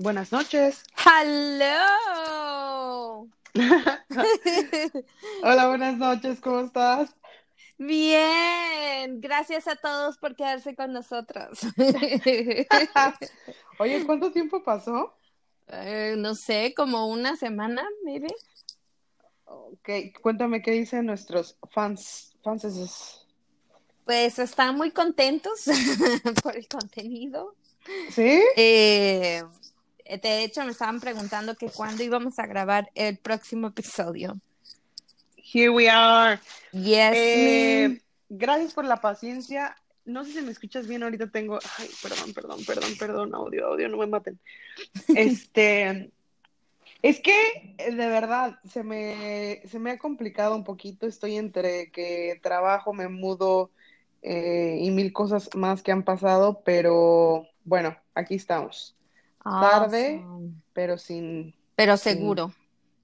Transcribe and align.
buenas 0.00 0.32
noches. 0.32 0.82
¡Hello! 0.96 1.28
Hola, 5.42 5.68
buenas 5.68 5.98
noches, 5.98 6.40
¿cómo 6.40 6.60
estás? 6.60 7.14
Bien, 7.76 9.20
gracias 9.20 9.68
a 9.68 9.76
todos 9.76 10.16
por 10.18 10.36
quedarse 10.36 10.74
con 10.74 10.92
nosotros. 10.92 11.60
Oye, 13.78 14.04
¿cuánto 14.04 14.32
tiempo 14.32 14.62
pasó? 14.62 15.14
Eh, 15.68 16.14
no 16.18 16.34
sé, 16.34 16.74
como 16.76 17.08
una 17.08 17.36
semana, 17.36 17.86
maybe. 18.04 18.28
Ok, 19.44 19.88
cuéntame 20.20 20.62
qué 20.62 20.72
dicen 20.72 21.06
nuestros 21.06 21.56
fans. 21.70 22.36
fans 22.42 23.24
Pues 24.04 24.38
están 24.38 24.76
muy 24.76 24.90
contentos 24.90 25.64
por 26.42 26.56
el 26.56 26.68
contenido. 26.68 27.54
¿Sí? 28.10 28.42
Eh, 28.56 29.42
de 30.18 30.44
hecho, 30.44 30.64
me 30.64 30.72
estaban 30.72 31.00
preguntando 31.00 31.54
que 31.54 31.68
cuándo 31.68 32.02
íbamos 32.02 32.38
a 32.38 32.46
grabar 32.46 32.90
el 32.94 33.16
próximo 33.18 33.68
episodio. 33.68 34.40
Here 35.36 35.70
we 35.70 35.88
are. 35.88 36.40
Yes. 36.72 37.12
Eh, 37.14 38.00
gracias 38.28 38.72
por 38.72 38.84
la 38.84 39.00
paciencia. 39.00 39.76
No 40.04 40.24
sé 40.24 40.32
si 40.32 40.42
me 40.42 40.52
escuchas 40.52 40.86
bien, 40.86 41.02
ahorita 41.02 41.30
tengo. 41.30 41.58
Ay, 41.78 41.88
perdón, 42.02 42.32
perdón, 42.32 42.64
perdón, 42.64 42.90
perdón, 42.98 43.34
audio, 43.34 43.66
audio, 43.66 43.88
no 43.88 43.98
me 43.98 44.06
maten. 44.06 44.38
Este. 45.08 46.10
Es 47.02 47.20
que, 47.20 47.76
de 47.78 48.08
verdad, 48.08 48.58
se 48.70 48.82
me, 48.82 49.62
se 49.66 49.78
me 49.78 49.92
ha 49.92 49.98
complicado 49.98 50.54
un 50.54 50.64
poquito. 50.64 51.06
Estoy 51.06 51.36
entre 51.36 51.90
que 51.90 52.38
trabajo, 52.42 52.92
me 52.92 53.08
mudo 53.08 53.70
eh, 54.22 54.78
y 54.80 54.90
mil 54.90 55.12
cosas 55.12 55.48
más 55.54 55.82
que 55.82 55.92
han 55.92 56.02
pasado, 56.02 56.62
pero 56.62 57.46
bueno, 57.64 57.96
aquí 58.14 58.34
estamos. 58.34 58.94
Tarde, 59.42 60.22
Awesome. 60.22 60.52
pero 60.72 60.98
sin. 60.98 61.54
Pero 61.76 61.96
seguro. 61.96 62.52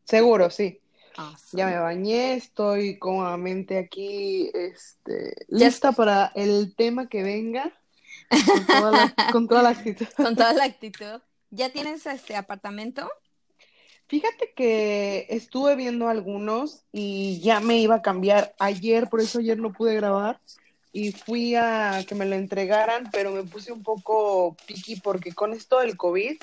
Seguro, 0.04 0.50
sí. 0.50 0.80
Awesome. 1.16 1.58
Ya 1.62 1.66
me 1.66 1.78
bañé, 1.78 2.34
estoy 2.34 2.98
cómodamente 2.98 3.78
aquí, 3.78 4.50
este, 4.52 5.34
Ya 5.48 5.66
lista 5.66 5.92
para 5.92 6.30
el 6.34 6.74
tema 6.76 7.08
que 7.08 7.22
venga, 7.22 7.72
con 8.28 8.66
toda 8.66 8.90
la, 8.90 9.14
con 9.32 9.48
toda 9.48 9.62
la 9.62 9.68
actitud. 9.70 10.06
Con 10.16 10.36
toda 10.36 10.52
la 10.52 10.64
actitud. 10.72 11.20
¿Ya 11.50 11.70
tienes 11.70 12.04
este 12.06 12.36
apartamento? 12.36 13.10
Fíjate 14.08 14.52
que 14.54 15.26
estuve 15.30 15.74
viendo 15.74 16.08
algunos 16.08 16.84
y 16.92 17.40
ya 17.40 17.60
me 17.60 17.78
iba 17.78 17.96
a 17.96 18.02
cambiar 18.02 18.54
ayer, 18.58 19.08
por 19.08 19.20
eso 19.20 19.38
ayer 19.40 19.58
no 19.58 19.72
pude 19.72 19.94
grabar 19.96 20.38
y 20.98 21.12
fui 21.12 21.54
a 21.54 22.02
que 22.08 22.14
me 22.14 22.24
lo 22.24 22.36
entregaran, 22.36 23.10
pero 23.12 23.30
me 23.30 23.42
puse 23.42 23.70
un 23.70 23.82
poco 23.82 24.56
piqui 24.66 24.96
porque 24.96 25.32
con 25.32 25.52
esto 25.52 25.80
del 25.80 25.94
COVID, 25.94 26.36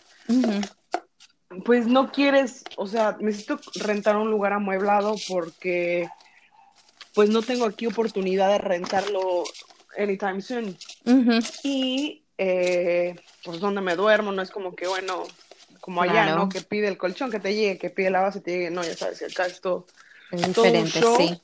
pues 1.65 1.87
no 1.87 2.11
quieres, 2.11 2.63
o 2.77 2.85
sea, 2.85 3.17
necesito 3.19 3.59
rentar 3.75 4.15
un 4.15 4.29
lugar 4.29 4.53
amueblado 4.53 5.15
porque 5.27 6.07
pues 7.15 7.29
no 7.29 7.41
tengo 7.41 7.65
aquí 7.65 7.87
oportunidad 7.87 8.49
de 8.49 8.57
rentarlo 8.59 9.43
anytime 9.97 10.39
soon. 10.41 10.77
Y 11.63 12.23
eh, 12.38 13.15
pues 13.43 13.59
donde 13.59 13.81
me 13.81 13.95
duermo, 13.95 14.31
no 14.31 14.43
es 14.43 14.51
como 14.51 14.75
que, 14.75 14.88
bueno, 14.88 15.23
como 15.79 16.03
allá, 16.03 16.11
Claro. 16.25 16.35
¿no? 16.35 16.49
Que 16.49 16.61
pide 16.61 16.88
el 16.88 16.97
colchón, 16.99 17.31
que 17.31 17.39
te 17.39 17.55
llegue, 17.55 17.79
que 17.79 17.89
pide 17.89 18.11
la 18.11 18.21
base, 18.21 18.39
te 18.39 18.51
llegue, 18.51 18.69
no, 18.69 18.83
ya 18.83 18.95
sabes, 18.95 19.17
que 19.19 19.25
acá 19.25 19.47
esto. 19.47 19.88
Es 20.31 20.41
Todo 20.53 20.65
un 20.65 20.71
diferente, 20.83 20.99
show. 20.99 21.17
sí. 21.17 21.41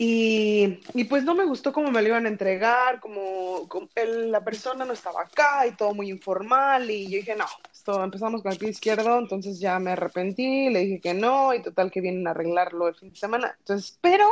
Y, 0.00 0.78
y 0.94 1.04
pues 1.04 1.24
no 1.24 1.34
me 1.34 1.44
gustó 1.44 1.72
cómo 1.72 1.90
me 1.90 2.00
lo 2.02 2.08
iban 2.08 2.24
a 2.26 2.28
entregar, 2.28 3.00
como, 3.00 3.66
como 3.68 3.88
el- 3.96 4.30
la 4.30 4.44
persona 4.44 4.84
no 4.84 4.92
estaba 4.92 5.22
acá 5.22 5.66
y 5.66 5.72
todo 5.72 5.92
muy 5.92 6.08
informal 6.08 6.88
y 6.88 7.10
yo 7.10 7.16
dije, 7.16 7.34
no, 7.34 7.46
esto 7.72 8.04
empezamos 8.04 8.40
con 8.42 8.52
el 8.52 8.58
pie 8.58 8.70
izquierdo, 8.70 9.18
entonces 9.18 9.58
ya 9.58 9.80
me 9.80 9.90
arrepentí, 9.90 10.70
le 10.70 10.80
dije 10.80 11.00
que 11.00 11.14
no 11.14 11.52
y 11.52 11.62
total 11.62 11.90
que 11.90 12.00
vienen 12.00 12.28
a 12.28 12.30
arreglarlo 12.30 12.86
el 12.86 12.94
fin 12.94 13.10
de 13.10 13.16
semana. 13.16 13.56
Entonces 13.58 13.90
espero 13.90 14.28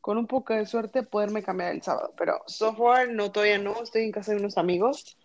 con 0.00 0.18
un 0.18 0.26
poco 0.26 0.54
de 0.54 0.66
suerte 0.66 1.04
poderme 1.04 1.44
cambiar 1.44 1.72
el 1.72 1.82
sábado, 1.82 2.12
pero 2.18 2.42
so 2.48 2.74
far 2.74 3.10
no, 3.10 3.30
todavía 3.30 3.58
no, 3.58 3.80
estoy 3.84 4.02
en 4.02 4.12
casa 4.12 4.32
de 4.32 4.38
unos 4.38 4.58
amigos, 4.58 5.16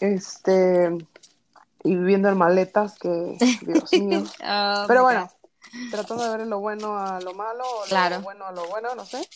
este, 0.00 0.88
y 1.84 1.96
viviendo 1.96 2.30
en 2.30 2.38
maletas 2.38 2.98
que, 2.98 3.08
Dios 3.60 3.92
mío. 3.92 4.22
Oh, 4.42 4.84
Pero 4.88 5.02
bueno. 5.02 5.30
Tratando 5.90 6.30
de 6.30 6.38
ver 6.38 6.46
lo 6.46 6.60
bueno 6.60 6.98
a 6.98 7.20
lo 7.20 7.34
malo, 7.34 7.64
o 7.64 7.84
Claro. 7.84 8.16
lo 8.16 8.22
bueno 8.22 8.46
a 8.46 8.52
lo 8.52 8.66
bueno, 8.68 8.94
no 8.94 9.04
sé. 9.06 9.28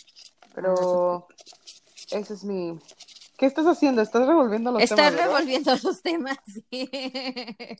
Pero 0.55 1.27
ese 2.11 2.35
es 2.35 2.45
mi... 2.45 2.79
¿Qué 3.39 3.45
estás 3.47 3.67
haciendo? 3.67 4.01
¿Estás 4.01 4.27
revolviendo 4.27 4.73
los 4.73 4.83
Estoy 4.83 4.97
temas, 4.97 5.13
verdad? 5.13 5.27
revolviendo 5.27 5.77
los 5.83 6.03
temas. 6.03 6.39
sí. 6.71 6.91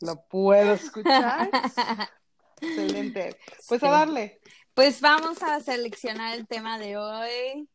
Lo 0.03 0.23
puedo 0.29 0.75
escuchar. 0.75 1.49
Excelente. 2.61 3.39
Pues 3.69 3.83
a 3.83 3.91
darle. 3.91 4.41
Pues 4.75 5.01
vamos 5.01 5.43
a 5.43 5.61
seleccionar 5.61 6.35
el 6.35 6.47
tema 6.47 6.79
de 6.79 6.99
hoy. 6.99 7.69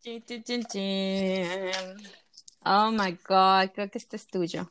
Chin, 0.00 0.22
chin, 0.24 0.44
chin, 0.44 0.64
chin. 0.66 1.58
Oh 2.64 2.90
my 2.90 3.12
God, 3.26 3.70
creo 3.74 3.90
que 3.90 3.96
este 3.98 4.16
es 4.16 4.26
tuyo. 4.26 4.70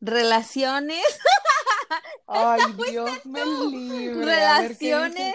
Relaciones, 0.00 1.04
Ay, 2.26 2.60
Dios 2.90 3.26
me 3.26 3.44
libre. 3.44 4.24
Relaciones, 4.24 5.34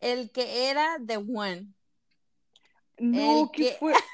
el 0.00 0.30
que 0.30 0.70
era 0.70 0.96
The 1.04 1.16
One. 1.18 1.68
No, 2.98 3.50
¿qué 3.52 3.76
fue? 3.78 3.92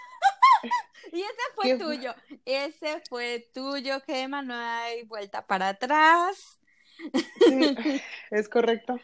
Y 1.13 1.21
ese 1.21 1.43
fue 1.55 1.77
tuyo. 1.79 2.15
Ese 2.47 3.03
fue 3.11 3.47
tuyo, 3.53 4.01
Gema, 4.07 4.41
no 4.41 4.55
hay 4.55 5.03
vuelta 5.03 5.47
para 5.47 5.69
atrás. 5.71 6.59
Sí, 7.47 7.77
es 8.31 8.49
correcto. 8.49 8.99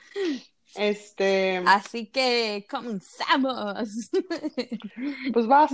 Este, 0.75 1.63
Así 1.67 2.07
que 2.07 2.67
comenzamos. 2.71 4.11
pues 5.33 5.47
vas. 5.47 5.71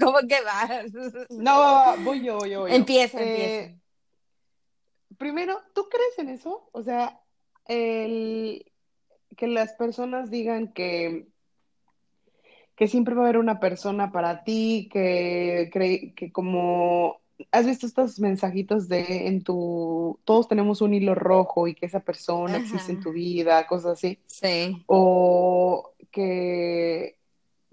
¿Cómo 0.00 0.18
que 0.28 0.40
vas? 0.42 1.28
No, 1.30 1.96
voy 1.98 2.24
yo, 2.24 2.38
voy 2.38 2.50
yo, 2.50 2.60
voy 2.60 2.70
yo. 2.70 2.76
Empieza, 2.76 3.20
Eh, 3.20 3.64
empieza. 3.64 3.87
Primero, 5.18 5.60
¿tú 5.74 5.88
crees 5.90 6.18
en 6.18 6.30
eso? 6.30 6.68
O 6.72 6.82
sea, 6.82 7.20
el 7.66 8.64
que 9.36 9.46
las 9.46 9.74
personas 9.74 10.30
digan 10.30 10.72
que, 10.72 11.28
que 12.76 12.88
siempre 12.88 13.14
va 13.14 13.22
a 13.22 13.24
haber 13.24 13.38
una 13.38 13.60
persona 13.60 14.12
para 14.12 14.44
ti, 14.44 14.88
que, 14.92 15.70
cre- 15.72 16.14
que 16.14 16.32
como 16.32 17.20
has 17.52 17.66
visto 17.66 17.86
estos 17.86 18.18
mensajitos 18.20 18.88
de 18.88 19.26
en 19.28 19.42
tu, 19.42 20.18
todos 20.24 20.48
tenemos 20.48 20.80
un 20.80 20.94
hilo 20.94 21.14
rojo 21.14 21.68
y 21.68 21.74
que 21.74 21.86
esa 21.86 22.00
persona 22.00 22.56
Ajá. 22.56 22.64
existe 22.64 22.92
en 22.92 23.00
tu 23.00 23.12
vida, 23.12 23.66
cosas 23.66 23.92
así, 23.92 24.18
Sí, 24.26 24.82
o 24.86 25.92
que 26.10 27.17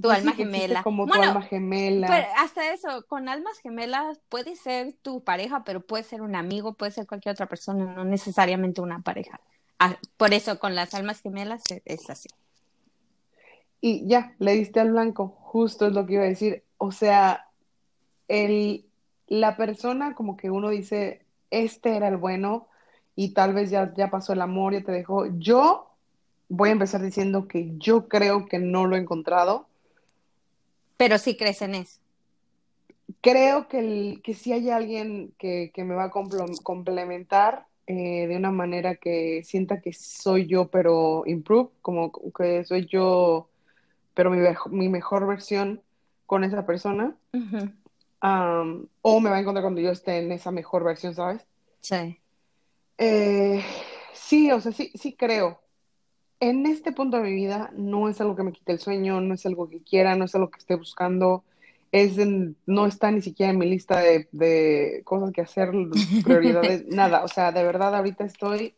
tu 0.01 0.09
pues 0.09 0.19
alma 0.19 0.31
sí, 0.31 0.37
gemela. 0.37 0.83
como 0.83 1.05
tu 1.05 1.09
Bueno, 1.09 1.23
alma 1.23 1.41
gemela. 1.43 2.07
Pero 2.07 2.27
hasta 2.37 2.73
eso, 2.73 3.05
con 3.07 3.29
almas 3.29 3.59
gemelas 3.59 4.19
puede 4.29 4.55
ser 4.55 4.93
tu 5.01 5.23
pareja, 5.23 5.63
pero 5.63 5.81
puede 5.81 6.03
ser 6.03 6.21
un 6.21 6.35
amigo, 6.35 6.73
puede 6.73 6.91
ser 6.91 7.07
cualquier 7.07 7.33
otra 7.33 7.47
persona, 7.47 7.85
no 7.93 8.03
necesariamente 8.05 8.81
una 8.81 8.99
pareja. 8.99 9.39
Ah, 9.79 9.97
por 10.17 10.33
eso 10.33 10.59
con 10.59 10.75
las 10.75 10.93
almas 10.93 11.21
gemelas 11.21 11.63
es 11.85 12.09
así. 12.09 12.29
Y 13.81 14.07
ya, 14.07 14.33
le 14.39 14.53
diste 14.53 14.79
al 14.79 14.91
blanco, 14.91 15.27
justo 15.39 15.87
es 15.87 15.93
lo 15.93 16.05
que 16.05 16.13
iba 16.13 16.23
a 16.23 16.27
decir. 16.27 16.63
O 16.77 16.91
sea, 16.91 17.47
el, 18.27 18.85
la 19.27 19.57
persona 19.57 20.15
como 20.15 20.37
que 20.37 20.49
uno 20.49 20.69
dice, 20.69 21.25
este 21.51 21.95
era 21.95 22.07
el 22.07 22.17
bueno 22.17 22.67
y 23.15 23.33
tal 23.33 23.53
vez 23.53 23.69
ya, 23.69 23.93
ya 23.95 24.09
pasó 24.09 24.33
el 24.33 24.41
amor, 24.41 24.73
ya 24.73 24.83
te 24.83 24.91
dejó. 24.91 25.27
Yo 25.37 25.89
voy 26.49 26.69
a 26.69 26.73
empezar 26.73 27.01
diciendo 27.01 27.47
que 27.47 27.73
yo 27.77 28.07
creo 28.07 28.47
que 28.47 28.59
no 28.59 28.87
lo 28.87 28.95
he 28.95 28.99
encontrado. 28.99 29.67
Pero 30.97 31.17
sí 31.17 31.35
crees 31.35 31.61
en 31.61 31.75
eso. 31.75 31.99
Creo 33.21 33.67
que, 33.67 33.79
el, 33.79 34.21
que 34.23 34.33
sí 34.33 34.53
hay 34.53 34.69
alguien 34.69 35.33
que, 35.37 35.71
que 35.73 35.83
me 35.83 35.95
va 35.95 36.05
a 36.05 36.11
complementar 36.11 37.67
eh, 37.87 38.25
de 38.27 38.35
una 38.35 38.51
manera 38.51 38.95
que 38.95 39.43
sienta 39.43 39.79
que 39.79 39.93
soy 39.93 40.47
yo, 40.47 40.69
pero 40.69 41.23
improve, 41.27 41.69
como 41.81 42.11
que 42.31 42.65
soy 42.65 42.87
yo, 42.87 43.47
pero 44.15 44.31
mi, 44.31 44.39
mi 44.71 44.89
mejor 44.89 45.27
versión 45.27 45.81
con 46.25 46.43
esa 46.43 46.65
persona. 46.65 47.15
O 49.01 49.19
me 49.19 49.29
va 49.29 49.35
a 49.35 49.39
encontrar 49.39 49.63
cuando 49.63 49.81
yo 49.81 49.91
esté 49.91 50.17
en 50.17 50.31
esa 50.31 50.49
mejor 50.49 50.83
versión, 50.83 51.13
¿sabes? 51.13 51.45
Sí. 51.81 52.19
Eh, 52.97 53.63
sí, 54.13 54.51
o 54.51 54.59
sea, 54.61 54.71
sí, 54.71 54.91
sí 54.95 55.15
creo. 55.15 55.61
En 56.49 56.65
este 56.65 56.91
punto 56.91 57.17
de 57.17 57.23
mi 57.23 57.33
vida 57.33 57.71
no 57.75 58.07
es 58.09 58.21
algo 58.21 58.35
que 58.35 58.43
me 58.43 58.51
quite 58.51 58.71
el 58.73 58.79
sueño, 58.79 59.19
no 59.21 59.33
es 59.33 59.45
algo 59.45 59.69
que 59.69 59.81
quiera, 59.81 60.15
no 60.15 60.25
es 60.25 60.35
algo 60.35 60.49
que 60.51 60.59
esté 60.59 60.75
buscando, 60.75 61.43
es 61.91 62.17
en- 62.17 62.55
no 62.65 62.85
está 62.85 63.09
ni 63.11 63.21
siquiera 63.21 63.51
en 63.51 63.57
mi 63.59 63.67
lista 63.69 63.99
de, 63.99 64.27
de 64.31 65.01
cosas 65.05 65.31
que 65.31 65.41
hacer, 65.41 65.71
prioridades, 66.23 66.85
nada. 66.87 67.23
O 67.23 67.27
sea, 67.27 67.51
de 67.51 67.63
verdad 67.63 67.95
ahorita 67.95 68.25
estoy, 68.25 68.75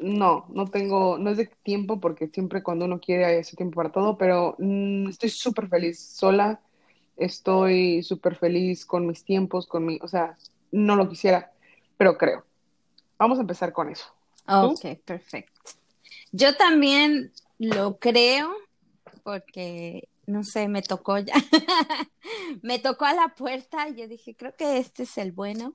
no, 0.00 0.46
no 0.50 0.70
tengo, 0.70 1.18
no 1.18 1.30
es 1.30 1.38
de 1.38 1.46
tiempo 1.64 2.00
porque 2.00 2.28
siempre 2.28 2.62
cuando 2.62 2.86
uno 2.86 3.00
quiere 3.00 3.24
hay 3.26 3.38
ese 3.38 3.56
tiempo 3.56 3.76
para 3.76 3.92
todo, 3.92 4.18
pero 4.18 4.56
mm, 4.58 5.08
estoy 5.10 5.30
súper 5.30 5.68
feliz 5.68 6.00
sola. 6.00 6.60
estoy 7.16 8.02
súper 8.04 8.36
feliz 8.36 8.86
con 8.86 9.06
mis 9.06 9.24
tiempos, 9.24 9.66
con 9.68 9.86
mi, 9.86 9.98
o 10.02 10.08
sea, 10.08 10.36
no 10.72 10.96
lo 10.96 11.08
quisiera, 11.08 11.52
pero 11.98 12.18
creo. 12.18 12.44
Vamos 13.18 13.38
a 13.38 13.42
empezar 13.42 13.72
con 13.72 13.90
eso. 13.90 14.06
Ok, 14.46 14.84
perfecto. 15.04 15.55
Yo 16.36 16.54
también 16.54 17.32
lo 17.58 17.98
creo 17.98 18.54
porque, 19.22 20.10
no 20.26 20.44
sé, 20.44 20.68
me 20.68 20.82
tocó 20.82 21.18
ya. 21.18 21.32
me 22.62 22.78
tocó 22.78 23.06
a 23.06 23.14
la 23.14 23.28
puerta 23.28 23.88
y 23.88 23.96
yo 23.96 24.06
dije, 24.06 24.36
creo 24.36 24.54
que 24.54 24.76
este 24.76 25.04
es 25.04 25.16
el 25.16 25.32
bueno. 25.32 25.74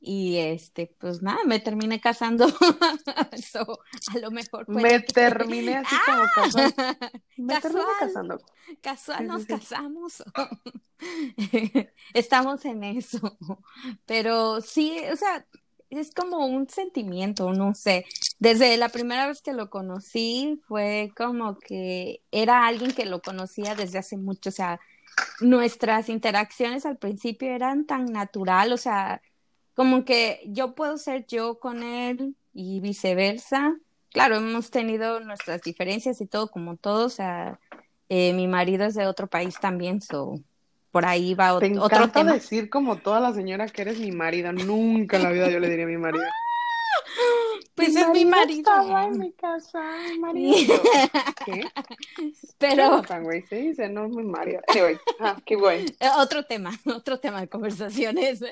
Y 0.00 0.38
este, 0.38 0.94
pues 0.98 1.22
nada, 1.22 1.38
me 1.46 1.60
terminé 1.60 2.00
casando. 2.00 2.46
a 4.14 4.18
lo 4.18 4.30
mejor. 4.32 4.68
Me 4.68 4.98
terminé 5.00 5.76
así 5.76 5.96
como 6.04 6.22
¡Ah! 6.22 6.32
casando. 6.34 6.74
Me 7.36 7.60
terminé 7.60 7.84
casando. 8.00 8.40
Casual, 8.82 9.26
nos 9.28 9.46
casamos. 9.46 10.24
Estamos 12.12 12.64
en 12.64 12.82
eso. 12.82 13.38
Pero 14.06 14.60
sí, 14.60 14.98
o 15.10 15.16
sea, 15.16 15.46
es 15.96 16.12
como 16.12 16.46
un 16.46 16.68
sentimiento, 16.68 17.52
no 17.52 17.74
sé. 17.74 18.04
Desde 18.38 18.76
la 18.76 18.88
primera 18.88 19.26
vez 19.26 19.42
que 19.42 19.52
lo 19.52 19.70
conocí 19.70 20.60
fue 20.66 21.12
como 21.16 21.58
que 21.58 22.20
era 22.30 22.66
alguien 22.66 22.92
que 22.92 23.04
lo 23.06 23.20
conocía 23.22 23.74
desde 23.74 23.98
hace 23.98 24.16
mucho, 24.16 24.50
o 24.50 24.52
sea, 24.52 24.80
nuestras 25.40 26.08
interacciones 26.08 26.86
al 26.86 26.98
principio 26.98 27.50
eran 27.50 27.86
tan 27.86 28.06
natural, 28.06 28.72
o 28.72 28.76
sea, 28.76 29.22
como 29.74 30.04
que 30.04 30.40
yo 30.46 30.74
puedo 30.74 30.98
ser 30.98 31.26
yo 31.26 31.58
con 31.58 31.82
él 31.82 32.36
y 32.52 32.80
viceversa. 32.80 33.76
Claro, 34.12 34.36
hemos 34.36 34.70
tenido 34.70 35.20
nuestras 35.20 35.62
diferencias 35.62 36.20
y 36.20 36.26
todo, 36.26 36.48
como 36.48 36.76
todos. 36.76 37.06
O 37.06 37.16
sea, 37.16 37.58
eh, 38.08 38.32
mi 38.32 38.46
marido 38.46 38.84
es 38.86 38.94
de 38.94 39.06
otro 39.06 39.26
país 39.26 39.58
también, 39.60 40.00
so 40.00 40.34
por 40.94 41.06
ahí 41.06 41.34
va 41.34 41.58
Te 41.58 41.76
otro 41.76 42.08
tema. 42.08 42.34
decir 42.34 42.70
como 42.70 42.98
toda 42.98 43.18
la 43.18 43.32
señora 43.32 43.66
que 43.66 43.82
eres 43.82 43.98
mi 43.98 44.12
marido. 44.12 44.52
Nunca 44.52 45.16
en 45.16 45.24
la 45.24 45.30
vida 45.32 45.50
yo 45.50 45.58
le 45.58 45.68
diría 45.68 45.86
a 45.86 45.88
mi 45.88 45.98
marido. 45.98 46.24
Pues 47.74 47.96
es 47.96 48.08
mi 48.10 48.24
marido. 48.24 48.70
Estaba 48.70 49.06
en 49.06 49.18
mi 49.18 49.32
casa, 49.32 49.82
mi 50.08 50.18
marido. 50.20 50.80
¿Qué? 51.44 51.64
Pero. 52.56 53.02
güey? 53.22 53.42
Se 53.42 53.56
dice, 53.56 53.88
no 53.88 54.04
es 54.04 54.12
mi 54.12 54.22
marido. 54.22 54.60
Anyway, 54.68 54.96
ah, 55.18 55.36
qué 55.44 55.56
bueno. 55.56 55.84
Otro 56.18 56.44
tema, 56.44 56.70
otro 56.86 57.18
tema 57.18 57.40
de 57.40 57.48
conversaciones. 57.48 58.44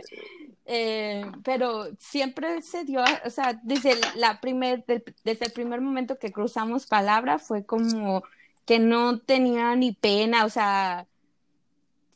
Eh, 0.67 1.25
pero 1.45 1.87
siempre 2.01 2.63
se 2.63 2.85
dio, 2.85 3.05
o 3.25 3.31
sea, 3.31 3.61
desde, 3.63 3.97
la 4.17 4.41
primer, 4.41 4.85
desde 4.87 5.47
el 5.47 5.53
primer 5.53 5.81
momento 5.81 6.19
que 6.19 6.33
cruzamos 6.33 6.87
palabra 6.87 7.39
fue 7.39 7.65
como 7.65 8.25
que 8.65 8.81
no 8.81 9.21
tenía 9.21 9.77
ni 9.77 9.93
pena, 9.93 10.45
o 10.45 10.51
sea, 10.51 11.07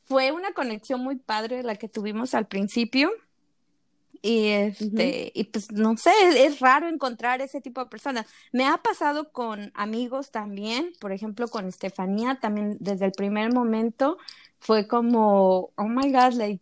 fue 0.07 0.33
una 0.33 0.53
conexión 0.53 1.01
muy 1.03 1.17
padre 1.17 1.63
la 1.63 1.77
que 1.77 1.89
tuvimos 1.89 2.35
al 2.35 2.47
principio. 2.47 3.11
Y 4.23 4.49
este, 4.49 5.31
y 5.35 5.45
pues 5.45 5.71
no 5.71 5.97
sé, 5.97 6.11
es, 6.37 6.61
raro 6.61 6.89
encontrar 6.89 7.43
ese 7.43 7.61
tipo 7.61 7.83
de 7.83 7.91
personas. 7.91 8.27
Me 8.51 8.67
ha 8.67 8.79
pasado 8.79 9.31
con 9.31 9.71
amigos 9.75 10.31
también, 10.31 10.93
por 11.01 11.13
ejemplo, 11.13 11.49
con 11.49 11.67
Estefanía, 11.67 12.39
también 12.41 12.77
desde 12.81 13.05
el 13.05 13.13
primer 13.13 13.53
momento 13.53 14.17
fue 14.59 14.89
como, 14.89 15.71
oh 15.77 15.89
my 15.89 16.11
god, 16.11 16.33
like, 16.33 16.61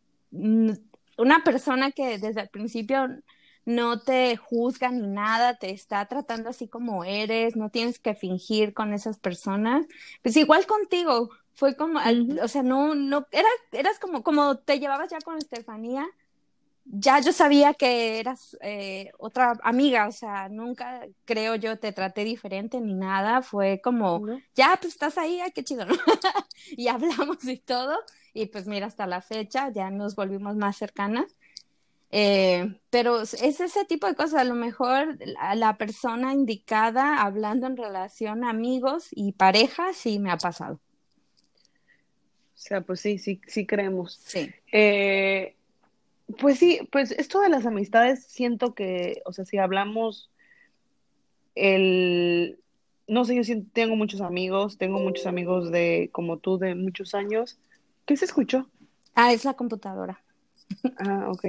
una 1.17 1.45
persona 1.45 1.93
que 1.93 2.19
desde 2.19 2.41
el 2.41 2.49
principio 2.49 3.09
no 3.65 4.01
te 4.01 4.37
juzga 4.37 4.91
ni 4.91 5.07
nada, 5.07 5.57
te 5.57 5.71
está 5.71 6.05
tratando 6.07 6.51
así 6.51 6.69
como 6.69 7.05
eres, 7.05 7.57
no 7.57 7.71
tienes 7.71 7.99
que 7.99 8.15
fingir 8.15 8.75
con 8.75 8.93
esas 8.93 9.19
personas. 9.19 9.87
Pues 10.23 10.37
igual 10.37 10.67
contigo, 10.67 11.31
fue 11.55 11.77
como, 11.77 12.01
o 12.43 12.49
sea, 12.49 12.63
no, 12.63 12.95
no, 12.95 13.27
eras, 13.31 13.53
eras 13.73 13.99
como, 13.99 14.23
como 14.23 14.59
te 14.59 14.79
llevabas 14.81 15.11
ya 15.11 15.19
con 15.21 15.39
Estefanía, 15.39 16.07
ya 16.85 17.21
yo 17.21 17.33
sabía 17.33 17.75
que 17.75 18.19
eras 18.21 18.57
eh, 18.61 19.11
otra 19.19 19.59
amiga, 19.63 20.07
o 20.07 20.13
sea, 20.13 20.49
nunca 20.49 21.07
creo 21.25 21.55
yo 21.55 21.79
te 21.79 21.93
traté 21.93 22.25
diferente 22.25 22.81
ni 22.81 22.95
nada, 22.95 23.41
fue 23.43 23.81
como, 23.83 24.27
ya, 24.55 24.77
pues 24.81 24.93
estás 24.93 25.17
ahí, 25.17 25.41
ay, 25.41 25.53
qué 25.53 25.65
chido, 25.65 25.87
¿no? 25.87 25.95
y 26.77 26.89
hablamos 26.89 27.45
y 27.45 27.59
todo, 27.59 27.97
y 28.35 28.47
pues 28.47 28.67
mira, 28.67 28.87
hasta 28.87 29.07
la 29.07 29.23
fecha 29.23 29.71
ya 29.71 29.91
nos 29.91 30.15
volvimos 30.15 30.57
más 30.57 30.77
cercanas. 30.77 31.27
Eh, 32.17 32.79
pero 32.91 33.23
es 33.23 33.35
ese 33.35 33.85
tipo 33.87 34.07
de 34.07 34.15
cosas, 34.15 34.43
a 34.43 34.45
lo 34.45 34.55
mejor 34.55 35.19
la, 35.27 35.57
la, 35.57 35.77
persona 35.77 36.33
indicada 36.33 37.21
hablando 37.23 37.67
en 37.67 37.77
relación 37.77 38.45
a 38.45 38.51
amigos 38.51 39.09
y 39.11 39.33
parejas 39.33 39.97
sí 39.97 40.21
me 40.21 40.31
ha 40.31 40.37
pasado. 40.37 40.79
O 42.65 42.67
sea, 42.67 42.81
pues 42.81 43.01
sí, 43.01 43.19
sí, 43.19 43.43
sí 43.47 43.67
creemos. 43.67 44.19
Sí. 44.25 44.51
Eh, 44.73 45.55
pues 46.41 46.59
sí, 46.59 46.81
pues 46.91 47.11
esto 47.11 47.43
de 47.43 47.51
las 47.51 47.67
amistades 47.67 48.25
siento 48.25 48.75
que, 48.75 49.21
o 49.27 49.35
sea, 49.35 49.45
si 49.45 49.59
hablamos 49.59 50.31
el, 51.55 52.59
no 53.07 53.27
sé, 53.27 53.35
yo 53.35 53.45
siento, 53.45 53.69
tengo 53.75 53.97
muchos 53.97 54.23
amigos, 54.23 54.79
tengo 54.79 54.99
muchos 54.99 55.27
amigos 55.27 55.71
de, 55.71 56.09
como 56.11 56.39
tú, 56.39 56.57
de 56.57 56.75
muchos 56.75 57.15
años. 57.15 57.59
¿Qué 58.07 58.17
se 58.17 58.25
escuchó? 58.25 58.67
Ah, 59.15 59.35
es 59.35 59.45
la 59.45 59.53
computadora. 59.53 60.23
Ah, 60.97 61.29
ok. 61.29 61.45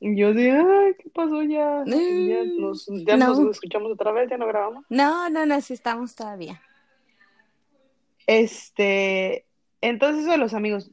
Y 0.00 0.16
yo 0.16 0.34
dije, 0.34 0.50
ay, 0.50 0.94
¿qué 1.00 1.08
pasó 1.10 1.40
ya? 1.44 1.84
Ya, 1.86 2.42
nos, 2.58 2.88
ya 3.06 3.16
nos 3.16 3.38
escuchamos 3.38 3.92
otra 3.92 4.10
vez, 4.10 4.28
ya 4.28 4.38
no 4.38 4.48
grabamos. 4.48 4.84
No, 4.88 5.30
no, 5.30 5.46
no, 5.46 5.60
sí 5.60 5.74
estamos 5.74 6.16
todavía. 6.16 6.60
Este, 8.26 9.46
entonces 9.82 10.22
eso 10.22 10.32
de 10.32 10.38
los 10.38 10.54
amigos, 10.54 10.90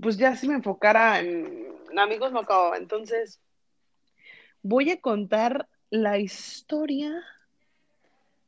pues 0.00 0.16
ya 0.16 0.34
si 0.36 0.48
me 0.48 0.54
enfocara 0.54 1.20
en 1.20 1.68
amigos 1.98 2.32
no 2.32 2.40
acababa. 2.40 2.76
Entonces, 2.76 3.40
voy 4.62 4.90
a 4.90 5.00
contar 5.00 5.68
la 5.90 6.18
historia 6.18 7.24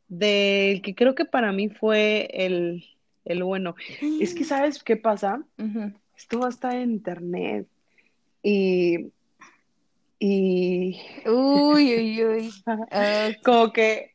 del 0.08 0.82
que 0.82 0.94
creo 0.94 1.14
que 1.14 1.24
para 1.24 1.52
mí 1.52 1.68
fue 1.68 2.28
el, 2.32 2.84
el 3.24 3.42
bueno. 3.42 3.74
Es 4.20 4.34
que, 4.34 4.44
¿sabes 4.44 4.82
qué 4.82 4.96
pasa? 4.96 5.42
Esto 6.16 6.46
está 6.46 6.76
en 6.76 6.92
internet 6.92 7.66
y... 8.42 9.12
Y... 10.22 11.00
Uy, 11.24 11.96
uy, 11.96 12.24
uy. 12.24 12.50
como 13.44 13.72
que... 13.72 14.14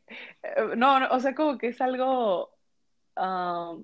No, 0.78 1.00
no, 1.00 1.08
o 1.10 1.20
sea, 1.20 1.34
como 1.34 1.58
que 1.58 1.70
es 1.70 1.82
algo... 1.82 2.52
Um, 3.18 3.84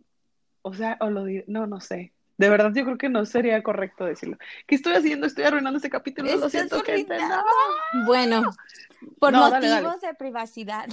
o 0.61 0.73
sea, 0.73 0.97
o 0.99 1.09
lo 1.09 1.25
no, 1.47 1.67
no 1.67 1.81
sé. 1.81 2.13
De 2.37 2.49
verdad, 2.49 2.71
yo 2.73 2.83
creo 2.85 2.97
que 2.97 3.09
no 3.09 3.23
sería 3.25 3.61
correcto 3.61 4.03
decirlo. 4.05 4.37
¿Qué 4.65 4.73
estoy 4.73 4.93
haciendo? 4.93 5.27
Estoy 5.27 5.43
arruinando 5.43 5.77
este 5.77 5.91
capítulo. 5.91 6.35
Lo 6.35 6.49
siento, 6.49 6.81
gente. 6.81 7.15
Bueno, 8.07 8.51
por 9.19 9.31
motivos 9.33 10.01
de 10.01 10.13
privacidad. 10.15 10.87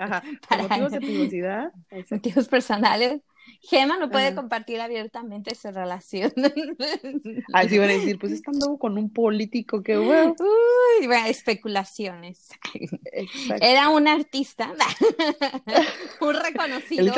Ajá, 0.00 0.22
por 0.48 0.62
motivos 0.62 0.92
de 0.92 0.98
privacidad. 0.98 1.72
Motivos 2.10 2.48
personales. 2.48 3.22
Gema 3.60 3.96
no 3.96 4.10
puede 4.10 4.34
compartir 4.34 4.80
abiertamente 4.80 5.54
su 5.54 5.70
relación. 5.70 6.32
Así 7.52 7.78
van 7.78 7.90
a 7.90 7.92
decir, 7.92 8.18
pues 8.18 8.32
estando 8.32 8.76
con 8.78 8.98
un 8.98 9.12
político 9.12 9.82
que, 9.82 9.96
bueno. 9.96 10.34
Uy, 10.40 11.06
bueno, 11.06 11.26
especulaciones. 11.26 12.50
Exacto. 13.04 13.64
Era 13.64 13.88
un 13.90 14.08
artista, 14.08 14.72
un 16.20 16.34
reconocido. 16.34 17.14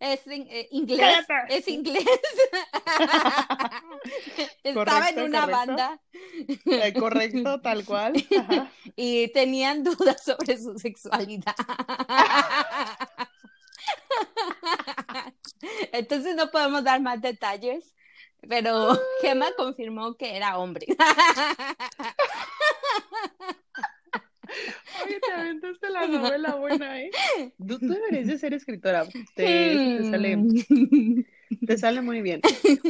Es, 0.00 0.20
es 0.20 0.26
eh, 0.26 0.68
inglés, 0.70 1.26
es 1.48 1.68
inglés. 1.68 2.04
Estaba 4.62 5.08
en 5.10 5.20
una 5.20 5.46
banda. 5.46 6.00
Eh, 6.64 6.94
correcto, 6.98 7.60
tal 7.60 7.84
cual. 7.84 8.14
y 8.96 9.28
tenían 9.28 9.84
dudas 9.84 10.24
sobre 10.24 10.58
su 10.58 10.78
sexualidad. 10.78 11.54
Entonces 15.92 16.34
no 16.36 16.50
podemos 16.50 16.84
dar 16.84 17.00
más 17.00 17.20
detalles, 17.20 17.94
pero 18.48 18.98
Gemma 19.20 19.46
confirmó 19.56 20.16
que 20.16 20.36
era 20.36 20.58
hombre. 20.58 20.86
Oye, 25.04 25.20
te 25.20 25.32
aventaste 25.32 25.90
la 25.90 26.06
novela 26.06 26.54
buena, 26.56 27.00
¿eh? 27.00 27.10
Tú, 27.58 27.78
deberías 27.78 28.26
de 28.26 28.38
ser 28.38 28.54
escritora. 28.54 29.04
Te, 29.34 30.02
sale, 30.10 30.38
te 31.66 31.78
sale 31.78 32.00
muy 32.00 32.22
bien. 32.22 32.40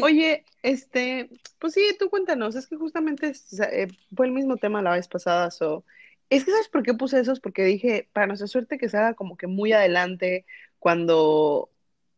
Oye, 0.02 0.44
este, 0.62 1.30
pues 1.58 1.74
sí, 1.74 1.82
tú 1.98 2.10
cuéntanos. 2.10 2.54
Es 2.54 2.66
que 2.66 2.76
justamente 2.76 3.32
eh, 3.72 3.88
fue 4.14 4.26
el 4.26 4.32
mismo 4.32 4.56
tema 4.56 4.82
la 4.82 4.92
vez 4.92 5.08
pasada. 5.08 5.50
So. 5.50 5.84
Es 6.30 6.44
que, 6.44 6.50
¿sabes 6.50 6.68
por 6.68 6.82
qué 6.82 6.94
puse 6.94 7.20
eso? 7.20 7.32
Es 7.32 7.40
porque 7.40 7.64
dije, 7.64 8.08
para 8.12 8.26
nuestra 8.26 8.48
suerte 8.48 8.78
que 8.78 8.88
salga 8.88 9.14
como 9.14 9.36
que 9.36 9.46
muy 9.46 9.72
adelante 9.72 10.44
cuando, 10.78 11.70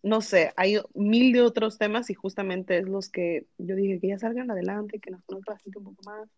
no 0.02 0.20
sé, 0.20 0.52
hay 0.56 0.78
mil 0.94 1.32
de 1.32 1.42
otros 1.42 1.78
temas 1.78 2.10
y 2.10 2.14
justamente 2.14 2.78
es 2.78 2.88
los 2.88 3.08
que 3.10 3.46
yo 3.58 3.76
dije 3.76 4.00
que 4.00 4.08
ya 4.08 4.18
salgan 4.18 4.50
adelante, 4.50 4.98
que 4.98 5.10
nos 5.10 5.22
conozcan 5.24 5.58
un 5.76 5.84
poco 5.84 6.02
más. 6.04 6.28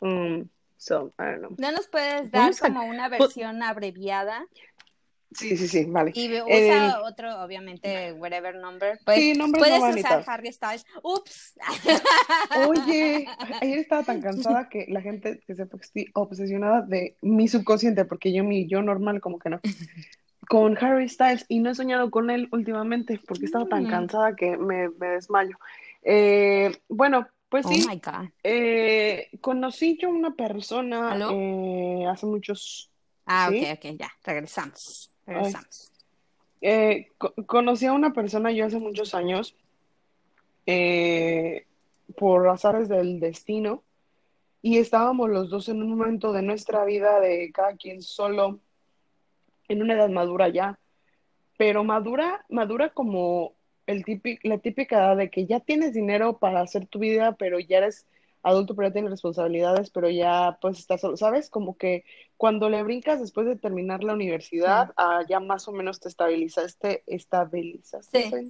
Um, 0.00 0.48
So, 0.78 1.12
I 1.18 1.22
don't 1.24 1.38
know. 1.40 1.54
¿No 1.58 1.72
nos 1.72 1.88
puedes 1.88 2.30
dar 2.30 2.52
como 2.58 2.84
una 2.84 3.08
versión 3.08 3.62
abreviada? 3.62 4.46
Sí, 5.32 5.56
sí, 5.56 5.68
sí, 5.68 5.84
vale. 5.86 6.12
Y 6.14 6.28
usa 6.40 6.86
El- 6.86 6.92
otro, 7.02 7.42
obviamente, 7.42 8.12
whatever 8.12 8.54
number. 8.54 8.98
Pues, 9.04 9.18
Sí, 9.18 9.34
puedes 9.58 9.80
no 9.80 9.88
usar. 9.90 10.24
Harry 10.26 10.52
Styles. 10.52 10.86
Ups. 11.02 11.54
Oye, 12.68 13.26
ayer 13.62 13.78
estaba 13.78 14.02
tan 14.04 14.20
cansada 14.20 14.68
que 14.68 14.86
la 14.88 15.00
gente 15.02 15.40
que 15.46 15.54
sepa 15.54 15.78
que 15.78 15.84
estoy 15.84 16.10
obsesionada 16.14 16.82
de 16.82 17.16
mi 17.22 17.48
subconsciente, 17.48 18.04
porque 18.04 18.32
yo, 18.32 18.44
mi 18.44 18.66
yo 18.66 18.82
normal, 18.82 19.20
como 19.20 19.38
que 19.38 19.50
no, 19.50 19.60
con 20.48 20.78
Harry 20.82 21.08
Styles 21.08 21.44
y 21.48 21.58
no 21.60 21.70
he 21.70 21.74
soñado 21.74 22.10
con 22.10 22.30
él 22.30 22.48
últimamente 22.52 23.20
porque 23.26 23.46
estaba 23.46 23.66
tan 23.66 23.84
Mm. 23.84 23.88
cansada 23.88 24.36
que 24.36 24.56
me, 24.56 24.88
me 24.90 25.08
desmayo. 25.08 25.58
Eh, 26.02 26.72
bueno, 26.88 27.26
pues 27.48 27.64
Oh 27.66 27.68
sí, 27.70 27.84
my 27.86 27.96
God. 27.96 28.28
eh, 28.42 29.30
conocí 29.40 29.96
yo 30.00 30.10
una 30.10 30.34
persona 30.34 31.16
eh, 31.32 32.06
hace 32.08 32.26
muchos, 32.26 32.90
Ah, 33.26 33.48
¿sí? 33.50 33.58
ok, 33.60 33.78
ok, 33.78 33.96
ya. 33.98 34.10
Regresamos. 34.24 35.10
Regresamos. 35.26 35.92
Eh, 36.60 37.12
co- 37.18 37.34
conocí 37.46 37.86
a 37.86 37.92
una 37.92 38.12
persona 38.12 38.50
yo 38.52 38.66
hace 38.66 38.78
muchos 38.78 39.14
años 39.14 39.56
eh, 40.66 41.66
por 42.16 42.48
azares 42.48 42.88
del 42.88 43.20
destino 43.20 43.82
y 44.62 44.78
estábamos 44.78 45.28
los 45.30 45.50
dos 45.50 45.68
en 45.68 45.82
un 45.82 45.90
momento 45.96 46.32
de 46.32 46.42
nuestra 46.42 46.84
vida 46.84 47.20
de 47.20 47.50
cada 47.52 47.76
quien 47.76 48.02
solo, 48.02 48.60
en 49.68 49.82
una 49.82 49.94
edad 49.94 50.08
madura 50.08 50.48
ya, 50.48 50.78
pero 51.56 51.84
madura, 51.84 52.44
madura 52.48 52.90
como 52.90 53.54
el 53.86 54.04
típic- 54.04 54.40
la 54.42 54.58
típica 54.58 54.96
edad 54.98 55.16
de 55.16 55.30
que 55.30 55.46
ya 55.46 55.60
tienes 55.60 55.92
dinero 55.92 56.38
para 56.38 56.60
hacer 56.60 56.86
tu 56.86 56.98
vida, 56.98 57.32
pero 57.38 57.58
ya 57.58 57.78
eres 57.78 58.06
adulto, 58.42 58.74
pero 58.76 58.88
ya 58.88 58.92
tienes 58.92 59.10
responsabilidades, 59.10 59.90
pero 59.90 60.08
ya 60.08 60.58
pues 60.60 60.78
estás 60.78 61.00
solo, 61.00 61.16
¿sabes? 61.16 61.50
Como 61.50 61.76
que 61.76 62.04
cuando 62.36 62.68
le 62.68 62.82
brincas 62.84 63.20
después 63.20 63.46
de 63.46 63.56
terminar 63.56 64.04
la 64.04 64.12
universidad, 64.12 64.88
Sí. 64.88 64.92
ah, 64.98 65.22
ya 65.28 65.40
más 65.40 65.66
o 65.66 65.72
menos 65.72 65.98
te 66.00 66.08
estabilizaste, 66.08 67.02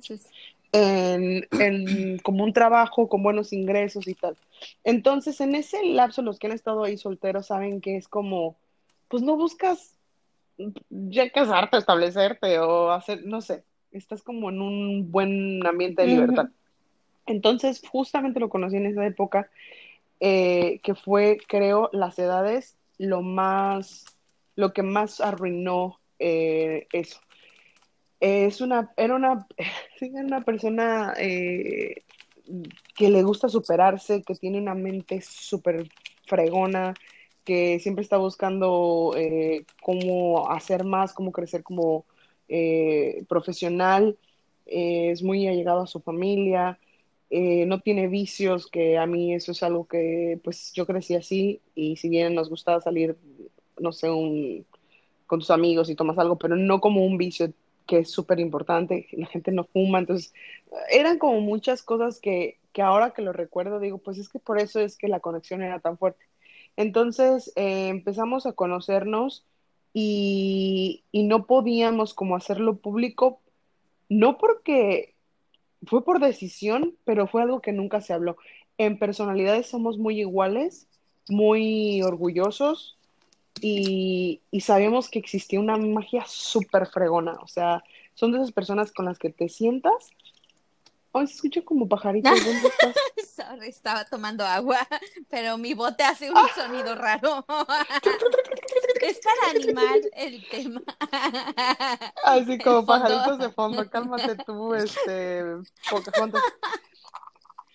sí, 0.03 0.19
sí. 0.19 0.29
en, 0.73 1.47
en 1.59 2.19
como 2.19 2.45
un 2.45 2.53
trabajo 2.53 3.09
con 3.09 3.23
buenos 3.23 3.53
ingresos 3.55 4.07
y 4.07 4.15
tal. 4.15 4.37
Entonces, 4.85 5.41
en 5.41 5.55
ese 5.55 5.83
lapso, 5.85 6.21
los 6.23 6.39
que 6.39 6.49
han 6.49 6.53
estado 6.53 6.85
ahí 6.85 6.99
solteros 6.99 7.47
saben 7.47 7.81
que 7.81 7.97
es 7.97 8.09
como, 8.09 8.57
pues 9.09 9.23
no 9.23 9.37
buscas 9.37 9.95
ya 10.91 11.31
casarte, 11.31 11.77
establecerte 11.79 12.59
o 12.59 12.91
hacer, 12.91 13.25
no 13.25 13.41
sé, 13.41 13.63
estás 13.99 14.23
como 14.23 14.51
en 14.51 14.61
un 14.61 15.11
buen 15.11 15.67
ambiente 15.67 16.03
de 16.03 16.09
libertad. 16.09 16.49
Entonces, 17.27 17.83
justamente 17.91 18.41
lo 18.41 18.49
conocí 18.49 18.77
en 18.77 18.87
esa 18.87 19.05
época, 19.05 19.51
eh, 20.21 20.81
que 20.83 20.95
fue, 20.95 21.39
creo, 21.47 21.91
las 21.93 22.19
edades 22.19 22.77
lo 22.99 23.21
más, 23.21 24.07
lo 24.55 24.73
que 24.73 24.83
más 24.83 25.21
arruinó 25.21 25.99
eh, 26.19 26.87
eso. 26.93 27.21
Es 28.21 28.61
una, 28.61 28.93
era 28.97 29.15
una, 29.17 29.47
era 30.01 30.21
una 30.21 30.41
persona 30.43 31.13
eh, 31.19 32.05
que 32.95 33.11
le 33.11 33.23
gusta 33.23 33.49
superarse, 33.49 34.23
que 34.23 34.35
tiene 34.37 34.59
una 34.59 34.75
mente 34.75 35.21
súper 35.21 35.89
fregona, 36.27 36.95
que 37.45 37.79
siempre 37.81 38.03
está 38.03 38.17
buscando 38.17 39.15
cómo 39.83 40.51
hacer 40.51 40.85
más, 40.85 41.13
cómo 41.13 41.31
crecer 41.31 41.63
como 41.63 42.05
eh, 42.49 43.25
profesional, 43.29 44.17
eh, 44.67 45.11
es 45.11 45.23
muy 45.23 45.47
allegado 45.47 45.83
a 45.83 45.87
su 45.87 46.01
familia, 46.01 46.79
eh, 47.31 47.67
no 47.67 47.81
tiene 47.81 48.09
vicios, 48.09 48.69
que 48.69 48.99
a 48.99 49.07
mí 49.07 49.35
eso 49.35 49.53
es 49.53 49.63
algo 49.63 49.87
que 49.87 50.41
pues 50.45 50.73
yo 50.75 50.87
crecí 50.87 51.15
así 51.15 51.61
y 51.75 51.97
si 51.97 52.09
bien 52.09 52.35
nos 52.35 52.49
gustaba 52.49 52.81
salir, 52.81 53.17
no 53.79 53.93
sé, 53.93 54.11
un, 54.11 54.67
con 55.27 55.41
tus 55.41 55.51
amigos 55.51 55.91
y 55.91 55.97
tomas 55.97 56.19
algo, 56.19 56.37
pero 56.39 56.57
no 56.57 56.81
como 56.81 57.05
un 57.05 57.19
vicio 57.19 57.53
que 57.87 57.99
es 58.01 58.11
súper 58.11 58.41
importante, 58.41 59.07
la 59.13 59.27
gente 59.27 59.53
no 59.53 59.65
fuma, 59.65 59.99
entonces 60.01 60.35
eran 60.91 61.19
como 61.19 61.41
muchas 61.41 61.83
cosas 61.83 62.21
que, 62.21 62.59
que 62.73 62.83
ahora 62.83 63.13
que 63.13 63.23
lo 63.23 63.33
recuerdo 63.33 63.81
digo, 63.81 63.99
pues 63.99 64.19
es 64.19 64.29
que 64.29 64.39
por 64.39 64.59
eso 64.59 64.81
es 64.81 64.97
que 64.99 65.09
la 65.09 65.21
conexión 65.21 65.63
era 65.63 65.81
tan 65.81 65.99
fuerte. 65.99 66.27
Entonces 66.77 67.53
eh, 67.57 67.89
empezamos 67.89 68.47
a 68.47 68.53
conocernos 68.53 69.45
y, 69.99 71.05
no 71.15 71.47
podíamos 71.47 72.13
como 72.13 72.37
hacerlo 72.37 72.77
público, 72.77 73.41
no 74.11 74.37
porque 74.37 75.15
fue 75.87 76.05
por 76.05 76.21
decisión, 76.21 76.95
pero 77.07 77.27
fue 77.27 77.41
algo 77.41 77.63
que 77.63 77.73
nunca 77.73 78.03
se 78.03 78.13
habló. 78.13 78.37
En 78.77 78.99
personalidades 78.99 79.69
somos 79.69 79.97
muy 79.97 80.21
iguales, 80.21 80.87
muy 81.31 82.03
orgullosos 82.03 82.99
y, 83.63 84.43
sabíamos 84.61 85.09
que 85.09 85.19
existía 85.19 85.61
una 85.61 85.79
magia 85.79 86.25
súper 86.27 86.89
fregona. 86.89 87.33
O 87.43 87.49
sea, 87.49 87.83
son 88.13 88.33
de 88.33 88.39
esas 88.39 88.53
personas 88.53 88.93
con 88.93 89.07
las 89.07 89.19
que 89.19 89.31
te 89.31 89.49
sientas. 89.49 90.11
Ay, 91.15 91.27
se 91.27 91.37
escucha 91.37 91.63
como 91.63 91.89
pajaritos. 91.89 92.33
¿Dónde 92.45 92.69
estás? 92.69 92.95
Sorry, 93.37 93.69
estaba 93.69 94.05
tomando 94.07 94.45
agua, 94.45 94.79
pero 95.31 95.59
mi 95.59 95.75
bote 95.75 96.03
hace 96.03 96.31
un 96.31 96.49
sonido 96.55 96.95
raro. 96.95 97.45
Es 99.03 99.21
para 99.21 99.51
animar 99.51 99.99
el 100.15 100.49
tema. 100.49 100.83
Así 102.25 102.59
como 102.59 102.81
El 102.81 102.87
pajaritos 102.87 103.39
de 103.39 103.51
fondo. 103.51 103.89
Cálmate 103.89 104.37
tú, 104.45 104.75
este, 104.75 105.45
Pocahontas. 105.89 106.43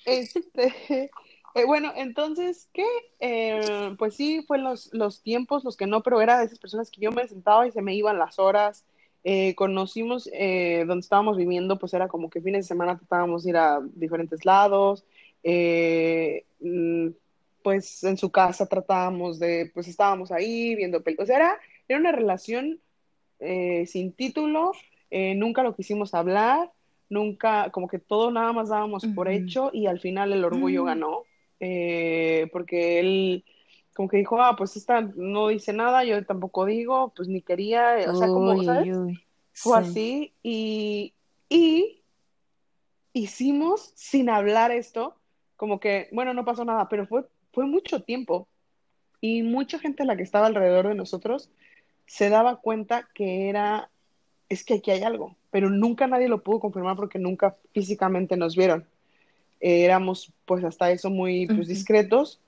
Este, 0.06 1.10
eh, 1.53 1.65
bueno, 1.65 1.94
entonces, 1.96 2.70
¿qué? 2.74 2.86
Eh, 3.20 3.96
pues 3.98 4.15
sí, 4.15 4.44
fue 4.48 4.58
los, 4.58 4.94
los 4.94 5.22
tiempos, 5.22 5.63
los 5.63 5.77
que 5.77 5.88
no, 5.88 6.01
pero 6.01 6.22
era 6.22 6.39
de 6.39 6.46
esas 6.46 6.60
personas 6.60 6.91
que 6.91 7.01
yo 7.01 7.12
me 7.12 7.27
sentaba 7.27 7.65
y 7.68 7.72
se 7.72 7.82
me 7.82 7.96
iban 7.96 8.18
las 8.20 8.38
horas. 8.38 8.84
Eh, 9.24 9.53
conocimos 9.53 10.27
eh, 10.34 10.84
donde 10.88 11.01
estábamos 11.01 11.38
viviendo, 11.38 11.77
pues 11.77 11.94
era 11.94 12.08
como 12.08 12.30
que 12.30 12.41
fines 12.41 12.65
de 12.65 12.68
semana 12.68 12.98
tratábamos 12.98 13.44
de 13.44 13.51
ir 13.51 13.58
a 13.58 13.80
diferentes 13.94 14.46
lados. 14.46 15.06
Eh, 15.43 16.45
mm, 16.60 17.07
pues 17.63 18.03
en 18.03 18.17
su 18.17 18.31
casa 18.31 18.65
tratábamos 18.65 19.39
de, 19.39 19.69
pues 19.74 19.88
estábamos 19.88 20.31
ahí 20.31 20.75
viendo 20.75 21.01
películas. 21.01 21.29
O 21.29 21.31
sea, 21.31 21.38
era, 21.38 21.60
era 21.88 22.00
una 22.00 22.12
relación 22.12 22.79
eh, 23.39 23.86
sin 23.88 24.13
título, 24.13 24.71
eh, 25.10 25.36
nunca 25.36 25.63
lo 25.63 25.75
quisimos 25.75 26.13
hablar, 26.13 26.71
nunca, 27.10 27.69
como 27.71 27.88
que 27.88 28.00
todo 28.00 28.31
nada 28.31 28.53
más 28.53 28.69
dábamos 28.69 29.05
por 29.15 29.27
hecho 29.27 29.69
y 29.74 29.88
al 29.88 30.00
final 30.00 30.31
el 30.31 30.45
orgullo 30.45 30.86
ganó, 30.86 31.24
eh, 31.60 32.48
porque 32.51 33.00
él 33.00 33.43
como 33.93 34.07
que 34.07 34.17
dijo, 34.17 34.41
ah, 34.41 34.55
pues 34.55 34.77
esta 34.77 35.01
no 35.01 35.50
dice 35.50 35.74
nada, 35.74 36.03
yo 36.05 36.25
tampoco 36.25 36.65
digo, 36.65 37.12
pues 37.15 37.27
ni 37.27 37.41
quería, 37.41 37.98
o 38.10 38.15
sea, 38.15 38.29
como, 38.29 38.53
Uy, 38.53 38.65
¿sabes? 38.65 38.88
uy. 38.88 39.19
Fue 39.53 39.77
Sí. 39.83 39.89
así 39.89 40.33
y, 40.43 41.13
y 41.50 42.01
hicimos 43.13 43.91
sin 43.95 44.29
hablar 44.29 44.71
esto, 44.71 45.15
como 45.62 45.80
que, 45.80 46.10
bueno, 46.12 46.34
no 46.34 46.44
pasó 46.44 46.65
nada, 46.65 46.89
pero 46.89 47.06
fue, 47.06 47.24
fue 47.53 47.68
mucho 47.68 48.01
tiempo 48.01 48.48
y 49.20 49.44
mucha 49.44 49.77
gente 49.77 50.01
a 50.01 50.08
la 50.08 50.18
que 50.18 50.24
estaba 50.24 50.48
alrededor 50.48 50.88
de 50.88 50.96
nosotros 50.96 51.51
se 52.08 52.30
daba 52.30 52.56
cuenta 52.56 53.08
que 53.13 53.48
era, 53.48 53.91
es 54.50 54.65
que 54.65 54.74
aquí 54.74 54.89
hay 54.89 55.03
algo, 55.03 55.36
pero 55.51 55.70
nunca 55.70 56.08
nadie 56.08 56.30
lo 56.30 56.41
pudo 56.41 56.62
confirmar 56.62 56.96
porque 56.96 57.20
nunca 57.20 57.58
físicamente 57.75 58.38
nos 58.38 58.56
vieron. 58.56 58.88
Eh, 59.60 59.84
éramos 59.86 60.34
pues 60.46 60.63
hasta 60.63 60.89
eso 60.89 61.12
muy 61.12 61.46
pues, 61.46 61.68
discretos 61.68 62.39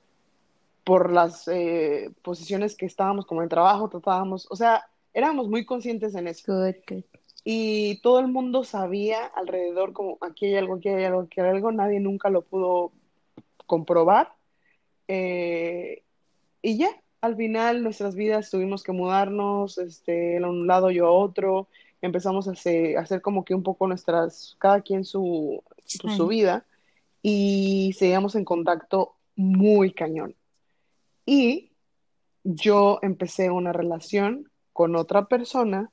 por 0.84 1.14
las 1.14 1.48
eh, 1.48 2.10
posiciones 2.24 2.76
que 2.76 2.88
estábamos 2.88 3.28
como 3.28 3.44
en 3.44 3.50
trabajo, 3.50 3.90
tratábamos, 3.90 4.48
o 4.50 4.56
sea, 4.56 4.88
éramos 5.14 5.50
muy 5.50 5.66
conscientes 5.66 6.16
en 6.16 6.30
eso. 6.30 6.52
Good, 6.52 6.78
good. 6.90 7.04
Y 7.44 8.02
todo 8.02 8.22
el 8.22 8.28
mundo 8.28 8.64
sabía 8.64 9.24
alrededor 9.24 9.94
como 9.94 10.18
aquí 10.22 10.48
hay 10.48 10.56
algo, 10.56 10.78
aquí 10.78 10.90
hay 10.90 11.04
algo, 11.04 11.22
aquí 11.22 11.42
hay 11.42 11.50
algo, 11.50 11.72
nadie 11.72 12.00
nunca 12.00 12.32
lo 12.32 12.42
pudo 12.42 12.92
comprobar. 13.66 14.34
Eh, 15.08 16.04
y 16.62 16.78
ya, 16.78 16.90
al 17.22 17.36
final 17.36 17.84
nuestras 17.84 18.16
vidas 18.16 18.50
tuvimos 18.50 18.84
que 18.84 18.92
mudarnos, 18.92 19.78
este, 19.78 20.38
él 20.38 20.44
a 20.44 20.50
un 20.50 20.68
lado, 20.68 20.92
yo 20.92 21.08
a 21.08 21.12
otro, 21.12 21.68
empezamos 22.02 22.48
a 22.48 22.52
hacer, 22.52 22.98
a 22.98 23.02
hacer 23.02 23.22
como 23.22 23.46
que 23.46 23.56
un 23.56 23.64
poco 23.64 23.88
nuestras, 23.88 24.58
cada 24.60 24.82
quien 24.82 25.06
su, 25.06 25.64
vida, 26.28 26.66
y 27.22 27.94
seguíamos 27.98 28.36
en 28.36 28.44
contacto 28.44 29.16
muy 29.36 29.94
cañón. 29.94 30.36
Y 31.26 31.72
yo 32.44 33.00
empecé 33.02 33.50
una 33.50 33.72
relación 33.72 34.52
con 34.74 34.98
otra 34.98 35.28
persona 35.28 35.92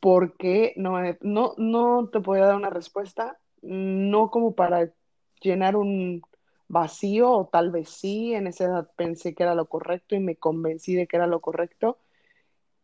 porque 0.00 0.72
no, 0.76 0.96
no, 1.20 1.54
no 1.58 2.08
te 2.08 2.20
podía 2.20 2.46
dar 2.46 2.56
una 2.56 2.70
respuesta, 2.70 3.38
no 3.60 4.30
como 4.30 4.54
para 4.54 4.90
llenar 5.40 5.76
un 5.76 6.22
vacío, 6.68 7.30
o 7.30 7.46
tal 7.46 7.70
vez 7.70 7.88
sí, 7.88 8.34
en 8.34 8.46
esa 8.46 8.64
edad 8.64 8.90
pensé 8.96 9.34
que 9.34 9.42
era 9.44 9.54
lo 9.54 9.66
correcto 9.66 10.14
y 10.16 10.20
me 10.20 10.36
convencí 10.36 10.94
de 10.94 11.06
que 11.06 11.16
era 11.16 11.26
lo 11.26 11.40
correcto. 11.40 11.98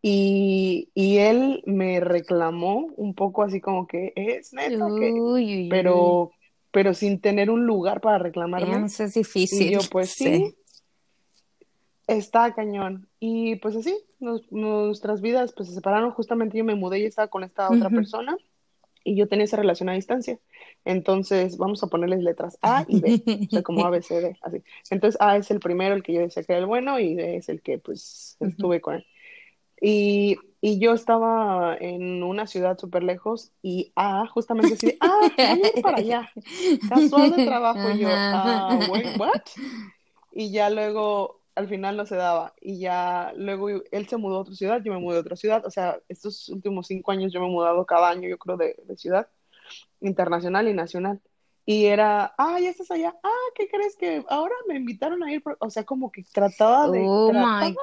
Y, 0.04 0.88
y 0.94 1.18
él 1.18 1.62
me 1.64 2.00
reclamó 2.00 2.86
un 2.96 3.14
poco 3.14 3.44
así 3.44 3.60
como 3.60 3.86
que 3.86 4.12
es 4.16 4.52
neta 4.52 4.86
Uy, 4.86 5.12
uy, 5.12 5.68
pero, 5.70 6.32
pero 6.72 6.92
sin 6.92 7.20
tener 7.20 7.50
un 7.50 7.66
lugar 7.66 8.00
para 8.00 8.18
reclamarme. 8.18 8.86
Eso 8.86 9.04
es 9.04 9.14
Y 9.14 9.18
difícil. 9.18 9.70
yo, 9.70 9.80
pues 9.90 10.10
Sí. 10.10 10.24
sí. 10.24 10.56
Está 12.08 12.52
cañón. 12.52 13.08
Y 13.20 13.56
pues 13.56 13.76
así, 13.76 13.96
nuestras 14.50 15.20
vidas 15.20 15.52
pues 15.56 15.68
se 15.68 15.74
separaron. 15.74 16.10
Justamente 16.10 16.58
yo 16.58 16.64
me 16.64 16.74
mudé 16.74 16.98
y 16.98 17.04
estaba 17.04 17.28
con 17.28 17.44
esta 17.44 17.70
otra 17.70 17.88
persona 17.90 18.36
y 19.04 19.16
yo 19.16 19.28
tenía 19.28 19.44
esa 19.44 19.56
relación 19.56 19.88
a 19.88 19.94
distancia. 19.94 20.38
Entonces, 20.84 21.56
vamos 21.56 21.82
a 21.82 21.86
ponerles 21.86 22.22
letras 22.22 22.58
A 22.62 22.84
y 22.88 23.00
B, 23.00 23.22
o 23.46 23.50
sea, 23.50 23.62
como 23.62 23.84
A, 23.84 23.90
B, 23.90 24.02
C, 24.02 24.20
D, 24.20 24.36
así. 24.42 24.62
Entonces, 24.90 25.20
A 25.20 25.36
es 25.36 25.50
el 25.50 25.60
primero, 25.60 25.94
el 25.94 26.02
que 26.02 26.12
yo 26.12 26.20
decía 26.20 26.42
que 26.42 26.52
era 26.52 26.60
el 26.60 26.66
bueno, 26.66 26.98
y 26.98 27.14
B 27.14 27.36
es 27.36 27.48
el 27.48 27.62
que, 27.62 27.78
pues, 27.78 28.36
estuve 28.40 28.80
con 28.80 28.96
él. 28.96 29.06
Y, 29.80 30.36
y, 30.60 30.78
yo 30.78 30.92
estaba 30.92 31.76
en 31.76 32.22
una 32.22 32.46
ciudad 32.46 32.78
súper 32.78 33.02
lejos 33.02 33.50
y 33.62 33.90
A 33.96 34.26
justamente 34.28 34.74
así, 34.74 34.96
ah, 35.00 35.28
ir 35.36 35.82
para 35.82 35.98
allá, 35.98 36.30
casual 36.88 37.34
de 37.36 37.44
trabajo, 37.44 37.90
y 37.90 37.98
yo, 37.98 38.08
ah, 38.12 38.78
wait, 38.90 39.18
what? 39.18 39.42
Y 40.30 40.52
ya 40.52 40.70
luego 40.70 41.41
al 41.54 41.68
final 41.68 41.96
no 41.96 42.06
se 42.06 42.16
daba. 42.16 42.54
Y 42.60 42.78
ya 42.78 43.32
luego 43.36 43.68
él 43.68 44.08
se 44.08 44.16
mudó 44.16 44.36
a 44.36 44.40
otra 44.40 44.54
ciudad, 44.54 44.82
yo 44.82 44.92
me 44.92 44.98
mudé 44.98 45.18
a 45.18 45.20
otra 45.20 45.36
ciudad. 45.36 45.64
O 45.66 45.70
sea, 45.70 45.98
estos 46.08 46.48
últimos 46.48 46.86
cinco 46.86 47.12
años 47.12 47.32
yo 47.32 47.40
me 47.40 47.46
he 47.46 47.50
mudado 47.50 47.84
cada 47.86 48.10
año, 48.10 48.28
yo 48.28 48.38
creo, 48.38 48.56
de, 48.56 48.76
ciudad 48.96 49.28
internacional 50.00 50.68
y 50.68 50.74
nacional. 50.74 51.20
Y 51.64 51.86
era, 51.86 52.34
ah, 52.38 52.58
ya 52.58 52.70
estás 52.70 52.90
allá, 52.90 53.14
ah, 53.22 53.50
¿qué 53.54 53.68
crees 53.68 53.96
que 53.96 54.24
ahora 54.28 54.54
me 54.66 54.76
invitaron 54.76 55.22
a 55.22 55.32
ir? 55.32 55.42
O 55.60 55.70
sea, 55.70 55.84
como 55.84 56.10
que 56.10 56.24
trataba 56.24 56.90
de, 56.90 57.04
oh 57.06 57.30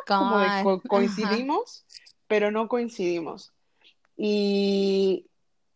como 0.05 0.39
de 0.39 0.81
coincidimos, 0.87 1.85
pero 2.27 2.51
no 2.51 2.67
coincidimos. 2.67 3.53
Y, 4.17 5.27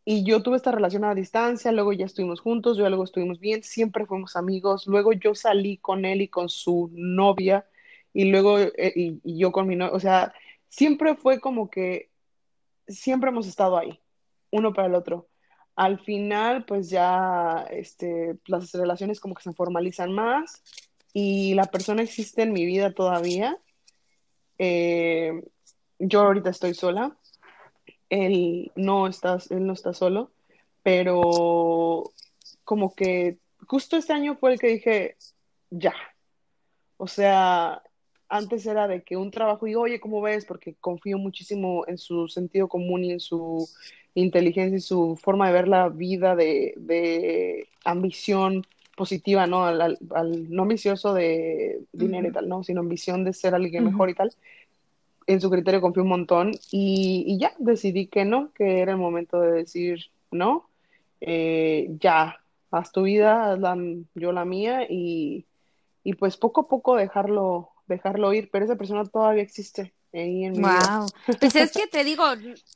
y 0.03 0.25
yo 0.25 0.43
tuve 0.43 0.57
esta 0.57 0.71
relación 0.73 1.05
a 1.05 1.15
distancia, 1.15 1.71
luego 1.71 1.93
ya 1.93 2.05
estuvimos 2.05 2.41
juntos, 2.41 2.77
luego 2.77 3.05
estuvimos 3.05 3.39
bien, 3.39 3.63
siempre 3.63 4.05
fuimos 4.05 4.35
amigos, 4.35 4.85
luego 4.85 5.13
yo 5.13 5.33
salí 5.33 5.77
con 5.77 6.03
él 6.03 6.21
y 6.21 6.27
con 6.27 6.49
su 6.49 6.89
novia 6.91 7.65
y 8.13 8.25
luego 8.25 8.59
eh, 8.59 8.93
y, 8.95 9.37
yo 9.37 9.51
con 9.51 9.67
mi 9.67 9.75
novio, 9.75 9.93
o 9.93 9.99
sea, 9.99 10.33
siempre 10.69 11.15
fue 11.15 11.39
como 11.39 11.69
que 11.69 12.09
siempre 12.87 13.29
hemos 13.29 13.47
estado 13.47 13.77
ahí, 13.77 13.99
uno 14.51 14.73
para 14.73 14.87
el 14.87 14.95
otro. 14.95 15.27
Al 15.75 15.99
final, 15.99 16.65
pues 16.65 16.89
ya 16.89 17.65
este, 17.71 18.37
las 18.45 18.71
relaciones 18.73 19.19
como 19.19 19.33
que 19.33 19.43
se 19.43 19.53
formalizan 19.53 20.13
más 20.13 20.61
y 21.13 21.55
la 21.55 21.65
persona 21.65 22.03
existe 22.03 22.43
en 22.43 22.53
mi 22.53 22.65
vida 22.65 22.93
todavía. 22.93 23.57
Eh, 24.59 25.43
yo 25.97 26.21
ahorita 26.21 26.51
estoy 26.51 26.75
sola, 26.75 27.17
él 28.09 28.71
no 28.75 29.07
está, 29.07 29.39
él 29.49 29.65
no 29.65 29.73
está 29.73 29.93
solo, 29.93 30.31
pero 30.83 32.11
como 32.63 32.93
que 32.93 33.39
justo 33.67 33.97
este 33.97 34.13
año 34.13 34.35
fue 34.35 34.53
el 34.53 34.59
que 34.59 34.67
dije, 34.67 35.17
ya. 35.71 35.95
O 36.97 37.07
sea, 37.07 37.81
antes 38.33 38.65
era 38.65 38.87
de 38.87 39.03
que 39.03 39.15
un 39.15 39.29
trabajo 39.29 39.67
y 39.67 39.75
oye, 39.75 39.99
¿cómo 39.99 40.19
ves? 40.19 40.43
Porque 40.45 40.73
confío 40.81 41.19
muchísimo 41.19 41.83
en 41.87 41.99
su 41.99 42.27
sentido 42.27 42.67
común 42.67 43.03
y 43.03 43.11
en 43.11 43.19
su 43.19 43.69
inteligencia 44.15 44.77
y 44.77 44.81
su 44.81 45.15
forma 45.21 45.45
de 45.47 45.53
ver 45.53 45.67
la 45.67 45.89
vida 45.89 46.35
de, 46.35 47.67
ambición 47.85 48.65
positiva, 48.97 49.45
¿no? 49.45 49.65
Al, 49.65 49.99
no 50.49 50.63
ambicioso 50.63 51.13
de 51.13 51.81
dinero 51.91 52.27
y 52.27 52.31
tal, 52.31 52.49
¿no? 52.49 52.63
Sino 52.63 52.81
ambición 52.81 53.23
de 53.23 53.33
ser 53.33 53.53
alguien 53.53 53.85
mejor 53.85 54.09
y 54.09 54.15
tal. 54.15 54.31
En 55.27 55.39
su 55.39 55.51
criterio 55.51 55.79
confío 55.79 56.01
un 56.01 56.09
montón 56.09 56.53
y, 56.71 57.37
ya 57.39 57.53
decidí 57.59 58.07
que 58.07 58.25
no, 58.25 58.51
que 58.53 58.79
era 58.79 58.93
el 58.93 58.97
momento 58.97 59.41
de 59.41 59.51
decir 59.51 60.05
no, 60.31 60.67
eh, 61.21 61.87
ya, 61.99 62.39
haz 62.71 62.91
tu 62.91 63.03
vida, 63.03 63.51
haz 63.51 63.59
la, 63.59 63.77
yo 64.15 64.31
la 64.31 64.43
mía 64.43 64.87
y, 64.89 65.45
y 66.03 66.15
pues 66.15 66.35
poco 66.35 66.61
a 66.61 66.67
poco 66.67 66.95
dejarlo 66.95 67.72
dejarlo 67.87 68.33
ir, 68.33 68.49
pero 68.51 68.65
esa 68.65 68.75
persona 68.75 69.05
todavía 69.05 69.43
existe 69.43 69.93
ahí 70.13 70.45
en 70.45 70.53
mi 70.53 70.59
wow. 70.59 71.07
Pues 71.39 71.55
es 71.55 71.71
que 71.71 71.87
te 71.87 72.03
digo, 72.03 72.23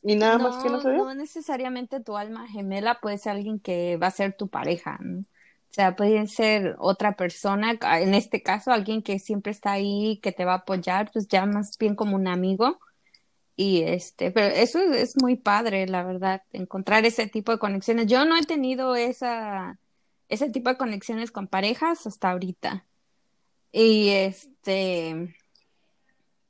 y 0.03 0.15
nada 0.15 0.37
más 0.37 0.63
que 0.63 0.69
no 0.69 0.81
se 0.81 0.89
No 0.89 1.13
necesariamente 1.13 1.99
tu 1.99 2.17
alma 2.17 2.47
gemela 2.47 2.99
puede 2.99 3.17
ser 3.17 3.33
alguien 3.33 3.59
que 3.59 3.97
va 3.97 4.07
a 4.07 4.11
ser 4.11 4.33
tu 4.33 4.47
pareja, 4.47 4.99
O 5.01 5.73
sea, 5.73 5.95
puede 5.95 6.27
ser 6.27 6.75
otra 6.79 7.15
persona, 7.15 7.77
en 7.99 8.13
este 8.13 8.41
caso 8.41 8.71
alguien 8.71 9.01
que 9.03 9.19
siempre 9.19 9.51
está 9.51 9.71
ahí, 9.71 10.19
que 10.21 10.31
te 10.31 10.45
va 10.45 10.53
a 10.53 10.57
apoyar, 10.57 11.11
pues 11.11 11.27
ya 11.27 11.45
más 11.45 11.77
bien 11.77 11.95
como 11.95 12.15
un 12.15 12.27
amigo. 12.27 12.79
Y 13.59 13.81
este, 13.81 14.31
pero 14.31 14.55
eso 14.55 14.79
es 14.79 15.15
muy 15.21 15.35
padre, 15.35 15.87
la 15.87 16.03
verdad, 16.03 16.43
encontrar 16.53 17.05
ese 17.05 17.27
tipo 17.27 17.51
de 17.51 17.57
conexiones. 17.57 18.05
Yo 18.05 18.23
no 18.23 18.37
he 18.37 18.43
tenido 18.43 18.95
esa, 18.95 19.79
ese 20.29 20.49
tipo 20.51 20.69
de 20.69 20.77
conexiones 20.77 21.31
con 21.31 21.47
parejas 21.47 22.05
hasta 22.05 22.31
ahorita. 22.31 22.86
Y 23.71 24.09
este. 24.09 25.35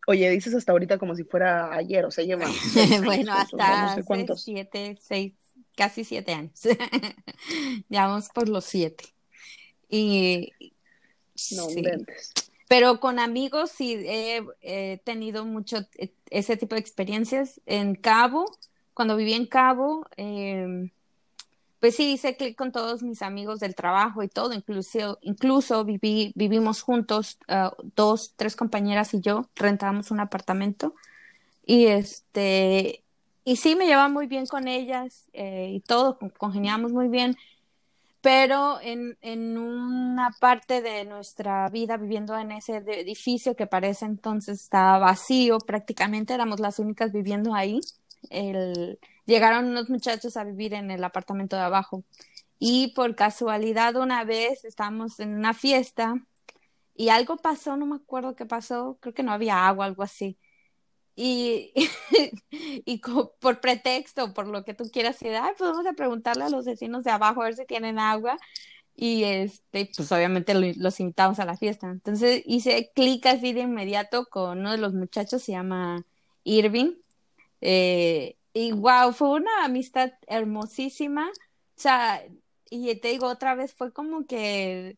Oye, 0.08 0.30
dices 0.30 0.54
hasta 0.56 0.72
ahorita 0.72 0.98
como 0.98 1.16
si 1.16 1.24
fuera 1.24 1.74
ayer, 1.74 2.06
o 2.06 2.12
sea, 2.12 2.24
lleva. 2.24 2.46
bueno, 3.04 3.34
hasta 3.34 4.02
siete, 4.38 4.98
seis, 5.02 5.34
casi 5.76 6.04
siete 6.04 6.34
años. 6.34 6.62
ya 7.90 8.08
vamos 8.08 8.30
por 8.30 8.48
los 8.48 8.66
siete. 8.66 9.06
Y. 9.90 10.54
No, 11.56 11.68
Pero 12.68 13.00
con 13.00 13.20
amigos 13.20 13.72
sí 13.72 13.96
he, 14.06 15.00
tenido 15.04 15.46
mucho 15.46 15.86
e, 15.98 16.12
ese 16.30 16.58
tipo 16.58 16.76
de 16.76 16.82
experiencias. 16.82 17.62
En 17.66 17.96
Cabo, 17.96 18.46
cuando 18.94 19.16
viví 19.16 19.34
en 19.34 19.46
Cabo, 19.46 20.08
eh, 20.18 20.90
pues 21.80 21.96
sí, 21.96 22.14
hice 22.14 22.36
clic 22.36 22.58
con 22.58 22.72
todos 22.72 23.04
mis 23.04 23.22
amigos 23.22 23.60
del 23.60 23.76
trabajo 23.76 24.24
y 24.24 24.28
todo, 24.28 24.54
incluso, 24.54 25.20
incluso 25.22 25.86
viví, 25.86 26.32
vivimos 26.36 26.82
juntos, 26.82 27.38
ah, 27.48 27.74
dos, 27.96 28.34
tres 28.36 28.56
compañeras 28.56 29.14
y 29.14 29.22
yo, 29.22 29.50
rentábamos 29.56 30.10
un 30.12 30.20
apartamento 30.20 30.96
y 31.66 31.88
este, 31.88 33.04
y 33.44 33.58
sí 33.58 33.76
me 33.76 33.86
llevaba 33.86 34.10
muy 34.10 34.28
bien 34.28 34.48
con 34.48 34.68
ellas 34.68 35.30
eh, 35.34 35.72
y 35.74 35.82
todo, 35.82 36.18
congeniamos 36.38 36.92
muy 36.92 37.10
bien, 37.10 37.38
pero 38.22 38.82
en, 38.82 39.18
en 39.22 39.58
una 39.58 40.32
parte 40.40 40.82
de 40.82 41.06
nuestra 41.06 41.70
vida 41.70 41.98
viviendo 41.98 42.38
en 42.38 42.52
ese 42.52 42.78
edificio 42.78 43.56
que 43.56 43.68
parece 43.68 44.06
entonces 44.06 44.62
estaba 44.62 44.98
vacío, 44.98 45.60
prácticamente 45.60 46.34
éramos 46.34 46.60
las 46.60 46.80
únicas 46.80 47.12
viviendo 47.12 47.54
ahí, 47.54 47.82
el 48.30 49.00
llegaron 49.28 49.68
unos 49.68 49.90
muchachos 49.90 50.38
a 50.38 50.44
vivir 50.44 50.74
en 50.74 50.90
el 50.90 51.04
apartamento 51.04 51.56
de 51.56 51.64
abajo. 51.64 52.04
Y 52.60 52.94
por 52.96 53.16
casualidad 53.16 53.96
una 53.98 54.24
vez 54.24 54.66
estábamos 54.66 55.20
en 55.20 55.36
una 55.36 55.54
fiesta 55.54 56.16
y 56.96 57.10
algo 57.10 57.38
pasó, 57.38 57.78
no 57.78 57.86
me 57.86 57.98
acuerdo 57.98 58.36
qué 58.36 58.48
pasó, 58.48 58.98
creo 59.02 59.14
que 59.14 59.24
no 59.24 59.32
había 59.32 59.68
agua, 59.68 59.86
algo 59.86 60.02
así. 60.04 60.40
Y, 61.16 61.74
y 62.52 63.02
por 63.40 63.62
pretexto, 63.62 64.34
por 64.34 64.48
lo 64.48 64.64
que 64.64 64.74
tú 64.74 64.86
quieras, 64.92 65.20
decir, 65.20 65.38
pues 65.58 65.72
vamos 65.72 65.86
a 65.88 65.94
preguntarle 65.94 66.46
a 66.46 66.50
los 66.50 66.66
vecinos 66.66 67.04
de 67.04 67.12
abajo 67.12 67.42
a 67.42 67.46
ver 67.46 67.56
si 67.56 67.66
tienen 67.66 68.00
agua. 68.00 68.38
Y 68.96 69.24
este, 69.26 69.92
pues 69.96 70.12
obviamente 70.12 70.56
los 70.56 71.00
invitamos 71.00 71.40
a 71.40 71.46
la 71.46 71.58
fiesta. 71.58 71.88
Entonces 71.88 72.42
hice 72.46 72.92
clic 72.96 73.26
así 73.28 73.54
de 73.54 73.62
inmediato 73.62 74.26
con 74.28 74.60
uno 74.60 74.72
de 74.72 74.80
los 74.80 74.94
muchachos, 74.94 75.44
se 75.44 75.52
llama 75.52 76.04
Irving. 76.44 76.94
Eh, 77.62 78.38
y 78.58 78.72
wow, 78.72 79.14
fue 79.14 79.30
una 79.30 79.66
amistad 79.66 80.14
hermosísima. 80.26 81.30
O 81.30 81.80
sea, 81.80 82.24
y 82.72 82.96
te 82.96 83.10
digo 83.10 83.28
otra 83.28 83.54
vez, 83.54 83.76
fue 83.76 83.94
como 83.94 84.26
que 84.26 84.98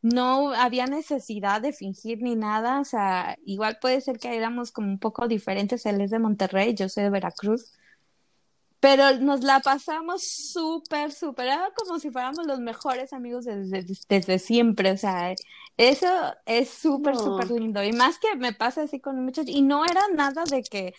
no 0.00 0.52
había 0.54 0.86
necesidad 0.86 1.60
de 1.60 1.74
fingir 1.74 2.22
ni 2.22 2.34
nada. 2.34 2.80
O 2.80 2.84
sea, 2.84 3.36
igual 3.44 3.78
puede 3.78 4.00
ser 4.00 4.18
que 4.18 4.34
éramos 4.34 4.72
como 4.72 4.88
un 4.88 4.98
poco 4.98 5.28
diferentes. 5.28 5.84
Él 5.84 6.00
es 6.00 6.10
de 6.12 6.18
Monterrey, 6.18 6.74
yo 6.74 6.88
soy 6.88 7.04
de 7.04 7.10
Veracruz. 7.10 7.78
Pero 8.80 9.18
nos 9.18 9.42
la 9.42 9.60
pasamos 9.60 10.24
súper, 10.26 11.12
súper. 11.12 11.46
Era 11.46 11.72
como 11.76 11.98
si 11.98 12.10
fuéramos 12.10 12.46
los 12.46 12.60
mejores 12.60 13.12
amigos 13.12 13.44
desde, 13.44 13.84
desde 14.08 14.38
siempre. 14.38 14.92
O 14.92 14.96
sea, 14.96 15.34
eso 15.76 16.08
es 16.46 16.70
súper, 16.70 17.16
súper 17.16 17.50
lindo. 17.50 17.84
Y 17.84 17.92
más 17.92 18.18
que 18.18 18.34
me 18.36 18.54
pasa 18.54 18.82
así 18.84 18.98
con 18.98 19.22
muchos. 19.24 19.46
Y 19.46 19.60
no 19.60 19.84
era 19.84 20.02
nada 20.14 20.44
de 20.44 20.62
que 20.62 20.94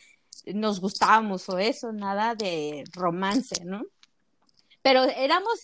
nos 0.53 0.79
gustábamos 0.81 1.47
o 1.49 1.57
eso, 1.57 1.91
nada 1.91 2.35
de 2.35 2.83
romance, 2.93 3.63
¿no? 3.63 3.83
Pero 4.81 5.03
éramos, 5.03 5.59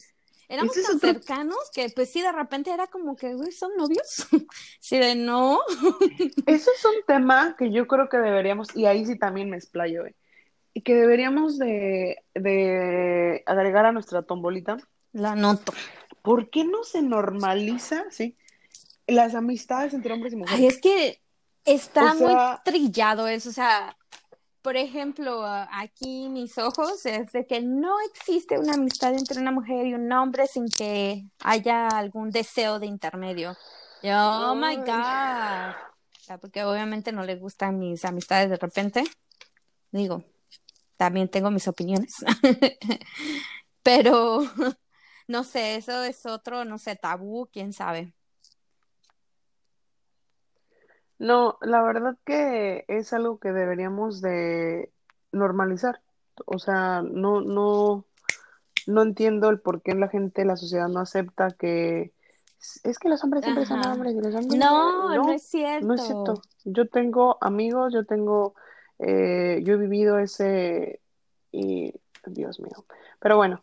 éramos 0.49 0.73
tan 0.73 0.99
cercanos 0.99 1.57
que 1.73 1.89
pues 1.89 2.11
sí, 2.11 2.21
de 2.21 2.31
repente 2.31 2.71
era 2.71 2.87
como 2.87 3.15
que, 3.15 3.33
güey, 3.35 3.51
¿son 3.51 3.71
novios? 3.77 4.27
sí, 4.79 4.97
de 4.97 5.15
no. 5.15 5.59
eso 6.45 6.71
es 6.75 6.85
un 6.85 7.05
tema 7.05 7.55
que 7.57 7.71
yo 7.71 7.87
creo 7.87 8.09
que 8.09 8.17
deberíamos, 8.17 8.75
y 8.75 8.85
ahí 8.85 9.05
sí 9.05 9.17
también 9.17 9.49
me 9.49 9.57
explayo, 9.57 10.05
¿eh? 10.05 10.15
y 10.73 10.81
que 10.81 10.95
deberíamos 10.95 11.57
de, 11.57 12.23
de 12.33 13.43
agregar 13.45 13.85
a 13.85 13.91
nuestra 13.91 14.23
tombolita. 14.23 14.77
La 15.11 15.35
noto. 15.35 15.73
¿Por 16.21 16.49
qué 16.49 16.63
no 16.63 16.83
se 16.83 17.01
normaliza, 17.01 18.05
sí, 18.09 18.37
las 19.07 19.35
amistades 19.35 19.93
entre 19.93 20.13
hombres 20.13 20.33
y 20.33 20.37
mujeres? 20.37 20.59
Ay, 20.59 20.67
es 20.67 20.79
que 20.79 21.21
está 21.65 22.13
muy 22.13 22.33
trillado 22.63 23.27
eso, 23.27 23.49
o 23.49 23.53
sea, 23.53 23.97
por 24.61 24.77
ejemplo, 24.77 25.43
aquí 25.45 26.29
mis 26.29 26.57
ojos 26.57 27.05
es 27.05 27.31
de 27.31 27.45
que 27.47 27.61
no 27.61 27.95
existe 28.11 28.59
una 28.59 28.73
amistad 28.73 29.13
entre 29.13 29.39
una 29.39 29.51
mujer 29.51 29.87
y 29.87 29.93
un 29.93 30.11
hombre 30.11 30.47
sin 30.47 30.67
que 30.69 31.23
haya 31.39 31.87
algún 31.87 32.29
deseo 32.29 32.79
de 32.79 32.87
intermedio. 32.87 33.57
oh 34.03 34.55
my 34.55 34.77
God. 34.77 35.75
sea, 36.19 36.37
porque 36.39 36.63
obviamente 36.63 37.11
no 37.11 37.23
le 37.23 37.35
gustan 37.35 37.79
mis 37.79 38.05
amistades 38.05 38.49
de 38.49 38.57
repente. 38.57 39.03
Digo, 39.91 40.23
también 40.95 41.29
tengo 41.29 41.49
mis 41.49 41.67
opiniones. 41.67 42.13
Pero 43.83 44.41
no 45.27 45.43
sé, 45.43 45.75
eso 45.75 46.03
es 46.03 46.25
otro, 46.25 46.65
no 46.65 46.77
sé, 46.77 46.95
tabú, 46.95 47.49
quién 47.51 47.73
sabe. 47.73 48.13
No, 51.21 51.59
la 51.61 51.83
verdad 51.83 52.17
que 52.25 52.83
es 52.87 53.13
algo 53.13 53.37
que 53.37 53.51
deberíamos 53.51 54.21
de 54.21 54.89
normalizar. 55.31 56.01
O 56.47 56.57
sea, 56.57 57.03
no, 57.03 57.41
no, 57.41 58.05
no 58.87 59.01
entiendo 59.03 59.51
el 59.51 59.59
por 59.59 59.83
qué 59.83 59.93
la 59.93 60.07
gente, 60.07 60.45
la 60.45 60.57
sociedad 60.57 60.87
no 60.87 60.99
acepta 60.99 61.51
que 61.51 62.11
es 62.83 62.97
que 62.97 63.07
los 63.07 63.23
hombres 63.23 63.43
siempre 63.43 63.67
son 63.67 63.85
hombres 63.85 64.15
y 64.15 64.21
los 64.21 64.33
hombres 64.33 64.59
no, 64.59 65.15
no, 65.15 65.31
es 65.31 65.43
cierto. 65.43 65.85
No 65.85 65.93
es 65.93 66.01
cierto. 66.01 66.41
Yo 66.65 66.87
tengo 66.87 67.37
amigos, 67.39 67.93
yo 67.93 68.03
tengo, 68.03 68.55
eh, 68.97 69.61
yo 69.63 69.75
he 69.75 69.77
vivido 69.77 70.17
ese 70.17 71.01
y 71.51 71.93
Dios 72.25 72.59
mío. 72.59 72.83
Pero 73.19 73.37
bueno, 73.37 73.61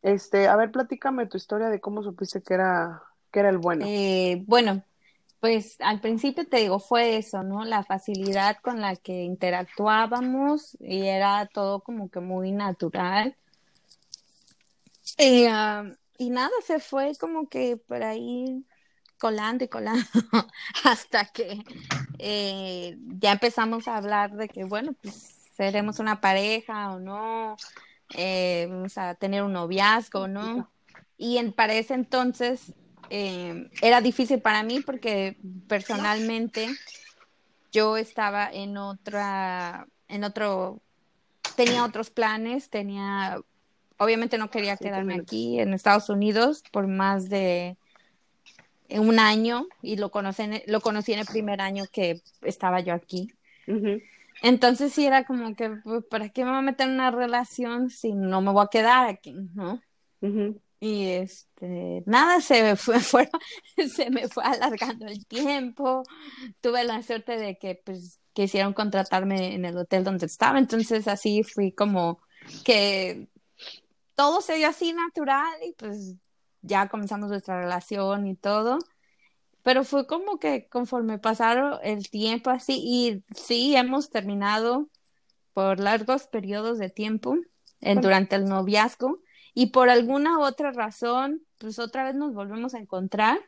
este, 0.00 0.48
a 0.48 0.56
ver, 0.56 0.70
platícame 0.70 1.26
tu 1.26 1.36
historia 1.36 1.68
de 1.68 1.82
cómo 1.82 2.02
supiste 2.02 2.40
que 2.40 2.54
era, 2.54 3.02
que 3.30 3.40
era 3.40 3.50
el 3.50 3.58
bueno. 3.58 3.84
Eh, 3.86 4.42
bueno, 4.46 4.82
pues 5.44 5.76
al 5.80 6.00
principio 6.00 6.48
te 6.48 6.56
digo, 6.56 6.78
fue 6.78 7.18
eso, 7.18 7.42
¿no? 7.42 7.66
La 7.66 7.84
facilidad 7.84 8.56
con 8.62 8.80
la 8.80 8.96
que 8.96 9.24
interactuábamos 9.24 10.74
y 10.80 11.02
era 11.02 11.44
todo 11.52 11.80
como 11.80 12.08
que 12.08 12.20
muy 12.20 12.50
natural. 12.50 13.36
Y, 15.18 15.44
ah, 15.44 15.84
y 16.16 16.30
nada, 16.30 16.50
se 16.66 16.80
fue 16.80 17.12
como 17.20 17.50
que 17.50 17.76
por 17.76 18.02
ahí 18.02 18.64
colando 19.18 19.64
y 19.64 19.68
colando 19.68 20.02
hasta 20.84 21.26
que 21.26 21.62
eh, 22.18 22.96
ya 23.18 23.32
empezamos 23.32 23.86
a 23.86 23.98
hablar 23.98 24.36
de 24.36 24.48
que, 24.48 24.64
bueno, 24.64 24.94
pues 25.02 25.50
seremos 25.54 25.98
una 25.98 26.22
pareja 26.22 26.92
o 26.92 27.00
no, 27.00 27.58
eh, 28.16 28.66
vamos 28.70 28.96
a 28.96 29.14
tener 29.14 29.42
un 29.42 29.52
noviazgo, 29.52 30.26
¿no? 30.26 30.70
Y 31.18 31.36
en, 31.36 31.52
para 31.52 31.74
ese 31.74 31.92
entonces 31.92 32.72
eh, 33.10 33.68
era 33.82 34.00
difícil 34.00 34.40
para 34.40 34.62
mí 34.62 34.80
porque 34.80 35.36
personalmente 35.68 36.68
yo 37.72 37.96
estaba 37.96 38.48
en 38.50 38.76
otra, 38.76 39.86
en 40.08 40.24
otro, 40.24 40.80
tenía 41.56 41.84
otros 41.84 42.10
planes, 42.10 42.70
tenía, 42.70 43.38
obviamente 43.98 44.38
no 44.38 44.50
quería 44.50 44.76
quedarme 44.76 45.14
aquí 45.14 45.58
en 45.58 45.74
Estados 45.74 46.08
Unidos 46.08 46.62
por 46.70 46.86
más 46.86 47.28
de 47.28 47.76
un 48.90 49.18
año 49.18 49.66
y 49.82 49.96
lo 49.96 50.10
conocí, 50.10 50.44
lo 50.66 50.80
conocí 50.80 51.12
en 51.12 51.20
el 51.20 51.26
primer 51.26 51.60
año 51.60 51.84
que 51.90 52.20
estaba 52.42 52.80
yo 52.80 52.94
aquí. 52.94 53.32
Entonces 54.42 54.92
sí 54.92 55.06
era 55.06 55.24
como 55.24 55.54
que, 55.56 55.70
pues, 55.70 56.04
¿para 56.04 56.28
qué 56.28 56.44
me 56.44 56.50
voy 56.50 56.58
a 56.58 56.62
meter 56.62 56.86
en 56.86 56.94
una 56.94 57.10
relación 57.10 57.90
si 57.90 58.12
no 58.12 58.40
me 58.40 58.52
voy 58.52 58.64
a 58.64 58.68
quedar 58.68 59.08
aquí, 59.08 59.34
no? 59.54 59.80
Y 60.84 61.08
este, 61.08 62.02
nada, 62.04 62.42
se 62.42 62.62
me 62.62 62.76
fue, 62.76 63.00
se 63.88 64.10
me 64.10 64.28
fue 64.28 64.44
alargando 64.44 65.06
el 65.06 65.26
tiempo. 65.26 66.02
Tuve 66.60 66.84
la 66.84 67.02
suerte 67.02 67.38
de 67.38 67.56
que 67.56 67.80
pues 67.82 68.20
quisieron 68.34 68.74
contratarme 68.74 69.54
en 69.54 69.64
el 69.64 69.78
hotel 69.78 70.04
donde 70.04 70.26
estaba, 70.26 70.58
entonces 70.58 71.08
así 71.08 71.42
fui 71.42 71.72
como 71.72 72.20
que 72.66 73.30
todo 74.14 74.42
se 74.42 74.56
dio 74.56 74.68
así 74.68 74.92
natural 74.92 75.54
y 75.66 75.72
pues 75.72 76.16
ya 76.60 76.90
comenzamos 76.90 77.30
nuestra 77.30 77.58
relación 77.62 78.26
y 78.26 78.36
todo. 78.36 78.78
Pero 79.62 79.84
fue 79.84 80.06
como 80.06 80.38
que 80.38 80.68
conforme 80.68 81.18
pasaron 81.18 81.78
el 81.82 82.10
tiempo 82.10 82.50
así 82.50 82.78
y 82.84 83.24
sí 83.34 83.74
hemos 83.74 84.10
terminado 84.10 84.90
por 85.54 85.80
largos 85.80 86.26
periodos 86.26 86.76
de 86.78 86.90
tiempo 86.90 87.38
durante 87.80 88.36
el 88.36 88.44
noviazgo 88.44 89.16
y 89.54 89.66
por 89.66 89.88
alguna 89.88 90.40
otra 90.40 90.72
razón, 90.72 91.42
pues 91.58 91.78
otra 91.78 92.04
vez 92.04 92.16
nos 92.16 92.34
volvemos 92.34 92.74
a 92.74 92.78
encontrar. 92.78 93.38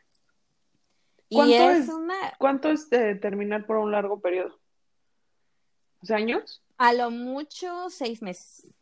¿Cuánto 1.29 1.69
es, 1.71 1.89
una... 1.89 2.15
¿Cuánto 2.39 2.69
es 2.69 2.89
de 2.89 3.15
terminar 3.15 3.65
por 3.65 3.77
un 3.77 3.91
largo 3.91 4.19
periodo? 4.21 4.57
años? 6.09 6.63
A 6.77 6.93
lo 6.93 7.11
mucho 7.11 7.89
seis 7.89 8.21
meses. 8.21 8.73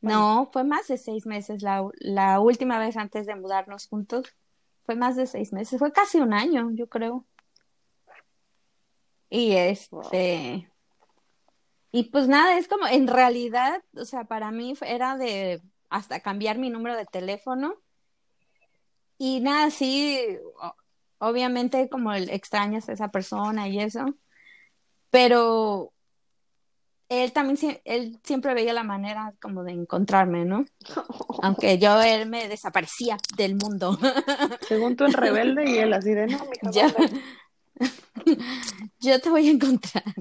No, 0.00 0.48
fue 0.52 0.64
más 0.64 0.88
de 0.88 0.96
seis 0.96 1.26
meses 1.26 1.62
la, 1.62 1.88
la 2.00 2.40
última 2.40 2.78
vez 2.78 2.96
antes 2.96 3.26
de 3.26 3.34
mudarnos 3.36 3.86
juntos. 3.86 4.34
Fue 4.84 4.96
más 4.96 5.16
de 5.16 5.26
seis 5.26 5.52
meses, 5.52 5.78
fue 5.78 5.92
casi 5.92 6.18
un 6.18 6.32
año, 6.32 6.70
yo 6.72 6.88
creo. 6.88 7.26
Y 9.28 9.52
este, 9.52 10.70
y 11.92 12.04
pues 12.04 12.26
nada, 12.28 12.56
es 12.58 12.68
como, 12.68 12.86
en 12.86 13.06
realidad, 13.06 13.82
o 13.94 14.04
sea, 14.04 14.24
para 14.24 14.50
mí 14.50 14.74
era 14.80 15.16
de 15.16 15.60
hasta 15.90 16.20
cambiar 16.20 16.58
mi 16.58 16.70
número 16.70 16.96
de 16.96 17.06
teléfono. 17.06 17.74
Y 19.18 19.40
nada, 19.40 19.70
sí, 19.70 20.38
obviamente 21.18 21.88
como 21.88 22.12
el 22.12 22.30
extrañas 22.30 22.88
a 22.88 22.92
esa 22.92 23.08
persona 23.08 23.68
y 23.68 23.80
eso, 23.80 24.14
pero 25.10 25.92
él 27.08 27.32
también, 27.32 27.80
él 27.84 28.20
siempre 28.22 28.54
veía 28.54 28.72
la 28.72 28.82
manera 28.82 29.34
como 29.40 29.64
de 29.64 29.72
encontrarme, 29.72 30.44
¿no? 30.44 30.64
Aunque 31.42 31.78
yo, 31.78 32.00
él 32.02 32.28
me 32.28 32.48
desaparecía 32.48 33.16
del 33.36 33.56
mundo. 33.56 33.98
Según 34.66 34.96
tú 34.96 35.04
en 35.04 35.12
rebelde 35.14 35.70
y 35.70 35.78
él 35.78 35.92
así 35.92 36.12
de, 36.12 36.26
no, 36.26 36.38
yo 39.00 39.20
te 39.20 39.30
voy 39.30 39.48
a 39.48 39.52
encontrar. 39.52 40.04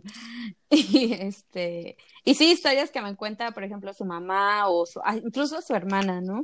Y 0.70 1.13
este, 1.13 1.96
y 2.26 2.36
sí, 2.36 2.52
historias 2.52 2.91
que 2.91 3.02
me 3.02 3.15
cuenta, 3.15 3.52
por 3.52 3.63
ejemplo, 3.63 3.93
su 3.93 4.04
mamá 4.04 4.67
o 4.67 4.84
ah, 5.06 5.15
incluso 5.15 5.62
su 5.62 5.74
hermana, 5.74 6.20
¿no? 6.20 6.43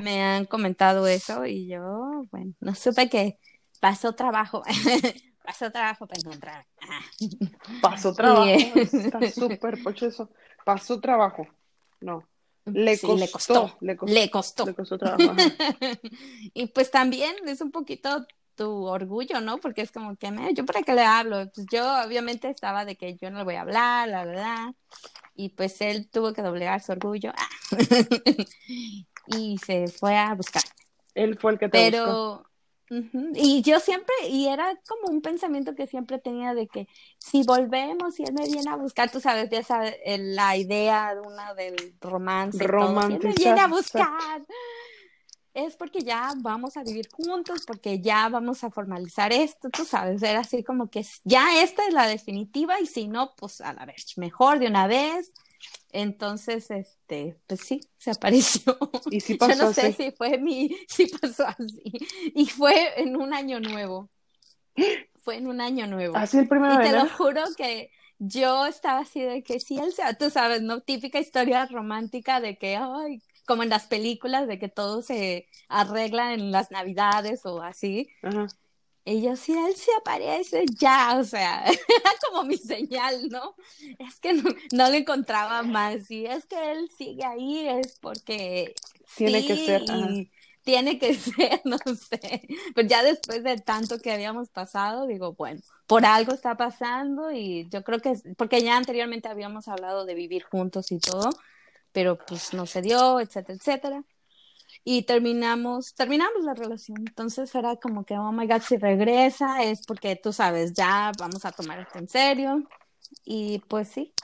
Me 0.00 0.22
han 0.22 0.44
comentado 0.44 1.08
eso 1.08 1.44
y 1.44 1.66
yo, 1.66 2.24
bueno, 2.30 2.52
no 2.60 2.76
supe 2.76 3.08
que 3.08 3.40
pasó 3.80 4.14
trabajo. 4.14 4.62
pasó 5.44 5.72
trabajo 5.72 6.06
para 6.06 6.20
encontrar. 6.20 6.66
Pasó 7.80 8.14
trabajo, 8.14 8.48
está 8.48 9.28
súper 9.32 9.82
pocho 9.82 10.06
eso. 10.06 10.30
Pasó 10.64 11.00
trabajo. 11.00 11.48
No. 12.00 12.28
Le, 12.64 12.96
costó, 12.96 13.16
le, 13.16 13.28
costó, 13.28 13.76
le 13.80 13.96
costó. 14.30 14.66
Le 14.66 14.74
costó. 14.74 14.98
trabajo. 14.98 15.34
y 16.54 16.66
pues 16.66 16.92
también 16.92 17.34
es 17.46 17.60
un 17.60 17.72
poquito 17.72 18.24
tu 18.54 18.86
orgullo, 18.86 19.40
¿no? 19.40 19.58
Porque 19.58 19.82
es 19.82 19.92
como 19.92 20.16
que, 20.16 20.32
¿yo 20.54 20.64
para 20.64 20.82
qué 20.82 20.94
le 20.94 21.02
hablo? 21.02 21.50
Pues 21.54 21.66
yo 21.70 21.84
obviamente 22.04 22.48
estaba 22.48 22.84
de 22.84 22.96
que 22.96 23.16
yo 23.16 23.30
no 23.30 23.38
le 23.38 23.44
voy 23.44 23.54
a 23.54 23.62
hablar, 23.62 24.08
la 24.08 24.24
verdad. 24.24 24.74
Y 25.34 25.50
pues 25.50 25.80
él 25.80 26.08
tuvo 26.08 26.32
que 26.32 26.42
doblegar 26.42 26.82
su 26.82 26.92
orgullo. 26.92 27.32
y 29.26 29.58
se 29.58 29.88
fue 29.88 30.16
a 30.16 30.34
buscar. 30.34 30.62
Él 31.14 31.38
fue 31.38 31.52
el 31.52 31.58
que 31.58 31.68
te 31.68 31.78
Pero, 31.78 32.44
y 33.34 33.62
yo 33.62 33.80
siempre, 33.80 34.14
y 34.28 34.48
era 34.48 34.78
como 34.86 35.14
un 35.14 35.22
pensamiento 35.22 35.74
que 35.74 35.86
siempre 35.86 36.18
tenía 36.18 36.54
de 36.54 36.68
que 36.68 36.86
si 37.18 37.42
volvemos 37.42 38.18
y 38.20 38.24
él 38.24 38.34
me 38.34 38.44
viene 38.44 38.70
a 38.70 38.76
buscar, 38.76 39.10
tú 39.10 39.20
sabes, 39.20 39.48
ya 39.48 39.62
sabes, 39.62 39.96
la 40.04 40.56
idea 40.56 41.14
de 41.14 41.20
una 41.20 41.54
del 41.54 41.94
romance. 42.00 42.62
Romance. 42.66 43.18
me 43.26 43.32
viene 43.32 43.60
a 43.60 43.68
buscar 43.68 44.42
es 45.54 45.76
porque 45.76 46.00
ya 46.00 46.32
vamos 46.38 46.76
a 46.76 46.82
vivir 46.82 47.08
juntos, 47.12 47.64
porque 47.66 48.00
ya 48.00 48.28
vamos 48.28 48.64
a 48.64 48.70
formalizar 48.70 49.32
esto, 49.32 49.68
tú 49.70 49.84
sabes, 49.84 50.22
era 50.22 50.40
así 50.40 50.64
como 50.64 50.88
que 50.88 51.04
ya 51.24 51.62
esta 51.62 51.86
es 51.86 51.92
la 51.92 52.06
definitiva 52.06 52.80
y 52.80 52.86
si 52.86 53.08
no, 53.08 53.34
pues 53.36 53.60
a 53.60 53.72
la 53.72 53.84
vez, 53.84 54.16
mejor 54.16 54.58
de 54.58 54.68
una 54.68 54.86
vez. 54.86 55.32
Entonces, 55.94 56.70
este, 56.70 57.36
pues 57.46 57.60
sí, 57.60 57.80
se 57.98 58.12
apareció. 58.12 58.78
Y 59.10 59.20
sí 59.20 59.34
pasó 59.34 59.52
Yo 59.58 59.64
no 59.66 59.72
sé 59.74 59.92
si 59.92 60.10
fue 60.10 60.38
mi, 60.38 60.74
si 60.88 61.06
pasó 61.06 61.46
así. 61.46 61.82
Y 62.34 62.46
fue 62.46 63.00
en 63.00 63.14
un 63.16 63.34
año 63.34 63.60
nuevo. 63.60 64.08
Fue 65.20 65.36
en 65.36 65.48
un 65.48 65.60
año 65.60 65.86
nuevo. 65.86 66.16
Así 66.16 66.38
el 66.38 66.48
primero 66.48 66.74
Y 66.74 66.88
te 66.88 66.92
lo 66.92 67.06
juro 67.10 67.42
que 67.56 67.90
yo 68.18 68.66
estaba 68.66 69.00
así 69.00 69.20
de 69.20 69.42
que 69.42 69.60
sí, 69.60 69.78
él, 69.78 69.92
tú 70.18 70.30
sabes, 70.30 70.62
¿no? 70.62 70.80
Típica 70.80 71.18
historia 71.18 71.66
romántica 71.66 72.40
de 72.40 72.56
que, 72.56 72.76
ay, 72.76 73.20
como 73.46 73.62
en 73.62 73.68
las 73.68 73.86
películas 73.86 74.46
de 74.46 74.58
que 74.58 74.68
todo 74.68 75.02
se 75.02 75.46
arregla 75.68 76.34
en 76.34 76.52
las 76.52 76.70
navidades 76.70 77.44
o 77.44 77.62
así. 77.62 78.08
Ajá. 78.22 78.46
Y 79.04 79.20
yo, 79.20 79.34
si 79.34 79.52
él 79.52 79.74
se 79.74 79.90
aparece, 80.00 80.64
ya, 80.78 81.18
o 81.18 81.24
sea, 81.24 81.64
era 81.66 82.10
como 82.28 82.44
mi 82.44 82.56
señal, 82.56 83.28
¿no? 83.30 83.56
Es 83.98 84.20
que 84.20 84.32
no, 84.32 84.44
no 84.72 84.88
lo 84.88 84.94
encontraba 84.94 85.62
más. 85.62 86.08
Y 86.10 86.26
es 86.26 86.46
que 86.46 86.72
él 86.72 86.88
sigue 86.96 87.24
ahí, 87.24 87.66
es 87.68 87.98
porque. 88.00 88.74
Tiene 89.16 89.44
que 89.44 89.56
ser. 89.56 89.82
Tiene 90.62 90.98
que 91.00 91.14
ser, 91.14 91.60
no 91.64 91.78
sé. 91.78 92.46
Pero 92.74 92.88
ya 92.88 93.02
después 93.02 93.42
de 93.42 93.58
tanto 93.58 93.98
que 93.98 94.12
habíamos 94.12 94.50
pasado, 94.50 95.06
digo, 95.08 95.34
bueno, 95.34 95.60
por 95.88 96.06
algo 96.06 96.32
está 96.32 96.56
pasando 96.56 97.32
y 97.32 97.68
yo 97.70 97.82
creo 97.82 97.98
que, 97.98 98.14
porque 98.36 98.62
ya 98.62 98.76
anteriormente 98.76 99.28
habíamos 99.28 99.66
hablado 99.66 100.04
de 100.06 100.14
vivir 100.14 100.44
juntos 100.44 100.92
y 100.92 101.00
todo, 101.00 101.30
pero 101.92 102.18
pues 102.18 102.54
no 102.54 102.66
se 102.66 102.82
dio, 102.82 103.20
etcétera, 103.20 103.54
etcétera. 103.58 104.04
y 104.84 105.02
terminamos, 105.04 105.94
terminamos 105.94 106.44
la 106.44 106.54
relación. 106.54 106.98
Entonces 107.06 107.54
era 107.54 107.76
como 107.76 108.04
que, 108.04 108.18
oh 108.18 108.32
my 108.32 108.46
God, 108.46 108.62
si 108.62 108.76
regresa 108.78 109.62
es 109.62 109.86
porque 109.86 110.16
tú 110.16 110.32
sabes, 110.32 110.72
ya 110.74 111.12
vamos 111.18 111.44
a 111.44 111.52
tomar 111.52 111.80
esto 111.80 111.98
en 111.98 112.08
serio. 112.08 112.64
Y 113.24 113.60
pues 113.68 113.88
sí, 113.88 114.14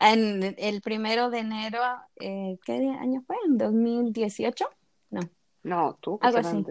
en 0.00 0.54
el 0.58 0.80
primero 0.80 1.30
de 1.30 1.40
enero, 1.40 1.80
eh, 2.20 2.58
¿qué 2.64 2.72
año 3.00 3.22
fue? 3.26 3.36
¿En 3.46 3.58
2018? 3.58 4.64
No. 5.10 5.20
No, 5.62 5.98
tú. 6.00 6.18
Algo 6.22 6.38
así. 6.38 6.64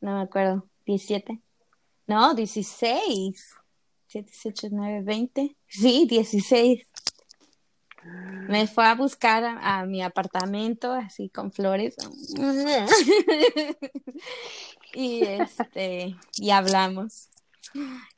No 0.00 0.16
me 0.16 0.22
acuerdo. 0.22 0.66
17. 0.86 1.40
No, 2.06 2.34
16. 2.34 3.54
7, 4.06 4.32
8, 4.46 4.68
9, 4.70 5.02
20. 5.02 5.56
Sí, 5.66 6.06
16. 6.08 6.86
Me 8.04 8.66
fue 8.66 8.86
a 8.86 8.94
buscar 8.94 9.44
a, 9.44 9.84
mi 9.86 10.02
apartamento 10.02 10.92
así 10.92 11.28
con 11.28 11.52
flores. 11.52 11.96
y 14.94 15.22
este, 15.22 16.16
y 16.36 16.50
hablamos. 16.50 17.28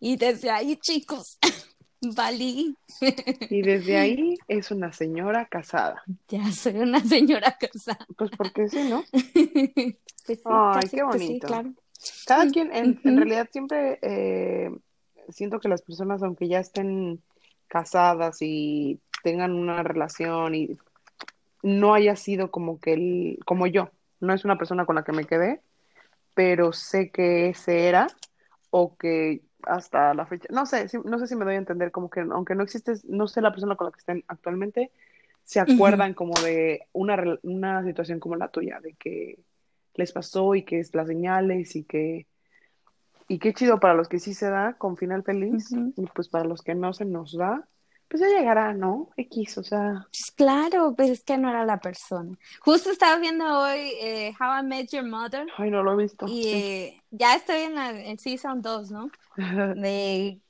Y 0.01 0.17
desde 0.17 0.51
ahí, 0.51 0.77
chicos, 0.77 1.39
valí. 2.01 2.77
y 3.51 3.63
desde 3.63 3.99
ahí 3.99 4.39
es 4.49 4.71
una 4.71 4.93
señora 4.93 5.47
casada. 5.47 6.03
Ya 6.29 6.51
soy 6.51 6.77
una 6.77 7.01
señora 7.01 7.57
casada. 7.59 8.07
Pues 8.17 8.31
porque 8.37 8.69
sí, 8.69 8.89
¿no? 8.89 9.05
pues 9.13 10.39
sí, 10.39 10.45
Ay, 10.45 10.89
qué 10.91 11.05
pues 11.05 11.05
bonito. 11.05 11.47
claro. 11.47 11.75
Cada 12.27 12.51
quien, 12.51 12.75
en, 12.75 13.01
en 13.05 13.17
realidad 13.17 13.49
siempre 13.51 13.99
eh, 14.03 14.71
siento 15.29 15.61
que 15.61 15.69
las 15.69 15.83
personas, 15.83 16.23
aunque 16.23 16.49
ya 16.49 16.61
estén 16.61 17.23
casadas 17.67 18.43
y 18.43 19.01
tengan 19.25 19.53
una 19.53 19.83
relación 19.83 20.55
y 20.55 20.79
no 21.63 21.95
haya 21.95 22.15
sido 22.15 22.51
como 22.51 22.79
que 22.79 22.93
el, 22.93 23.39
como 23.47 23.67
yo, 23.67 23.91
no 24.21 24.35
es 24.35 24.45
una 24.45 24.59
persona 24.59 24.85
con 24.85 24.95
la 24.95 25.03
que 25.03 25.13
me 25.13 25.25
quedé, 25.25 25.63
pero 26.35 26.73
sé 26.73 27.11
que 27.11 27.49
ese 27.49 27.89
era 27.89 28.07
o 28.71 28.97
que 28.97 29.41
hasta 29.63 30.13
la 30.13 30.27
fecha, 30.27 30.47
no 30.51 30.67
sé, 30.67 30.87
no 31.05 31.19
sé 31.19 31.27
si 31.27 31.37
me 31.37 31.47
doy 31.47 31.55
a 31.55 31.59
entender 31.59 31.91
como 31.91 32.11
que 32.11 32.21
aunque 32.21 32.55
no 32.55 32.63
existe, 32.63 32.93
no 33.05 33.27
sé 33.27 33.41
la 33.41 33.51
persona 33.51 33.77
con 33.77 33.87
la 33.87 33.93
que 33.93 33.99
estén 33.99 34.25
actualmente, 34.29 34.93
se 35.43 35.59
acuerdan 35.59 36.13
como 36.13 36.35
de 36.43 36.87
una, 36.93 37.39
una 37.43 37.83
situación 37.83 38.21
como 38.21 38.37
la 38.37 38.49
tuya, 38.49 38.81
de 38.81 38.93
que 38.95 39.39
les 39.95 40.13
pasó 40.13 40.55
y 40.55 40.65
que 40.65 40.81
es 40.81 40.95
las 40.95 41.07
señales 41.07 41.77
y 41.77 41.85
que 41.85 42.27
y 43.27 43.39
qué 43.39 43.55
chido 43.55 43.81
para 43.81 43.95
los 43.95 44.09
que 44.09 44.19
sí 44.19 44.35
se 44.35 44.51
da 44.51 44.75
con 44.75 44.99
final 44.99 45.23
feliz 45.23 45.71
y 45.73 46.07
pues 46.15 46.29
para 46.29 46.45
los 46.45 46.61
que 46.61 46.75
no 46.75 46.93
se 46.93 47.07
nos 47.07 47.35
da, 47.35 47.67
pues 48.09 48.21
ya 48.21 48.29
llegará, 48.29 48.73
¿no? 48.73 49.11
X, 49.17 49.59
o 49.59 49.63
sea. 49.63 50.07
Pues 50.11 50.31
claro, 50.35 50.95
pues 50.97 51.11
es 51.11 51.25
que 51.25 51.37
no 51.39 51.49
era 51.49 51.65
la 51.65 51.81
persona. 51.81 52.37
Justo 52.61 52.91
estaba 52.91 53.19
viendo 53.19 53.45
hoy 53.45 53.93
eh, 54.01 54.35
How 54.39 54.61
I 54.61 54.67
Met 54.67 54.91
Your 54.91 55.05
Mother. 55.05 55.47
Ay, 55.57 55.71
no 55.71 55.83
lo 55.83 55.93
he 55.93 56.03
visto. 56.03 56.27
Y 56.29 56.49
eh, 56.49 57.03
ya 57.11 57.35
estoy 57.35 57.63
en 57.63 57.75
la 57.75 57.91
en 57.91 58.19
Season 58.19 58.63
2, 58.63 58.91
¿no? 58.91 59.11
De 59.77 60.41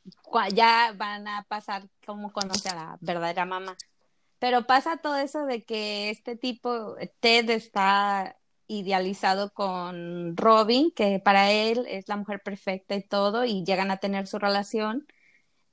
ya 0.54 0.94
van 0.96 1.28
a 1.28 1.44
pasar 1.48 1.88
cómo 2.04 2.32
conoce 2.32 2.68
a 2.68 2.74
la 2.74 2.98
verdadera 3.00 3.44
mamá. 3.44 3.76
Pero 4.38 4.66
pasa 4.66 4.98
todo 4.98 5.16
eso 5.16 5.46
de 5.46 5.62
que 5.62 6.10
este 6.10 6.36
tipo, 6.36 6.96
Ted, 7.20 7.48
está 7.50 8.36
idealizado 8.66 9.52
con 9.52 10.36
Robin, 10.36 10.90
que 10.94 11.18
para 11.18 11.50
él 11.50 11.86
es 11.88 12.08
la 12.08 12.16
mujer 12.16 12.42
perfecta 12.42 12.94
y 12.94 13.02
todo, 13.02 13.44
y 13.44 13.64
llegan 13.64 13.90
a 13.90 13.98
tener 13.98 14.26
su 14.26 14.38
relación, 14.38 15.06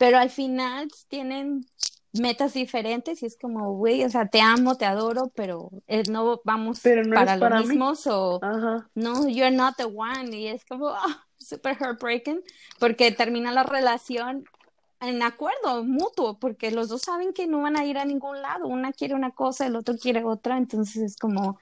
pero 0.02 0.18
al 0.18 0.32
final 0.32 0.88
tienen 1.10 1.64
metas 2.12 2.56
diferentes 2.56 3.22
y 3.22 3.28
es 3.28 3.38
como, 3.38 3.74
güey, 3.74 4.04
o 4.04 4.10
sea, 4.10 4.26
te 4.26 4.42
amo, 4.42 4.76
te 4.76 4.86
adoro, 4.86 5.32
pero 5.36 5.70
eh, 5.86 6.02
no 6.10 6.42
vamos 6.44 6.80
para 7.14 7.38
lo 7.38 7.60
mismo, 7.60 7.94
o 8.08 8.40
no, 8.96 9.28
you're 9.28 9.56
not 9.56 9.76
the 9.78 9.86
one, 9.86 10.36
y 10.36 10.48
es 10.48 10.66
como, 10.66 10.88
ah, 10.90 11.28
super 11.38 11.78
heartbreaking, 11.78 12.42
porque 12.80 13.12
termina 13.12 13.52
la 13.52 13.62
relación 13.62 14.44
en 15.02 15.22
acuerdo 15.22 15.84
mutuo, 15.84 16.40
porque 16.40 16.72
los 16.72 16.90
dos 16.90 17.04
saben 17.04 17.32
que 17.32 17.46
no 17.46 17.62
van 17.62 17.78
a 17.78 17.86
ir 17.86 18.00
a 18.00 18.06
ningún 18.06 18.42
lado, 18.42 18.66
una 18.66 18.94
quiere 18.94 19.14
una 19.14 19.30
cosa, 19.30 19.68
el 19.68 19.76
otro 19.76 19.98
quiere 19.98 20.24
otra, 20.24 20.58
entonces 20.58 21.04
es 21.04 21.16
como, 21.16 21.60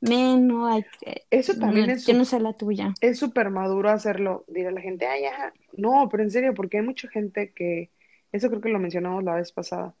no 0.00 0.66
hay 0.66 0.84
Eso 1.30 1.54
también 1.54 1.90
es. 1.90 2.06
Yo 2.06 2.14
no 2.14 2.24
sé 2.24 2.40
la 2.40 2.54
tuya. 2.54 2.94
Es 3.00 3.18
súper 3.18 3.50
maduro 3.50 3.90
hacerlo. 3.90 4.44
Dirá 4.48 4.70
la 4.70 4.80
gente, 4.80 5.06
ay, 5.06 5.22
ya. 5.22 5.52
No, 5.76 6.08
pero 6.10 6.22
en 6.22 6.30
serio, 6.30 6.54
porque 6.54 6.78
hay 6.78 6.84
mucha 6.84 7.08
gente 7.08 7.52
que. 7.52 7.90
Eso 8.32 8.48
creo 8.48 8.60
que 8.60 8.68
lo 8.68 8.78
mencionamos 8.78 9.24
la 9.24 9.34
vez 9.34 9.52
pasada. 9.52 9.94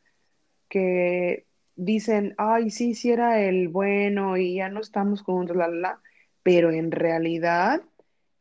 Que 0.68 1.46
dicen, 1.76 2.34
ay, 2.38 2.70
sí, 2.70 2.94
sí 2.94 3.10
era 3.10 3.40
el 3.42 3.68
bueno 3.68 4.36
y 4.36 4.56
ya 4.56 4.68
no 4.68 4.80
estamos 4.80 5.22
juntos, 5.22 5.56
la, 5.56 5.68
la, 5.68 5.76
la. 5.76 6.00
Pero 6.42 6.70
en 6.70 6.90
realidad 6.90 7.82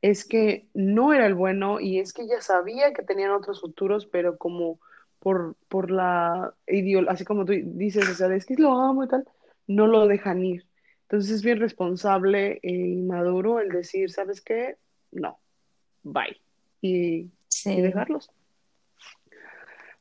es 0.02 0.26
que 0.26 0.68
no 0.74 1.14
era 1.14 1.26
el 1.26 1.36
bueno 1.36 1.80
y 1.80 2.00
es 2.00 2.14
que 2.14 2.24
ella 2.24 2.42
sabía 2.42 2.94
que 2.94 3.04
tenían 3.04 3.32
otros 3.32 3.62
futuros, 3.62 4.06
pero 4.06 4.38
como 4.38 4.80
por, 5.20 5.56
por 5.68 5.92
la 5.92 6.54
ideología, 6.68 7.14
así 7.14 7.26
como 7.26 7.46
tú 7.46 7.54
dices, 7.54 8.08
o 8.08 8.14
sea, 8.14 8.34
es 8.34 8.46
que 8.46 8.56
lo 8.56 8.72
amo 8.80 9.04
y 9.04 9.08
tal, 9.08 9.26
no 9.68 9.88
lo 9.88 10.08
dejan 10.08 10.44
ir. 10.44 10.69
Entonces 11.10 11.38
es 11.38 11.42
bien 11.42 11.60
responsable 11.60 12.60
y 12.62 13.02
maduro 13.02 13.60
el 13.60 13.70
decir, 13.70 14.12
¿sabes 14.12 14.42
qué? 14.42 14.78
No, 15.12 15.40
bye. 16.04 16.40
Y, 16.82 17.32
dejarlos. 17.66 18.30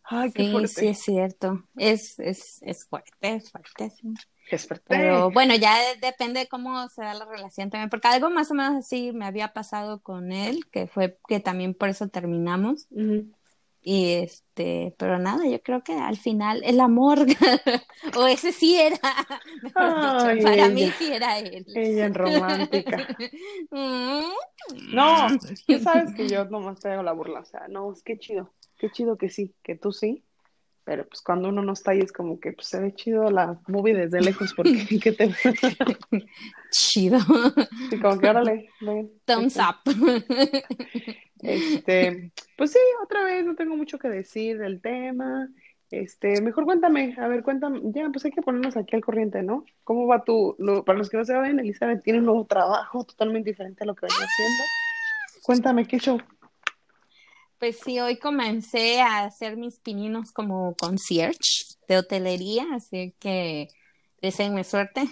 Ay, 0.04 0.30
qué 0.32 0.44
sí, 0.44 0.66
Sí, 0.66 0.86
es 0.88 0.98
cierto. 1.00 1.64
Es, 1.78 2.18
es, 2.18 2.62
es 2.62 2.84
fuerte, 2.84 3.36
es 3.36 3.50
fuerte. 3.50 3.90
Es 4.50 4.66
fuerte. 4.66 4.84
Pero 4.86 5.30
bueno, 5.30 5.54
ya 5.54 5.78
depende 5.98 6.40
de 6.40 6.46
cómo 6.46 6.86
se 6.90 7.00
da 7.00 7.14
la 7.14 7.24
relación 7.24 7.70
también, 7.70 7.88
porque 7.88 8.08
algo 8.08 8.28
más 8.28 8.50
o 8.50 8.54
menos 8.54 8.76
así 8.76 9.10
me 9.12 9.24
había 9.24 9.54
pasado 9.54 10.02
con 10.02 10.30
él, 10.30 10.66
que 10.70 10.88
fue 10.88 11.18
que 11.26 11.40
también 11.40 11.72
por 11.72 11.88
eso 11.88 12.08
terminamos. 12.08 12.86
Y 13.80 14.14
este, 14.14 14.94
pero 14.98 15.18
nada, 15.18 15.46
yo 15.46 15.62
creo 15.62 15.82
que 15.82 15.94
al 15.94 16.16
final 16.16 16.62
el 16.64 16.80
amor, 16.80 17.20
o 18.16 18.26
ese 18.26 18.52
sí 18.52 18.76
era, 18.76 18.98
para 19.74 20.68
mí 20.68 20.90
sí 20.98 21.12
era 21.12 21.38
él. 21.38 21.64
Ella 21.74 22.06
en 22.06 22.14
romántica. 22.14 23.06
Mm. 23.70 24.94
no, 24.94 25.28
tú 25.66 25.78
sabes 25.78 26.14
que 26.14 26.28
yo 26.28 26.44
nomás 26.46 26.80
te 26.80 26.90
hago 26.90 27.02
la 27.02 27.12
burla, 27.12 27.40
o 27.40 27.44
sea, 27.44 27.68
no, 27.68 27.92
es 27.92 28.02
que 28.02 28.18
chido, 28.18 28.52
qué 28.76 28.90
chido 28.90 29.16
que 29.16 29.30
sí, 29.30 29.54
que 29.62 29.76
tú 29.76 29.92
sí, 29.92 30.24
pero 30.88 31.06
pues 31.06 31.20
cuando 31.20 31.50
uno 31.50 31.62
no 31.62 31.74
está 31.74 31.90
ahí 31.90 32.00
es 32.00 32.12
como 32.12 32.40
que 32.40 32.52
pues, 32.52 32.66
se 32.68 32.80
ve 32.80 32.94
chido 32.94 33.30
la 33.30 33.60
movie 33.66 33.94
desde 33.94 34.22
lejos 34.22 34.54
porque 34.54 34.86
¿qué 35.02 35.12
te 35.12 35.30
chido 36.70 37.18
sí 37.90 38.00
como 38.00 38.18
que 38.18 38.30
órale 38.30 38.70
thumbs 39.26 39.58
up 39.58 39.76
este 41.42 42.32
pues 42.56 42.72
sí 42.72 42.78
otra 43.02 43.24
vez 43.24 43.44
no 43.44 43.54
tengo 43.54 43.76
mucho 43.76 43.98
que 43.98 44.08
decir 44.08 44.58
del 44.58 44.80
tema. 44.80 45.48
Este 45.90 46.40
mejor 46.42 46.64
cuéntame 46.64 47.14
a 47.18 47.28
ver 47.28 47.42
cuéntame 47.42 47.80
ya 47.84 48.08
pues 48.10 48.24
hay 48.24 48.30
que 48.30 48.42
ponernos 48.42 48.76
aquí 48.76 48.94
al 48.94 49.02
corriente 49.02 49.42
no 49.42 49.64
cómo 49.84 50.06
va 50.06 50.22
tu 50.22 50.54
para 50.84 50.98
los 50.98 51.08
que 51.08 51.16
no 51.16 51.24
saben 51.24 51.58
Elizabeth 51.58 52.02
tiene 52.02 52.18
un 52.18 52.26
nuevo 52.26 52.44
trabajo 52.44 53.04
totalmente 53.04 53.50
diferente 53.50 53.84
a 53.84 53.86
lo 53.86 53.94
que 53.94 54.06
venía 54.06 54.26
haciendo. 54.26 54.64
Cuéntame 55.44 55.86
qué 55.86 55.98
show 55.98 56.20
pues 57.58 57.78
sí, 57.84 57.98
hoy 57.98 58.18
comencé 58.18 59.00
a 59.00 59.24
hacer 59.24 59.56
mis 59.56 59.80
pininos 59.80 60.30
como 60.32 60.74
concierge 60.76 61.76
de 61.88 61.98
hotelería, 61.98 62.64
así 62.72 63.14
que 63.18 63.68
deseenme 64.22 64.62
suerte. 64.62 65.02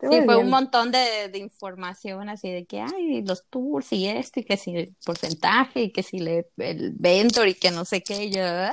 Sí, 0.00 0.22
fue 0.24 0.36
un 0.36 0.48
montón 0.48 0.90
de, 0.90 1.30
información 1.34 2.28
así 2.28 2.50
de 2.50 2.64
que 2.64 2.80
hay 2.80 3.22
los 3.22 3.46
tours 3.48 3.92
y 3.92 4.06
esto 4.06 4.40
y 4.40 4.44
que 4.44 4.56
si 4.56 4.74
el 4.74 4.96
porcentaje 5.04 5.82
y 5.82 5.92
que 5.92 6.02
si 6.02 6.20
le, 6.20 6.48
el 6.56 6.92
ventor 6.96 7.48
y 7.48 7.54
que 7.54 7.70
no 7.70 7.84
sé 7.84 8.02
qué, 8.02 8.24
y 8.24 8.30
yo, 8.30 8.42
ah, 8.42 8.72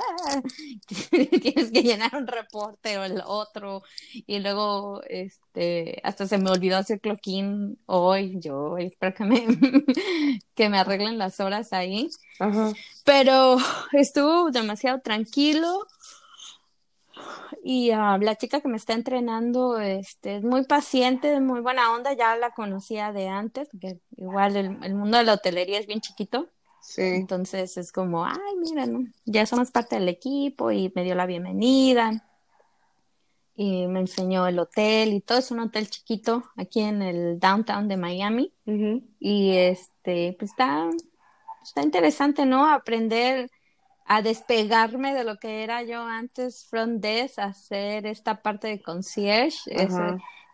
tienes 1.42 1.70
que 1.70 1.82
llenar 1.82 2.14
un 2.14 2.26
reporte 2.26 2.96
o 2.98 3.04
el 3.04 3.22
otro 3.26 3.82
y 4.12 4.38
luego 4.38 5.02
este 5.08 6.00
hasta 6.02 6.26
se 6.26 6.38
me 6.38 6.50
olvidó 6.50 6.78
hacer 6.78 7.00
cloquín 7.00 7.78
hoy, 7.86 8.38
yo 8.40 8.78
espero 8.78 9.14
que 9.14 9.24
me, 9.24 9.46
que 10.54 10.68
me 10.68 10.78
arreglen 10.78 11.18
las 11.18 11.40
horas 11.40 11.72
ahí, 11.72 12.08
pero 13.04 13.56
estuvo 13.92 14.50
demasiado 14.50 15.00
tranquilo 15.00 15.86
y 17.62 17.90
uh, 17.90 18.18
la 18.18 18.36
chica 18.36 18.60
que 18.60 18.68
me 18.68 18.76
está 18.76 18.94
entrenando 18.94 19.78
este, 19.78 20.36
es 20.36 20.42
muy 20.42 20.64
paciente, 20.64 21.40
muy 21.40 21.60
buena 21.60 21.92
onda, 21.92 22.12
ya 22.12 22.36
la 22.36 22.50
conocía 22.50 23.12
de 23.12 23.28
antes, 23.28 23.68
porque 23.70 24.00
igual 24.16 24.56
el, 24.56 24.94
mundo 24.94 25.18
de 25.18 25.24
la 25.24 25.34
hotelería 25.34 25.78
es 25.78 25.86
bien 25.86 26.00
chiquito. 26.00 26.48
Sí. 26.80 27.02
Entonces 27.02 27.76
es 27.76 27.92
como, 27.92 28.24
ay, 28.24 28.34
mira, 28.58 28.86
ya 29.24 29.44
somos 29.46 29.70
parte 29.70 29.96
del 29.96 30.08
equipo 30.08 30.70
y 30.70 30.92
me 30.94 31.04
dio 31.04 31.14
la 31.14 31.26
bienvenida 31.26 32.24
y 33.58 33.88
me 33.88 33.98
enseñó 33.98 34.46
el 34.46 34.60
hotel 34.60 35.12
y 35.12 35.20
todo 35.20 35.38
es 35.38 35.50
un 35.50 35.58
hotel 35.58 35.90
chiquito 35.90 36.44
aquí 36.56 36.80
en 36.80 37.02
el 37.02 37.40
downtown 37.40 37.88
de 37.88 37.96
Miami 37.96 38.54
y 39.18 39.56
este 39.56 40.36
pues 40.38 40.52
está 40.52 40.88
está 41.60 41.82
interesante 41.82 42.46
no 42.46 42.70
aprender 42.70 43.50
a 44.10 44.22
despegarme 44.22 45.12
de 45.12 45.22
lo 45.22 45.36
que 45.36 45.62
era 45.62 45.82
yo 45.82 46.00
antes 46.00 46.66
front 46.66 47.02
desk, 47.02 47.38
hacer 47.38 48.06
esta 48.06 48.40
parte 48.40 48.66
de 48.66 48.80
concierge. 48.80 49.58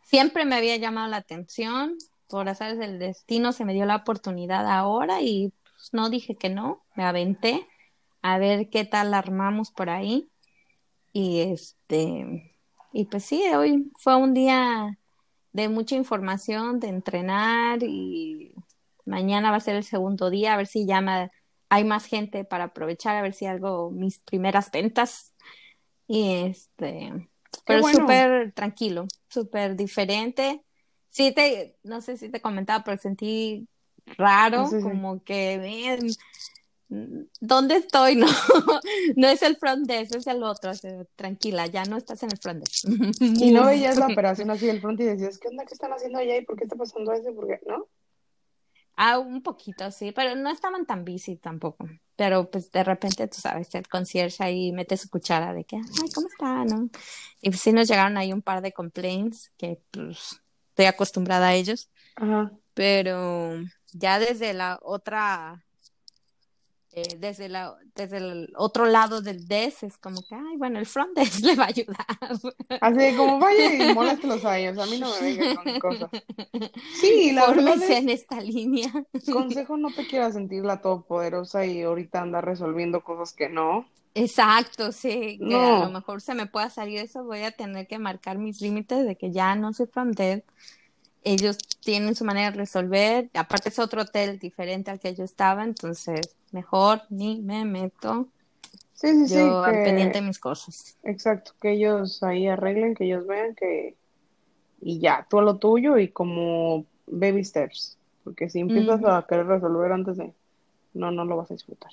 siempre 0.03 0.45
me 0.45 0.57
había 0.57 0.77
llamado 0.77 1.09
la 1.09 1.19
atención, 1.19 1.97
por 2.29 2.49
azares 2.49 2.79
del 2.79 2.99
destino 2.99 3.53
se 3.53 3.65
me 3.65 3.73
dio 3.73 3.87
la 3.87 3.97
oportunidad 3.97 4.67
ahora 4.67 5.23
y 5.23 5.53
pues, 5.63 5.91
no 5.93 6.11
dije 6.11 6.35
que 6.35 6.51
no, 6.51 6.83
me 6.97 7.05
aventé 7.05 7.65
a 8.23 8.39
ver 8.39 8.71
qué 8.71 8.85
tal 8.85 9.15
armamos 9.15 9.71
por 9.71 9.89
ahí. 9.89 10.29
Y 11.13 11.41
este, 11.43 12.53
y 12.93 13.05
pues 13.05 13.25
sí, 13.25 13.41
hoy 13.55 13.93
fue 14.01 14.17
un 14.17 14.35
día 14.35 14.99
de 15.53 15.69
mucha 15.69 15.95
información, 15.95 16.81
de 16.81 16.89
entrenar 16.89 17.85
y 17.85 18.53
mañana 19.05 19.53
va 19.53 19.59
a 19.59 19.61
ser 19.61 19.77
el 19.77 19.85
segundo 19.85 20.29
día, 20.29 20.55
a 20.55 20.57
ver 20.57 20.67
si 20.67 20.87
ya 20.87 21.01
hay 21.75 21.83
más 21.83 22.07
gente 22.07 22.45
para 22.45 22.65
aprovechar, 22.65 23.17
a 23.17 23.23
ver 23.23 23.35
si 23.35 23.47
hago 23.47 23.91
mis 23.91 24.19
primeras 24.19 24.71
ventas. 24.71 25.35
Y 26.07 26.35
este, 26.45 27.29
pero 27.67 27.83
súper 27.89 28.53
tranquilo, 28.53 29.09
súper 29.29 29.75
diferente. 29.75 30.63
Sí, 31.09 31.33
te, 31.33 31.77
no 31.83 32.01
sé 32.01 32.17
si 32.17 32.29
te 32.29 32.41
comentaba, 32.41 32.85
pero 32.85 32.97
sentí 32.97 33.67
raro, 34.17 34.71
como 34.83 35.25
que, 35.25 35.99
¿dónde 37.41 37.77
estoy? 37.77 38.17
No, 38.25 38.29
no 39.17 39.29
es 39.29 39.43
el 39.43 39.57
front 39.57 39.89
desk, 39.89 40.15
es 40.15 40.29
el 40.29 40.45
otro. 40.45 40.71
tranquila, 41.17 41.67
ya 41.67 41.85
no 41.87 41.97
estás 41.97 42.23
en 42.23 42.31
el 42.31 42.39
front 42.39 42.63
desk. 42.63 42.85
y 43.21 43.51
no 43.51 43.67
veías 43.67 43.99
la 43.99 44.07
operación 44.07 44.49
así 44.51 44.67
del 44.67 44.81
front 44.81 45.01
y 45.01 45.05
decías, 45.05 45.39
¿qué 45.39 45.49
onda? 45.49 45.65
¿Qué 45.65 45.75
están 45.75 45.93
haciendo 45.93 46.21
allá? 46.21 46.37
¿Y 46.37 46.45
por 46.45 46.57
qué 46.57 46.65
está 46.65 46.77
pasando 46.77 47.13
eso? 47.13 47.35
¿Por 47.35 47.49
qué? 47.49 47.59
¿No? 47.67 47.89
Ah, 48.97 49.19
un 49.19 49.43
poquito, 49.43 49.91
sí, 49.91 50.13
pero 50.13 50.37
no 50.37 50.51
estaban 50.51 50.87
tan 50.87 51.05
busy 51.05 51.37
tampoco. 51.37 51.89
Pero 52.17 52.51
pues 52.51 52.71
de 52.71 52.85
repente, 52.85 53.27
tú 53.27 53.41
sabes, 53.41 53.75
el 53.75 53.89
concierge 53.89 54.45
ahí 54.45 54.73
mete 54.73 54.97
su 54.97 55.09
cuchara 55.09 55.53
de 55.53 55.65
que, 55.65 55.77
ay, 55.77 56.11
¿cómo 56.15 56.29
está? 56.29 56.65
¿No? 56.65 56.89
Y 57.41 57.51
pues 57.51 57.61
sí 57.61 57.73
nos 57.73 57.89
llegaron 57.89 58.17
ahí 58.17 58.33
un 58.33 58.43
par 58.43 58.63
de 58.63 58.73
complaints 58.73 59.53
que 59.57 59.81
pues 59.91 60.41
estoy 60.69 60.87
acostumbrada 60.87 61.49
a 61.49 61.55
ellos. 61.55 61.91
Ajá. 62.17 62.53
Pero 62.75 63.57
ya 63.93 64.19
desde 64.19 64.53
la 64.53 64.79
otra 64.83 65.65
eh, 66.97 67.17
desde, 67.19 67.49
la, 67.49 67.75
desde 67.97 68.19
el 68.19 68.53
otro 68.57 68.87
lado 68.87 69.21
del 69.21 69.49
desk 69.49 69.83
es 69.83 69.99
como 69.99 70.23
que, 70.23 70.37
ay, 70.37 70.57
bueno, 70.57 70.79
el 70.79 70.87
front 70.87 71.17
desk 71.17 71.41
le 71.45 71.57
va 71.57 71.65
a 71.65 71.69
ayudar. 71.69 72.07
Así 72.81 73.17
como 73.17 73.41
vaya 73.41 73.91
y 73.91 73.95
moléstelos 73.95 74.45
a 74.45 74.59
ellos, 74.59 74.79
a 74.79 74.87
mí 74.87 75.01
no 75.01 75.11
me 75.11 75.21
vengan 75.21 75.57
con 75.57 75.79
cosas. 75.81 76.11
Sí, 77.01 77.33
la 77.33 77.49
verdad 77.49 77.83
es, 77.83 77.91
en 77.91 78.11
esta 78.11 78.41
línea. 78.41 78.93
Consejo, 79.33 79.77
no 79.77 79.93
te 79.93 80.07
quieras 80.07 80.35
sentir 80.35 80.65
la 80.65 80.81
todopoderosa 80.81 81.67
y 81.67 81.83
ahorita 81.83 82.23
andar 82.23 82.45
resolviendo 82.45 83.03
cosas 83.03 83.35
que 83.35 83.49
no. 83.49 83.87
Exacto, 84.15 84.93
sí, 84.93 85.41
que 85.41 85.57
a 85.57 85.81
lo 85.81 85.91
mejor 85.91 86.21
se 86.21 86.35
me 86.35 86.47
pueda 86.47 86.71
salir 86.71 87.01
eso, 87.01 87.25
voy 87.25 87.43
a 87.43 87.51
tener 87.51 87.89
que 87.89 87.99
marcar 87.99 88.39
mis 88.39 88.61
límites 88.61 89.05
de 89.05 89.17
que 89.17 89.33
ya 89.33 89.57
no 89.57 89.73
soy 89.73 89.87
front 89.87 90.17
desk 90.17 90.47
ellos 91.25 91.59
tienen 91.81 92.15
su 92.15 92.25
manera 92.25 92.51
de 92.51 92.59
resolver, 92.59 93.31
aparte 93.35 93.71
es 93.71 93.79
otro 93.79 94.03
hotel 94.03 94.39
diferente 94.39 94.91
al 94.91 95.01
que 95.01 95.15
yo 95.15 95.25
estaba, 95.25 95.65
entonces 95.65 96.37
mejor 96.53 97.03
ni 97.11 97.41
me 97.41 97.65
meto. 97.65 98.29
Sí, 98.93 99.09
sí, 99.09 99.29
sí. 99.29 99.35
Yo 99.35 99.63
pendiente 99.65 100.21
de 100.21 100.27
mis 100.27 100.39
cosas. 100.39 100.97
Exacto, 101.03 101.53
que 101.61 101.73
ellos 101.73 102.23
ahí 102.23 102.47
arreglen, 102.47 102.95
que 102.95 103.05
ellos 103.05 103.27
vean 103.27 103.55
que... 103.55 103.97
Y 104.81 104.99
ya, 105.01 105.27
tú 105.29 105.39
a 105.39 105.43
lo 105.43 105.57
tuyo 105.57 105.99
y 105.99 106.09
como 106.09 106.85
baby 107.07 107.43
steps, 107.43 107.97
porque 108.23 108.51
si 108.51 108.61
empiezas 108.61 109.03
a 109.05 109.27
querer 109.29 109.47
resolver 109.47 109.93
antes 109.93 110.19
de... 110.19 110.33
No, 110.93 111.11
no 111.11 111.25
lo 111.25 111.37
vas 111.37 111.51
a 111.51 111.55
disfrutar. 111.55 111.91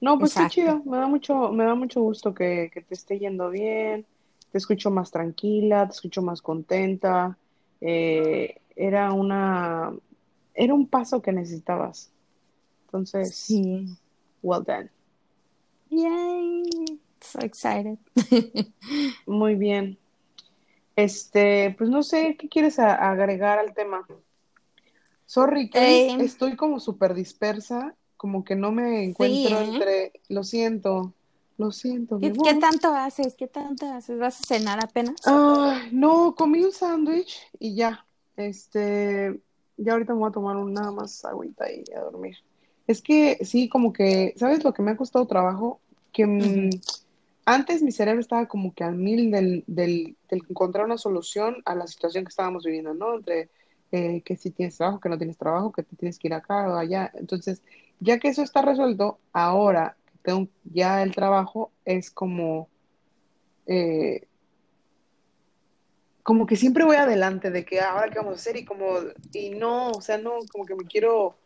No, 0.00 0.18
pues 0.18 0.34
qué 0.34 0.46
chido, 0.48 0.82
me 0.84 0.96
da 0.96 1.06
mucho, 1.06 1.52
me 1.52 1.64
da 1.64 1.74
mucho 1.74 2.00
gusto 2.00 2.32
que, 2.32 2.70
que 2.72 2.80
te 2.80 2.94
esté 2.94 3.18
yendo 3.18 3.50
bien, 3.50 4.06
te 4.50 4.58
escucho 4.58 4.90
más 4.90 5.10
tranquila, 5.10 5.86
te 5.86 5.92
escucho 5.92 6.22
más 6.22 6.40
contenta, 6.40 7.36
eh, 7.80 8.60
era 8.76 9.12
una, 9.12 9.92
era 10.54 10.74
un 10.74 10.86
paso 10.86 11.22
que 11.22 11.32
necesitabas. 11.32 12.10
Entonces, 12.86 13.34
sí. 13.34 13.96
well 14.42 14.62
done. 14.64 14.90
Yay, 15.90 16.98
so 17.20 17.40
excited. 17.40 17.98
Muy 19.26 19.54
bien. 19.54 19.98
Este, 20.96 21.74
pues 21.78 21.88
no 21.88 22.02
sé, 22.02 22.36
¿qué 22.38 22.48
quieres 22.48 22.78
agregar 22.78 23.58
al 23.58 23.74
tema? 23.74 24.06
Sorry, 25.24 25.70
que 25.70 26.08
eh, 26.08 26.16
estoy 26.20 26.56
como 26.56 26.80
súper 26.80 27.14
dispersa, 27.14 27.94
como 28.16 28.44
que 28.44 28.56
no 28.56 28.72
me 28.72 29.04
encuentro 29.04 29.58
¿eh? 29.58 29.64
entre, 29.64 30.12
lo 30.28 30.42
siento, 30.42 31.14
lo 31.60 31.70
siento. 31.70 32.18
¿Qué, 32.18 32.32
¿Qué, 32.32 32.54
tanto 32.54 32.94
haces? 32.94 33.34
¿Qué 33.34 33.46
tanto 33.46 33.86
haces? 33.86 34.18
¿Vas 34.18 34.40
a 34.40 34.44
cenar 34.44 34.82
apenas? 34.82 35.16
Ah, 35.26 35.82
no, 35.92 36.34
comí 36.34 36.64
un 36.64 36.72
sándwich 36.72 37.38
y 37.58 37.74
ya. 37.74 38.04
Este, 38.36 39.38
ya 39.76 39.92
ahorita 39.92 40.14
me 40.14 40.20
voy 40.20 40.30
a 40.30 40.32
tomar 40.32 40.56
un, 40.56 40.72
nada 40.72 40.90
más 40.90 41.24
agüita 41.24 41.70
y 41.70 41.84
a 41.94 42.00
dormir. 42.00 42.36
Es 42.86 43.02
que 43.02 43.38
sí, 43.44 43.68
como 43.68 43.92
que, 43.92 44.34
¿sabes 44.36 44.64
lo 44.64 44.72
que 44.72 44.82
me 44.82 44.92
ha 44.92 44.96
costado 44.96 45.26
trabajo? 45.26 45.80
Que 46.12 46.26
mm, 46.26 46.70
antes 47.44 47.82
mi 47.82 47.92
cerebro 47.92 48.20
estaba 48.20 48.46
como 48.46 48.74
que 48.74 48.82
al 48.82 48.96
mil 48.96 49.30
del, 49.30 49.62
del, 49.66 50.16
del, 50.28 50.42
encontrar 50.48 50.86
una 50.86 50.98
solución 50.98 51.62
a 51.66 51.74
la 51.74 51.86
situación 51.86 52.24
que 52.24 52.30
estábamos 52.30 52.64
viviendo, 52.64 52.94
¿no? 52.94 53.16
Entre 53.16 53.50
eh, 53.92 54.22
que 54.24 54.36
si 54.36 54.50
tienes 54.50 54.76
trabajo, 54.76 54.98
que 54.98 55.08
no 55.08 55.18
tienes 55.18 55.36
trabajo, 55.36 55.72
que 55.72 55.82
te 55.82 55.94
tienes 55.96 56.18
que 56.18 56.28
ir 56.28 56.34
acá 56.34 56.68
o 56.68 56.74
allá. 56.74 57.12
Entonces, 57.14 57.62
ya 58.00 58.18
que 58.18 58.28
eso 58.28 58.42
está 58.42 58.62
resuelto, 58.62 59.18
ahora 59.32 59.96
tengo 60.22 60.48
ya 60.64 61.02
el 61.02 61.14
trabajo, 61.14 61.72
es 61.84 62.10
como, 62.10 62.68
eh, 63.66 64.26
como 66.22 66.46
que 66.46 66.56
siempre 66.56 66.84
voy 66.84 66.96
adelante 66.96 67.50
de 67.50 67.64
que 67.64 67.80
ah, 67.80 67.92
ahora 67.92 68.10
qué 68.10 68.18
vamos 68.18 68.32
a 68.32 68.36
hacer 68.36 68.56
y 68.56 68.64
como, 68.64 68.86
y 69.32 69.50
no, 69.50 69.90
o 69.90 70.00
sea, 70.00 70.18
no, 70.18 70.32
como 70.52 70.64
que 70.64 70.74
me 70.74 70.84
quiero, 70.84 71.36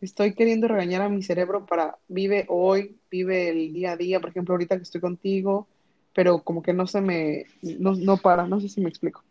estoy 0.00 0.34
queriendo 0.34 0.68
regañar 0.68 1.02
a 1.02 1.08
mi 1.08 1.22
cerebro 1.22 1.66
para 1.66 1.98
vive 2.08 2.46
hoy, 2.48 2.96
vive 3.10 3.50
el 3.50 3.72
día 3.72 3.92
a 3.92 3.96
día, 3.96 4.20
por 4.20 4.30
ejemplo, 4.30 4.54
ahorita 4.54 4.76
que 4.76 4.82
estoy 4.82 5.00
contigo, 5.00 5.66
pero 6.14 6.42
como 6.42 6.62
que 6.62 6.72
no 6.72 6.86
se 6.86 7.00
me, 7.00 7.46
no, 7.62 7.94
no 7.94 8.16
para, 8.16 8.46
no 8.46 8.60
sé 8.60 8.68
si 8.68 8.80
me 8.80 8.88
explico. 8.88 9.22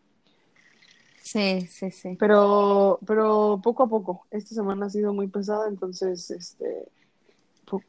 Sí, 1.21 1.61
sí, 1.67 1.89
sí. 1.89 2.17
Pero, 2.19 2.99
pero 3.07 3.59
poco 3.63 3.83
a 3.83 3.89
poco, 3.89 4.27
esta 4.29 4.53
semana 4.53 4.87
ha 4.87 4.89
sido 4.89 5.13
muy 5.13 5.27
pesada, 5.27 5.69
entonces, 5.69 6.29
este, 6.29 6.89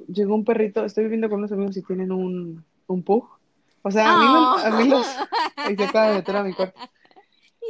llegó 0.09 0.35
un 0.35 0.45
perrito, 0.45 0.85
estoy 0.85 1.05
viviendo 1.05 1.29
con 1.29 1.39
unos 1.39 1.53
amigos 1.53 1.77
y 1.77 1.83
tienen 1.83 2.13
un, 2.13 2.65
un 2.87 3.03
pug. 3.03 3.29
O 3.83 3.91
sea, 3.91 4.15
a 4.15 4.71
mí, 4.79 4.89
los... 4.89 5.07
Ahí 5.57 5.77
se 5.77 5.85
acaba 5.85 6.09
de 6.09 6.15
meter 6.17 6.37
a 6.37 6.43
mi 6.43 6.55
cuarto. 6.55 6.81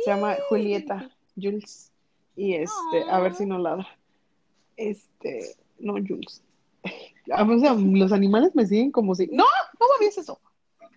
Se 0.04 0.10
llama 0.10 0.36
Julieta, 0.48 1.10
Jules. 1.34 1.92
Y 2.36 2.54
este, 2.54 3.10
a 3.10 3.18
ver 3.20 3.34
si 3.34 3.46
no 3.46 3.58
ladra. 3.58 3.86
Este, 4.76 5.56
no, 5.78 5.94
Jules. 5.94 6.42
O 7.26 7.58
sea, 7.58 7.72
los 7.72 8.12
animales 8.12 8.54
me 8.54 8.66
siguen 8.66 8.92
como 8.92 9.14
si. 9.14 9.26
¡No! 9.28 9.44
¡No 9.80 9.86
me 9.98 10.06
eso! 10.06 10.38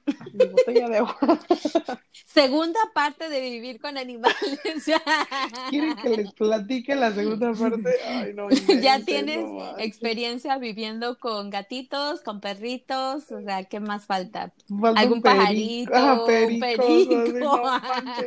Segunda 2.25 2.79
parte 2.93 3.29
de 3.29 3.41
vivir 3.41 3.79
con 3.79 3.97
animales. 3.97 4.37
¿Quieren 5.69 5.95
que 5.95 6.09
les 6.09 6.33
platique 6.33 6.95
la 6.95 7.11
segunda 7.11 7.53
parte? 7.53 7.95
Ay, 8.05 8.33
no, 8.33 8.49
ya 8.81 8.99
tienes 9.03 9.45
experiencia 9.77 10.57
viviendo 10.57 11.17
con 11.19 11.49
gatitos, 11.49 12.21
con 12.21 12.39
perritos, 12.39 13.31
o 13.31 13.41
sea, 13.41 13.63
¿qué 13.63 13.79
más 13.79 14.05
falta? 14.05 14.53
¿Algún 14.95 15.21
pajarito? 15.21 15.91
Ah, 15.95 16.23
perico. 16.25 16.83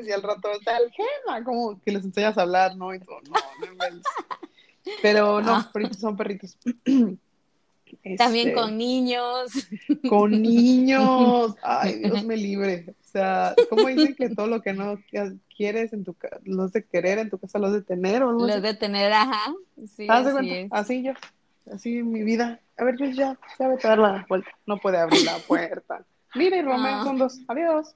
y 0.04 0.10
al 0.10 0.22
rato 0.22 0.50
está 0.52 0.78
el 0.78 0.90
gema, 0.90 1.44
como 1.44 1.80
que 1.80 1.92
les 1.92 2.04
enseñas 2.04 2.36
a 2.36 2.42
hablar, 2.42 2.76
¿no? 2.76 2.94
Y 2.94 3.00
todo, 3.00 3.20
no, 3.22 3.74
no 3.74 4.02
Pero 5.02 5.40
no, 5.40 5.56
ah. 5.56 5.70
perritos 5.72 6.56
También 8.16 8.48
este, 8.48 8.60
con 8.60 8.76
niños. 8.76 9.52
Con 10.08 10.42
niños. 10.42 11.54
Ay, 11.62 11.98
Dios 11.98 12.24
me 12.24 12.36
libre. 12.36 12.86
O 12.88 13.08
sea, 13.08 13.54
¿cómo 13.68 13.88
dicen 13.88 14.14
que 14.14 14.30
todo 14.30 14.46
lo 14.46 14.62
que 14.62 14.72
no 14.72 14.98
quieres 15.56 15.92
en 15.92 16.04
tu 16.04 16.14
casa, 16.14 16.38
lo 16.44 16.68
de 16.68 16.84
querer 16.84 17.18
en 17.18 17.30
tu 17.30 17.38
casa, 17.38 17.58
lo 17.58 17.72
de 17.72 17.82
tener 17.82 18.22
o 18.22 18.32
no? 18.32 18.46
Lo 18.46 18.60
de 18.60 18.74
tener, 18.74 19.12
ajá. 19.12 19.52
Sí, 19.96 20.06
así, 20.08 20.68
así 20.70 21.02
yo. 21.02 21.12
Así 21.72 21.98
en 21.98 22.10
mi 22.10 22.22
vida. 22.22 22.60
A 22.76 22.84
ver, 22.84 22.96
yo 22.96 23.06
ya, 23.06 23.38
ya 23.58 23.68
voy 23.68 23.78
a 23.82 23.88
dar 23.88 23.98
la 23.98 24.26
vuelta. 24.28 24.50
No 24.66 24.78
puede 24.78 24.98
abrir 24.98 25.24
la 25.24 25.38
puerta. 25.38 26.04
Mire, 26.34 26.62
Romeo, 26.62 26.96
ah. 26.96 27.04
son 27.04 27.18
dos. 27.18 27.38
Adiós. 27.48 27.94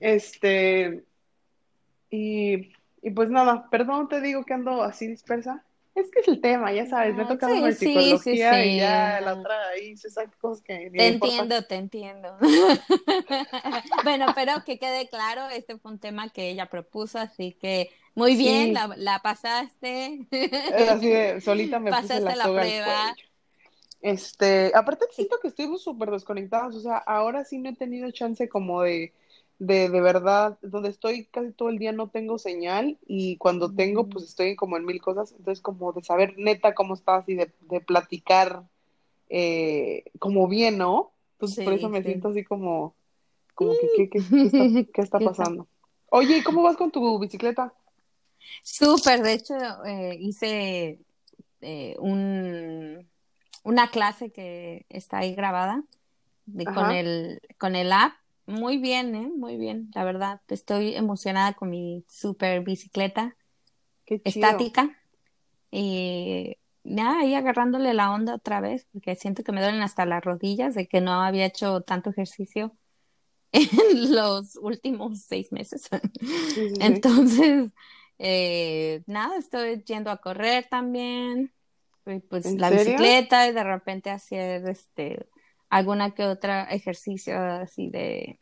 Este. 0.00 1.04
Y, 2.10 2.72
y 3.02 3.10
pues 3.14 3.30
nada, 3.30 3.68
perdón, 3.70 4.08
te 4.08 4.20
digo 4.20 4.44
que 4.44 4.54
ando 4.54 4.82
así 4.82 5.06
dispersa 5.06 5.64
es 5.94 6.10
que 6.10 6.20
es 6.20 6.28
el 6.28 6.40
tema, 6.40 6.72
ya 6.72 6.86
sabes, 6.86 7.14
me 7.14 7.22
he 7.22 7.26
tocado 7.26 7.54
sí, 7.72 7.86
psicología 7.86 8.64
y 8.64 8.78
ya 8.78 9.20
la 9.20 9.34
otra 9.34 9.68
ahí 9.68 9.96
se 9.96 10.10
saca 10.10 10.36
cosas 10.40 10.62
que 10.62 10.90
Te 10.90 11.06
entiendo, 11.06 11.62
te 11.64 11.74
entiendo. 11.76 12.36
bueno, 14.02 14.26
pero 14.34 14.64
que 14.64 14.78
quede 14.78 15.08
claro, 15.08 15.48
este 15.50 15.78
fue 15.78 15.92
un 15.92 15.98
tema 15.98 16.30
que 16.30 16.50
ella 16.50 16.66
propuso, 16.66 17.18
así 17.18 17.52
que 17.60 17.90
muy 18.16 18.36
bien, 18.36 18.74
la, 18.74 18.92
la, 18.96 19.20
pasaste. 19.20 20.26
así 20.88 21.08
de, 21.08 21.40
solita 21.40 21.78
me 21.78 21.92
puse 21.92 22.20
la, 22.20 22.36
la 22.36 22.44
prueba. 22.44 23.16
Este, 24.00 24.70
aparte 24.74 25.06
siento 25.12 25.38
que 25.40 25.48
estuvimos 25.48 25.82
súper 25.82 26.10
desconectados, 26.10 26.74
o 26.76 26.80
sea, 26.80 26.98
ahora 26.98 27.44
sí 27.44 27.58
no 27.58 27.70
he 27.70 27.74
tenido 27.74 28.10
chance 28.10 28.48
como 28.48 28.82
de 28.82 29.12
de, 29.58 29.88
de 29.88 30.00
verdad, 30.00 30.58
donde 30.62 30.90
estoy 30.90 31.26
casi 31.26 31.52
todo 31.52 31.68
el 31.70 31.78
día 31.78 31.92
no 31.92 32.08
tengo 32.10 32.38
señal 32.38 32.98
y 33.06 33.36
cuando 33.38 33.72
tengo, 33.72 34.08
pues 34.08 34.24
estoy 34.24 34.56
como 34.56 34.76
en 34.76 34.84
mil 34.84 35.00
cosas, 35.00 35.32
entonces 35.32 35.62
como 35.62 35.92
de 35.92 36.02
saber 36.02 36.34
neta 36.38 36.74
cómo 36.74 36.94
estás 36.94 37.28
y 37.28 37.34
de, 37.36 37.52
de 37.62 37.80
platicar 37.80 38.64
eh, 39.30 40.04
como 40.20 40.48
bien, 40.48 40.78
¿no? 40.78 41.12
Entonces 41.34 41.60
por 41.64 41.72
Sí, 41.72 41.78
eso 41.78 41.88
me 41.88 42.02
sí. 42.02 42.04
siento 42.04 42.28
así 42.28 42.44
como, 42.44 42.94
como 43.54 43.76
que, 43.76 43.90
¿qué, 43.90 44.10
está, 44.42 44.64
qué 44.92 45.02
está 45.02 45.20
pasando? 45.24 45.68
Oye, 46.10 46.38
¿y 46.38 46.42
cómo 46.44 46.62
vas 46.62 46.76
con 46.76 46.90
tu 46.92 47.18
bicicleta? 47.18 47.74
Súper, 48.62 49.22
de 49.22 49.32
hecho, 49.34 49.54
eh, 49.84 50.16
hice 50.20 51.00
eh, 51.60 51.96
un, 51.98 53.08
una 53.64 53.88
clase 53.90 54.32
que 54.32 54.86
está 54.88 55.18
ahí 55.18 55.34
grabada 55.34 55.84
de- 56.46 56.66
con 56.66 56.90
el, 56.90 57.40
con 57.58 57.76
el 57.76 57.92
app. 57.92 58.14
Muy 58.46 58.78
bien, 58.78 59.14
¿eh? 59.14 59.30
Muy 59.34 59.56
bien, 59.56 59.90
la 59.94 60.04
verdad. 60.04 60.40
Estoy 60.48 60.94
emocionada 60.94 61.54
con 61.54 61.70
mi 61.70 62.04
super 62.08 62.62
bicicleta 62.62 63.36
qué 64.04 64.22
chido. 64.22 64.26
estática 64.30 64.96
y 65.70 66.56
nada, 66.84 67.20
ahí 67.20 67.34
agarrándole 67.34 67.94
la 67.94 68.12
onda 68.12 68.34
otra 68.34 68.60
vez, 68.60 68.86
porque 68.92 69.16
siento 69.16 69.42
que 69.42 69.52
me 69.52 69.62
duelen 69.62 69.82
hasta 69.82 70.06
las 70.06 70.24
rodillas 70.24 70.74
de 70.74 70.86
que 70.86 71.00
no 71.00 71.12
había 71.22 71.46
hecho 71.46 71.80
tanto 71.82 72.10
ejercicio 72.10 72.76
en 73.52 74.14
los 74.14 74.56
últimos 74.56 75.22
seis 75.22 75.52
meses. 75.52 75.88
Sí, 76.20 76.68
sí, 76.68 76.76
sí. 76.76 76.80
Entonces, 76.80 77.72
eh, 78.18 79.02
nada, 79.06 79.36
estoy 79.36 79.82
yendo 79.84 80.10
a 80.10 80.18
correr 80.18 80.66
también, 80.70 81.52
pues 82.04 82.44
¿En 82.44 82.60
la 82.60 82.68
serio? 82.68 82.98
bicicleta 82.98 83.48
y 83.48 83.52
de 83.52 83.64
repente 83.64 84.10
hacer 84.10 84.68
este 84.68 85.26
alguna 85.74 86.12
que 86.14 86.24
otra 86.24 86.64
ejercicio 86.70 87.36
así 87.36 87.90
de 87.90 88.38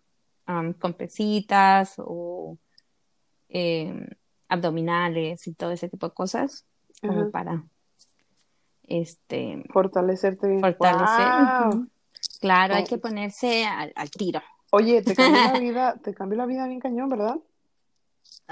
um, 0.46 0.74
con 0.74 0.92
pesitas 0.92 1.94
o 1.96 2.58
eh, 3.48 4.06
abdominales 4.48 5.46
y 5.46 5.54
todo 5.54 5.70
ese 5.70 5.88
tipo 5.88 6.08
de 6.08 6.14
cosas, 6.14 6.66
como 7.00 7.30
para 7.30 7.64
este 8.82 9.64
Fortalecerte 9.72 10.46
bien. 10.46 10.60
fortalecer. 10.60 11.32
Claro, 12.40 12.74
hay 12.74 12.84
que 12.84 12.98
ponerse 12.98 13.64
al, 13.64 13.92
al 13.94 14.10
tiro. 14.10 14.42
Oye, 14.70 15.00
te 15.02 15.14
cambió 15.14 15.42
la 15.52 15.52
vida, 15.60 15.96
te 16.02 16.12
cambió 16.12 16.38
la 16.38 16.46
vida 16.46 16.66
bien 16.66 16.80
cañón, 16.80 17.08
¿verdad? 17.08 17.36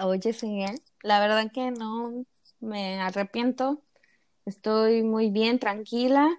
Oye, 0.03 0.33
sí, 0.33 0.63
¿eh? 0.63 0.75
La 1.03 1.21
verdad 1.21 1.51
que 1.53 1.71
no 1.71 2.25
me 2.61 3.01
arrepiento. 3.01 3.83
Estoy 4.47 5.03
muy 5.03 5.31
bien, 5.31 5.59
tranquila. 5.59 6.31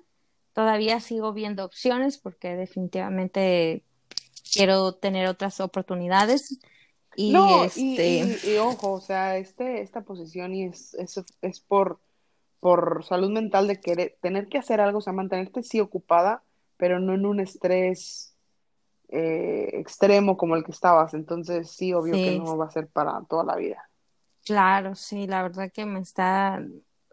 Todavía 0.54 1.00
sigo 1.00 1.34
viendo 1.34 1.64
opciones 1.66 2.18
porque 2.18 2.56
definitivamente 2.56 3.84
quiero 4.54 4.94
tener 4.94 5.28
otras 5.28 5.60
oportunidades. 5.60 6.60
Y 7.16 7.32
No, 7.34 7.64
este, 7.64 8.40
y, 8.44 8.52
y 8.52 8.58
ojo, 8.58 8.94
o 8.94 9.02
sea, 9.02 9.38
este, 9.38 9.82
esta 9.82 10.02
posición 10.02 10.54
y 10.56 10.66
es, 10.66 10.94
es, 10.96 11.22
es 11.42 11.60
por, 11.60 12.00
por 12.60 13.04
salud 13.06 13.30
mental 13.32 13.68
de 13.68 13.80
querer, 13.82 14.18
tener 14.22 14.48
que 14.48 14.58
hacer 14.58 14.82
algo, 14.82 15.00
o 15.00 15.02
sea, 15.02 15.14
mantenerte 15.14 15.64
sí 15.64 15.80
ocupada, 15.80 16.44
pero 16.78 17.00
no 17.00 17.14
en 17.14 17.26
un 17.26 17.40
estrés 17.40 18.36
eh, 19.10 19.70
extremo 19.74 20.38
como 20.38 20.56
el 20.56 20.64
que 20.64 20.72
estabas. 20.72 21.14
Entonces, 21.14 21.72
sí, 21.72 21.94
obvio 21.94 22.22
que 22.22 22.32
no 22.32 22.58
va 22.58 22.66
a 22.68 22.72
ser 22.72 22.88
para 22.88 23.22
toda 23.30 23.44
la 23.44 23.56
vida. 23.56 23.90
claro, 24.46 24.96
sí, 24.96 25.28
la 25.28 25.44
verdad 25.44 25.72
que 25.72 25.86
me 25.86 26.00
está, 26.00 26.62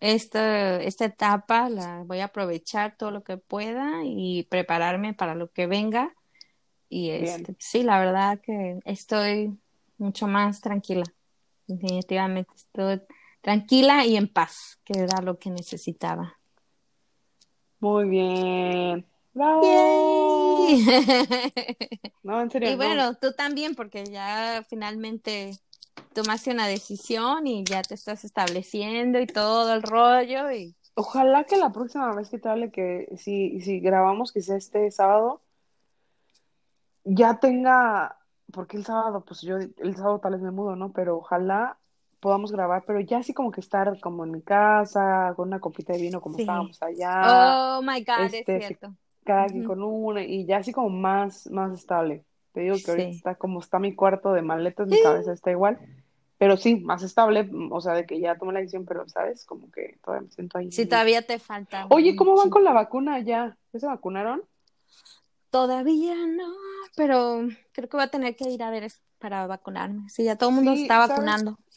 esta, 0.00 0.80
esta 0.82 1.04
etapa 1.06 1.68
la 1.68 2.02
voy 2.04 2.20
a 2.20 2.26
aprovechar 2.26 2.96
todo 2.96 3.10
lo 3.10 3.22
que 3.22 3.36
pueda 3.36 4.02
y 4.04 4.44
prepararme 4.44 5.14
para 5.14 5.34
lo 5.34 5.50
que 5.50 5.66
venga. 5.66 6.14
Y 6.88 7.10
este, 7.10 7.54
sí, 7.58 7.82
la 7.82 7.98
verdad 7.98 8.40
que 8.40 8.78
estoy 8.84 9.58
mucho 9.98 10.26
más 10.26 10.60
tranquila. 10.60 11.04
Definitivamente 11.66 12.52
estoy 12.56 13.02
tranquila 13.42 14.06
y 14.06 14.16
en 14.16 14.28
paz, 14.28 14.80
que 14.84 14.98
era 15.00 15.20
lo 15.20 15.38
que 15.38 15.50
necesitaba. 15.50 16.34
Muy 17.80 18.08
bien. 18.08 19.06
¡Bravo! 19.34 20.66
No, 22.22 22.40
en 22.40 22.50
serio, 22.50 22.70
Y 22.70 22.72
no. 22.72 22.76
bueno, 22.76 23.14
tú 23.16 23.32
también, 23.32 23.74
porque 23.74 24.04
ya 24.06 24.64
finalmente 24.68 25.52
tomaste 26.12 26.50
una 26.50 26.66
decisión 26.66 27.46
y 27.46 27.64
ya 27.64 27.82
te 27.82 27.94
estás 27.94 28.24
estableciendo 28.24 29.20
y 29.20 29.26
todo 29.26 29.74
el 29.74 29.82
rollo 29.82 30.50
y 30.50 30.74
Ojalá 31.00 31.44
que 31.44 31.56
la 31.56 31.70
próxima 31.70 32.12
vez 32.12 32.28
que 32.28 32.40
te 32.40 32.48
hable, 32.48 32.72
que 32.72 33.06
si, 33.16 33.60
si 33.60 33.78
grabamos, 33.78 34.32
que 34.32 34.42
sea 34.42 34.56
este 34.56 34.90
sábado, 34.90 35.40
ya 37.04 37.38
tenga, 37.38 38.18
porque 38.52 38.78
el 38.78 38.84
sábado, 38.84 39.24
pues 39.24 39.42
yo, 39.42 39.58
el 39.58 39.94
sábado 39.94 40.18
tal 40.18 40.32
vez 40.32 40.42
me 40.42 40.50
mudo, 40.50 40.74
¿no? 40.74 40.92
Pero 40.92 41.18
ojalá 41.18 41.78
podamos 42.18 42.50
grabar, 42.50 42.82
pero 42.84 42.98
ya 42.98 43.18
así 43.18 43.32
como 43.32 43.52
que 43.52 43.60
estar 43.60 44.00
como 44.00 44.24
en 44.24 44.32
mi 44.32 44.42
casa, 44.42 45.34
con 45.36 45.46
una 45.46 45.60
copita 45.60 45.92
de 45.92 46.00
vino 46.00 46.20
como 46.20 46.34
sí. 46.34 46.42
estábamos 46.42 46.82
allá, 46.82 47.78
Oh 47.78 47.82
my 47.82 48.02
God, 48.02 48.24
es 48.26 48.34
este, 48.34 48.58
cierto. 48.58 48.92
cada 49.22 49.46
quien 49.46 49.66
con 49.66 49.80
una, 49.80 50.24
y 50.24 50.46
ya 50.46 50.56
así 50.56 50.72
como 50.72 50.90
más, 50.90 51.48
más 51.48 51.72
estable. 51.72 52.24
Te 52.58 52.62
digo 52.64 52.76
que 52.84 52.90
ahorita 52.90 53.10
Sí. 53.12 53.16
está 53.18 53.34
como 53.36 53.60
está 53.60 53.78
mi 53.78 53.94
cuarto 53.94 54.32
de 54.32 54.42
maletas, 54.42 54.88
mi 54.88 55.00
cabeza 55.00 55.32
está 55.32 55.52
igual, 55.52 55.78
pero 56.38 56.56
sí, 56.56 56.74
más 56.74 57.04
estable, 57.04 57.44
mm, 57.44 57.70
o 57.72 57.80
sea, 57.80 57.92
de 57.92 58.04
que 58.04 58.18
ya 58.18 58.36
tomé 58.36 58.52
la 58.52 58.58
decisión, 58.58 58.84
pero, 58.84 59.08
¿sabes? 59.08 59.44
Como 59.44 59.70
que 59.70 59.96
todavía 60.04 60.26
me 60.26 60.32
siento 60.32 60.58
ahí 60.58 60.72
Sí, 60.72 60.84
todavía 60.84 61.24
te 61.24 61.38
falta 61.38 61.86
Oye, 61.88 62.16
¿cómo 62.16 62.34
van 62.34 62.50
con 62.50 62.64
la 62.64 62.72
vacuna 62.72 63.20
ya? 63.20 63.56
¿Ya 63.72 63.78
se 63.78 63.86
vacunaron? 63.86 64.42
Todavía 65.50 66.16
no, 66.26 66.52
pero 66.96 67.46
creo 67.70 67.88
que 67.88 67.96
voy 67.96 68.04
a 68.04 68.10
tener 68.10 68.34
que 68.34 68.50
ir 68.50 68.64
a 68.64 68.70
ver 68.70 68.90
para 69.20 69.46
vacunarme. 69.46 70.08
Sí, 70.08 70.24
ya 70.24 70.34
todo 70.34 70.50
el 70.50 70.56
mundo 70.56 70.74
Sí, 70.74 70.82
está 70.82 70.98
vacunando. 70.98 71.52
¿Sabes 71.52 71.67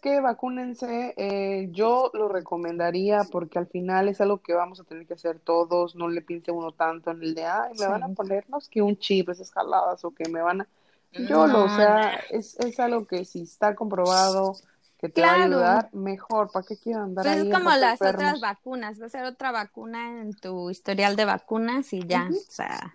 qué? 0.00 0.20
Vacúnense. 0.20 1.14
Eh, 1.16 1.68
yo 1.70 2.10
lo 2.14 2.28
recomendaría 2.28 3.24
porque 3.30 3.58
al 3.58 3.66
final 3.66 4.08
es 4.08 4.20
algo 4.20 4.38
que 4.38 4.54
vamos 4.54 4.80
a 4.80 4.84
tener 4.84 5.06
que 5.06 5.14
hacer 5.14 5.38
todos. 5.38 5.94
No 5.94 6.08
le 6.08 6.22
piense 6.22 6.50
uno 6.50 6.72
tanto 6.72 7.10
en 7.10 7.22
el 7.22 7.34
de, 7.34 7.44
ay, 7.44 7.72
me 7.78 7.86
van 7.86 8.02
a 8.02 8.08
ponernos 8.08 8.68
que 8.68 8.82
un 8.82 8.96
chip, 8.96 9.28
esas 9.28 9.50
jaladas 9.50 10.04
o 10.04 10.10
que 10.10 10.28
me 10.28 10.42
van 10.42 10.62
a... 10.62 10.68
Yo 11.12 11.46
lo, 11.46 11.64
o 11.64 11.68
sea, 11.70 12.20
es, 12.30 12.58
es 12.60 12.78
algo 12.78 13.06
que 13.06 13.24
si 13.24 13.42
está 13.42 13.74
comprobado 13.74 14.56
que 14.98 15.08
te 15.08 15.22
va 15.22 15.30
a 15.30 15.44
ayudar, 15.44 15.90
mejor. 15.94 16.50
¿Para 16.50 16.66
qué 16.66 16.76
quiero 16.76 17.02
andar 17.02 17.24
Pues 17.24 17.38
es 17.38 17.54
como 17.54 17.70
las 17.70 18.02
otras 18.02 18.40
vacunas. 18.40 19.00
Va 19.00 19.06
a 19.06 19.08
ser 19.08 19.24
otra 19.24 19.52
vacuna 19.52 20.20
en 20.20 20.34
tu 20.34 20.70
historial 20.70 21.16
de 21.16 21.24
vacunas 21.24 21.92
y 21.92 22.04
ya, 22.06 22.28
o 22.28 22.50
sea, 22.50 22.94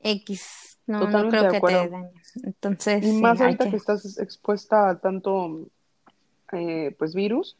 X. 0.00 0.78
No, 0.86 1.10
no 1.10 1.26
Totalmente 1.26 1.28
creo 1.28 1.44
de 1.44 1.48
que 1.48 1.60
te 1.60 1.74
acuerdo. 1.74 1.78
dañe. 1.78 2.10
Entonces, 2.42 3.04
Y 3.04 3.12
más 3.12 3.40
ahorita 3.40 3.68
que 3.68 3.70
que. 3.70 3.76
estás 3.76 4.18
expuesta 4.18 4.88
a 4.90 5.00
tanto, 5.00 5.68
eh, 6.52 6.94
pues, 6.98 7.14
virus. 7.14 7.56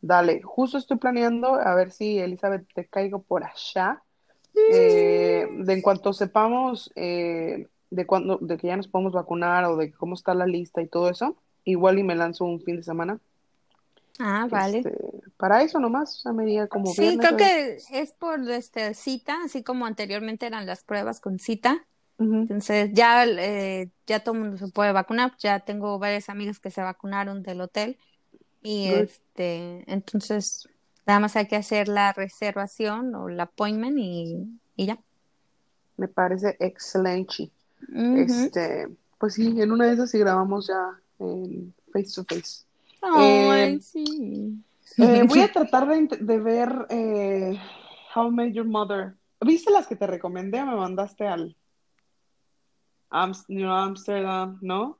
Dale, 0.00 0.42
justo 0.42 0.78
estoy 0.78 0.98
planeando 0.98 1.54
a 1.54 1.74
ver 1.74 1.90
si 1.92 2.18
Elizabeth 2.18 2.66
te 2.74 2.86
caigo 2.88 3.22
por 3.22 3.44
allá. 3.44 4.02
Eh, 4.68 5.48
de 5.50 5.72
en 5.72 5.82
cuanto 5.82 6.12
sepamos 6.12 6.90
eh, 6.96 7.68
de 7.90 8.06
cuándo, 8.06 8.38
de 8.40 8.58
que 8.58 8.68
ya 8.68 8.76
nos 8.76 8.88
podemos 8.88 9.12
vacunar 9.12 9.64
o 9.66 9.76
de 9.76 9.92
cómo 9.92 10.14
está 10.14 10.34
la 10.34 10.46
lista 10.46 10.82
y 10.82 10.88
todo 10.88 11.08
eso, 11.10 11.36
igual 11.64 11.98
y 11.98 12.02
me 12.04 12.16
lanzo 12.16 12.44
un 12.44 12.60
fin 12.62 12.76
de 12.76 12.82
semana. 12.82 13.20
Ah, 14.24 14.46
vale. 14.50 14.78
Este, 14.78 14.98
para 15.36 15.62
eso 15.62 15.80
nomás, 15.80 16.16
o 16.18 16.20
sea, 16.20 16.32
me 16.32 16.44
diga 16.44 16.68
como 16.68 16.92
Sí, 16.92 17.00
viernes. 17.02 17.26
creo 17.26 17.38
¿sabes? 17.38 17.86
que 17.88 18.00
es 18.00 18.12
por 18.12 18.50
este 18.50 18.94
cita, 18.94 19.38
así 19.44 19.62
como 19.62 19.86
anteriormente 19.86 20.46
eran 20.46 20.66
las 20.66 20.84
pruebas 20.84 21.20
con 21.20 21.38
cita. 21.38 21.86
Entonces 22.18 22.90
ya, 22.92 23.24
eh, 23.26 23.90
ya 24.06 24.20
todo 24.22 24.34
el 24.36 24.40
mundo 24.42 24.56
se 24.58 24.68
puede 24.72 24.92
vacunar. 24.92 25.32
Ya 25.38 25.60
tengo 25.60 25.98
varias 25.98 26.28
amigas 26.28 26.60
que 26.60 26.70
se 26.70 26.80
vacunaron 26.80 27.42
del 27.42 27.60
hotel 27.60 27.98
y 28.62 28.90
good. 28.90 28.94
este, 29.04 29.82
entonces 29.92 30.68
nada 31.04 31.18
más 31.18 31.34
hay 31.34 31.48
que 31.48 31.56
hacer 31.56 31.88
la 31.88 32.12
reservación 32.12 33.14
o 33.16 33.28
el 33.28 33.40
appointment 33.40 33.98
y, 33.98 34.36
y 34.76 34.86
ya. 34.86 34.98
Me 35.96 36.06
parece 36.08 36.56
excelente. 36.60 37.50
Este, 38.16 38.88
pues 39.18 39.34
sí, 39.34 39.60
en 39.60 39.72
una 39.72 39.86
de 39.86 39.94
esas 39.94 40.10
sí 40.10 40.18
grabamos 40.18 40.68
ya 40.68 41.00
en 41.18 41.74
face 41.92 42.12
to 42.14 42.24
face. 42.24 42.64
Eh, 43.20 43.78
sí. 43.80 44.62
eh, 44.98 45.22
voy 45.28 45.40
a 45.40 45.52
tratar 45.52 45.86
de, 45.88 46.38
ver 46.38 46.86
eh, 46.90 47.58
How 48.14 48.28
I 48.28 48.30
Met 48.30 48.54
Your 48.54 48.66
Mother. 48.66 49.14
¿Viste 49.40 49.70
las 49.72 49.86
que 49.86 49.96
te 49.96 50.06
recomendé 50.06 50.60
o 50.62 50.66
me 50.66 50.76
mandaste 50.76 51.26
al 51.26 51.56
New 53.48 53.70
Amsterdam, 53.70 54.58
no? 54.62 54.98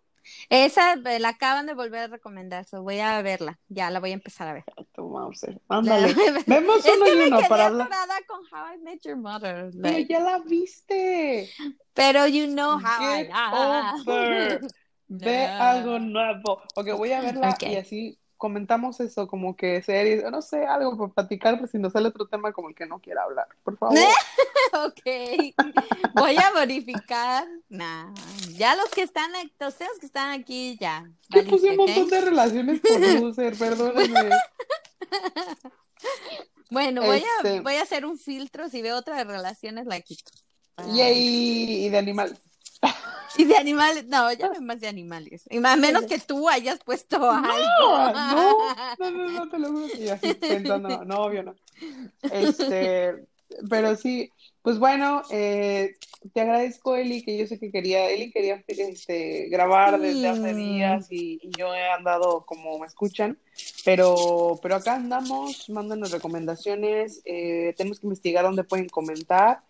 Esa 0.48 0.92
eh, 0.94 1.18
la 1.18 1.30
acaban 1.30 1.66
de 1.66 1.74
volver 1.74 2.00
a 2.00 2.07
recomendar, 2.07 2.64
so 2.64 2.82
voy 2.82 3.00
a 3.00 3.20
verla. 3.22 3.59
Ya 3.68 3.90
la 3.90 3.98
voy 3.98 4.11
a 4.11 4.14
empezar 4.14 4.46
a 4.48 4.53
ver. 4.53 4.64
Tu 4.92 5.09
Mauser. 5.09 5.61
Ándale. 5.68 6.14
Vemos 6.46 6.84
Es 6.84 6.94
uno 6.96 7.05
que 7.07 7.12
y 7.12 7.16
me 7.16 7.26
uno 7.26 7.36
quedé 7.38 7.48
para 7.48 7.66
hablar. 7.66 7.88
con 8.28 8.40
How 8.53 8.74
I 8.74 8.78
Met 8.78 9.00
Your 9.05 9.16
Mother. 9.16 9.70
Pero 9.72 9.96
like, 9.98 10.12
ya 10.12 10.20
la 10.20 10.38
viste. 10.38 11.50
pero 11.92 12.26
you 12.28 12.46
know 12.46 12.78
how 12.78 13.00
I 13.03 13.24
Get 13.24 13.30
am. 13.34 14.00
over. 14.00 14.61
Ve 15.14 15.46
No. 15.46 15.62
algo 15.62 15.98
nuevo. 15.98 16.62
Ok, 16.74 16.92
voy 16.96 17.12
a 17.12 17.20
verla 17.20 17.56
y 17.60 17.76
así 17.76 18.18
comentamos 18.38 18.98
eso, 18.98 19.28
como 19.28 19.54
que 19.54 19.82
series, 19.82 20.24
no 20.30 20.42
sé, 20.42 20.66
algo 20.66 20.96
para 20.96 21.12
platicar, 21.12 21.58
pues 21.58 21.70
si 21.70 21.78
nos 21.78 21.92
sale 21.92 22.08
otro 22.08 22.26
tema 22.26 22.52
como 22.52 22.70
el 22.70 22.74
que 22.74 22.86
no 22.86 22.98
quiera 22.98 23.22
hablar, 23.22 23.46
por 23.62 23.78
favor. 23.78 23.96
ok, 24.72 25.54
voy 26.14 26.36
a 26.36 26.50
verificar. 26.52 27.46
Nah, 27.68 28.12
ya 28.56 28.74
los 28.74 28.88
que 28.88 29.02
están, 29.02 29.30
los 29.60 29.74
que 29.76 30.06
están 30.06 30.32
aquí, 30.32 30.76
ya. 30.80 31.04
Que 31.30 31.42
puse 31.44 31.70
un 31.70 31.76
montón 31.76 32.08
de 32.08 32.20
relaciones 32.20 32.80
por 32.80 33.00
user, 33.22 33.54
perdónenme. 33.58 34.30
Bueno, 36.70 37.02
voy, 37.02 37.18
a, 37.18 37.44
este 37.44 37.60
voy 37.60 37.74
a 37.74 37.82
hacer 37.82 38.06
un 38.06 38.18
filtro, 38.18 38.68
si 38.70 38.80
veo 38.82 38.96
otras 38.96 39.24
relaciones 39.26 39.86
la 39.86 40.00
quito. 40.00 40.32
Y, 40.92 41.00
y 41.86 41.88
de 41.90 41.98
animales. 41.98 42.40
Y 43.39 43.45
de 43.45 43.57
animales, 43.57 44.07
no, 44.09 44.30
ya 44.33 44.49
no 44.49 44.61
más 44.61 44.80
de 44.80 44.89
animales. 44.89 45.45
Y 45.51 45.59
más 45.59 45.78
menos 45.78 46.05
que 46.05 46.18
tú 46.18 46.49
hayas 46.49 46.80
puesto 46.80 47.30
algo. 47.30 47.53
No, 47.80 48.12
no, 48.99 49.11
no, 49.11 49.30
no, 49.30 49.49
te 49.49 49.59
lo 49.59 49.68
juro 49.70 49.87
que 49.89 50.11
así 50.11 50.35
pensando, 50.35 51.05
no, 51.05 51.22
obvio 51.22 51.43
no. 51.43 51.55
Este, 52.30 53.24
pero 53.68 53.97
sí, 53.97 54.30
pues 54.62 54.78
bueno, 54.78 55.22
eh, 55.30 55.95
te 56.33 56.41
agradezco, 56.41 56.95
Eli, 56.95 57.24
que 57.24 57.37
yo 57.37 57.47
sé 57.47 57.59
que 57.59 57.70
quería, 57.70 58.11
Eli 58.11 58.30
quería 58.30 58.62
este, 58.68 59.49
grabar 59.49 60.01
desde 60.01 60.28
hace 60.28 60.55
días 60.55 61.07
y, 61.11 61.41
yo 61.57 61.74
he 61.74 61.89
andado 61.91 62.45
como 62.47 62.78
me 62.78 62.87
escuchan, 62.87 63.39
pero, 63.85 64.59
pero 64.62 64.76
acá 64.76 64.95
andamos, 64.95 65.68
mándanos 65.70 66.11
recomendaciones, 66.11 67.22
eh, 67.24 67.74
tenemos 67.76 67.99
que 67.99 68.07
investigar 68.07 68.45
dónde 68.45 68.64
pueden 68.64 68.89
comentar. 68.89 69.62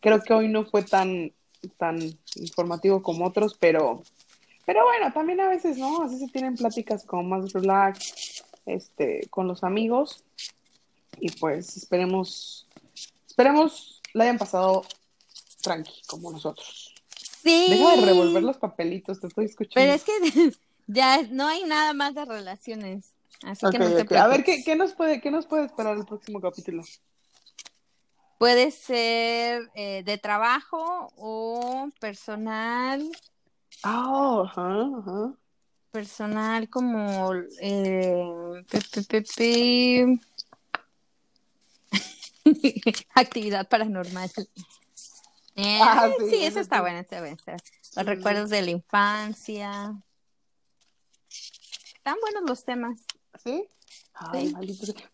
Creo 0.00 0.22
que 0.22 0.32
hoy 0.32 0.48
no 0.48 0.64
fue 0.64 0.82
tan 0.82 1.32
tan 1.76 1.98
informativo 2.36 3.02
como 3.02 3.26
otros, 3.26 3.56
pero, 3.58 4.02
pero 4.66 4.84
bueno, 4.84 5.12
también 5.12 5.40
a 5.40 5.48
veces, 5.48 5.78
¿no? 5.78 6.02
Así 6.02 6.18
se 6.18 6.28
tienen 6.28 6.54
pláticas 6.54 7.04
como 7.04 7.22
más 7.22 7.52
relax, 7.52 8.44
este, 8.66 9.26
con 9.30 9.46
los 9.48 9.64
amigos. 9.64 10.24
Y 11.18 11.30
pues 11.32 11.76
esperemos, 11.76 12.66
esperemos 13.26 14.00
la 14.14 14.24
hayan 14.24 14.38
pasado 14.38 14.84
tranqui, 15.62 16.02
como 16.06 16.32
nosotros. 16.32 16.94
Sí. 17.42 17.66
Deja 17.68 17.96
de 17.96 18.06
revolver 18.06 18.42
los 18.42 18.58
papelitos, 18.58 19.20
te 19.20 19.26
estoy 19.26 19.46
escuchando. 19.46 19.74
Pero 19.74 19.92
es 19.92 20.04
que 20.04 20.52
ya 20.86 21.22
no 21.30 21.46
hay 21.46 21.64
nada 21.64 21.92
más 21.92 22.14
de 22.14 22.24
relaciones. 22.24 23.12
Así 23.42 23.66
que 23.70 23.78
no 23.78 24.04
te 24.04 24.18
A 24.18 24.26
ver, 24.26 24.44
¿qué, 24.44 24.62
¿qué, 24.64 24.76
nos 24.76 24.92
puede, 24.92 25.20
¿qué 25.20 25.30
nos 25.30 25.46
puede 25.46 25.64
esperar 25.64 25.96
el 25.96 26.04
próximo 26.04 26.40
capítulo? 26.40 26.82
Puede 28.40 28.70
ser 28.70 29.70
eh, 29.74 30.02
de 30.02 30.16
trabajo 30.16 31.12
o 31.18 31.90
personal. 32.00 33.06
Oh, 33.84 34.46
ajá, 34.46 35.34
Personal 35.90 36.70
como 36.70 37.34
eh, 37.60 38.64
actividad 43.14 43.68
paranormal. 43.68 44.30
Eh, 45.56 45.78
ah, 45.82 46.08
sí, 46.30 46.42
eso 46.42 46.60
está 46.60 46.80
bueno, 46.80 47.00
está 47.00 47.20
bueno. 47.20 47.36
Los 47.94 48.06
recuerdos 48.06 48.48
de 48.48 48.62
la 48.62 48.70
infancia. 48.70 50.02
Están 51.94 52.16
buenos 52.22 52.44
los 52.48 52.64
temas. 52.64 53.00
¿Sí? 53.44 53.68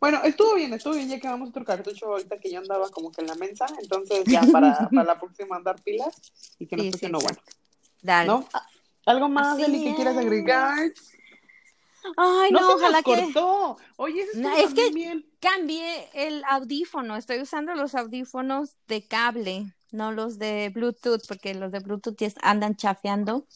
Bueno, 0.00 0.20
estuvo 0.24 0.54
bien, 0.54 0.72
estuvo 0.74 0.94
bien, 0.94 1.08
ya 1.08 1.20
que 1.20 1.28
vamos 1.28 1.50
otro 1.50 1.64
cartucho 1.64 2.06
ahorita 2.06 2.38
que 2.38 2.50
yo 2.50 2.58
andaba 2.58 2.88
como 2.90 3.12
que 3.12 3.20
en 3.20 3.28
la 3.28 3.34
mesa, 3.36 3.66
entonces 3.80 4.24
ya 4.26 4.40
para, 4.52 4.88
para 4.88 5.04
la 5.04 5.18
próxima 5.18 5.56
andar 5.56 5.80
pilas 5.82 6.14
y 6.58 6.66
que 6.66 6.76
no 6.76 6.82
sí, 6.82 7.06
no 7.08 7.18
bueno. 7.18 7.38
Dale. 8.02 8.28
¿No? 8.28 8.48
¿Algo 9.06 9.28
más, 9.28 9.58
Eli, 9.58 9.84
que 9.84 9.94
quieras 9.94 10.16
agregar? 10.16 10.90
Ay, 12.16 12.50
no, 12.52 12.74
ojalá 12.74 13.02
que. 13.02 13.32
Oye, 13.96 14.22
eso 14.22 14.50
es 14.58 14.74
que 14.74 14.90
bien. 14.90 15.26
cambié 15.40 16.08
el 16.14 16.44
audífono. 16.44 17.16
Estoy 17.16 17.40
usando 17.40 17.74
los 17.74 17.94
audífonos 17.94 18.76
de 18.86 19.06
cable, 19.06 19.74
no 19.92 20.12
los 20.12 20.38
de 20.38 20.70
Bluetooth, 20.74 21.26
porque 21.26 21.54
los 21.54 21.72
de 21.72 21.80
Bluetooth 21.80 22.16
andan 22.42 22.76
chafeando. 22.76 23.46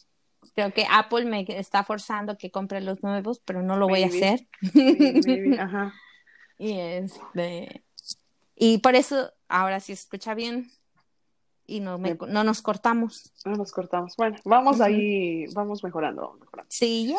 Creo 0.53 0.73
que 0.73 0.85
Apple 0.89 1.25
me 1.25 1.45
está 1.47 1.83
forzando 1.83 2.37
que 2.37 2.51
compre 2.51 2.81
los 2.81 3.01
nuevos, 3.03 3.39
pero 3.45 3.61
no 3.61 3.77
lo 3.77 3.87
voy 3.87 4.03
a 4.03 4.07
hacer. 4.07 4.47
Ajá. 5.59 5.93
y 6.57 6.79
este 6.79 7.83
y 8.55 8.77
por 8.77 8.95
eso 8.95 9.31
ahora 9.47 9.79
sí 9.79 9.91
escucha 9.91 10.35
bien 10.35 10.69
y 11.65 11.79
no, 11.79 11.97
no 11.97 12.43
nos 12.43 12.61
cortamos. 12.61 13.31
No 13.45 13.55
nos 13.55 13.71
cortamos. 13.71 14.15
Bueno, 14.17 14.37
vamos 14.43 14.81
ahí, 14.81 15.45
vamos 15.53 15.83
mejorando, 15.83 16.37
mejorando. 16.39 16.69
Sí, 16.69 17.15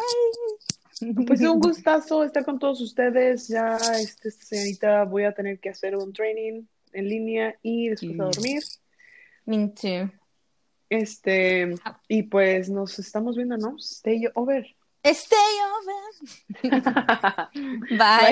Pues 1.27 1.41
un 1.41 1.59
gustazo 1.61 2.23
estar 2.23 2.45
con 2.45 2.59
todos 2.59 2.81
ustedes. 2.81 3.49
Ya, 3.49 3.77
este, 3.99 4.31
señorita, 4.31 5.05
voy 5.05 5.25
a 5.25 5.33
tener 5.33 5.59
que 5.59 5.71
hacer 5.71 5.97
un 5.97 6.13
training 6.13 6.65
en 6.93 7.09
línea 7.09 7.57
y 7.63 7.89
después 7.89 8.21
a 8.21 8.25
dormir. 8.25 8.63
Me 9.47 9.69
too. 9.69 10.22
Este, 10.93 11.75
y 12.07 12.25
pues 12.25 12.69
nos 12.69 12.99
estamos 12.99 13.35
viendo, 13.35 13.57
¿no? 13.57 13.77
Stay 13.79 14.25
over. 14.35 14.67
Stay 15.03 15.39
over. 16.63 16.71
Bye. 17.99 18.31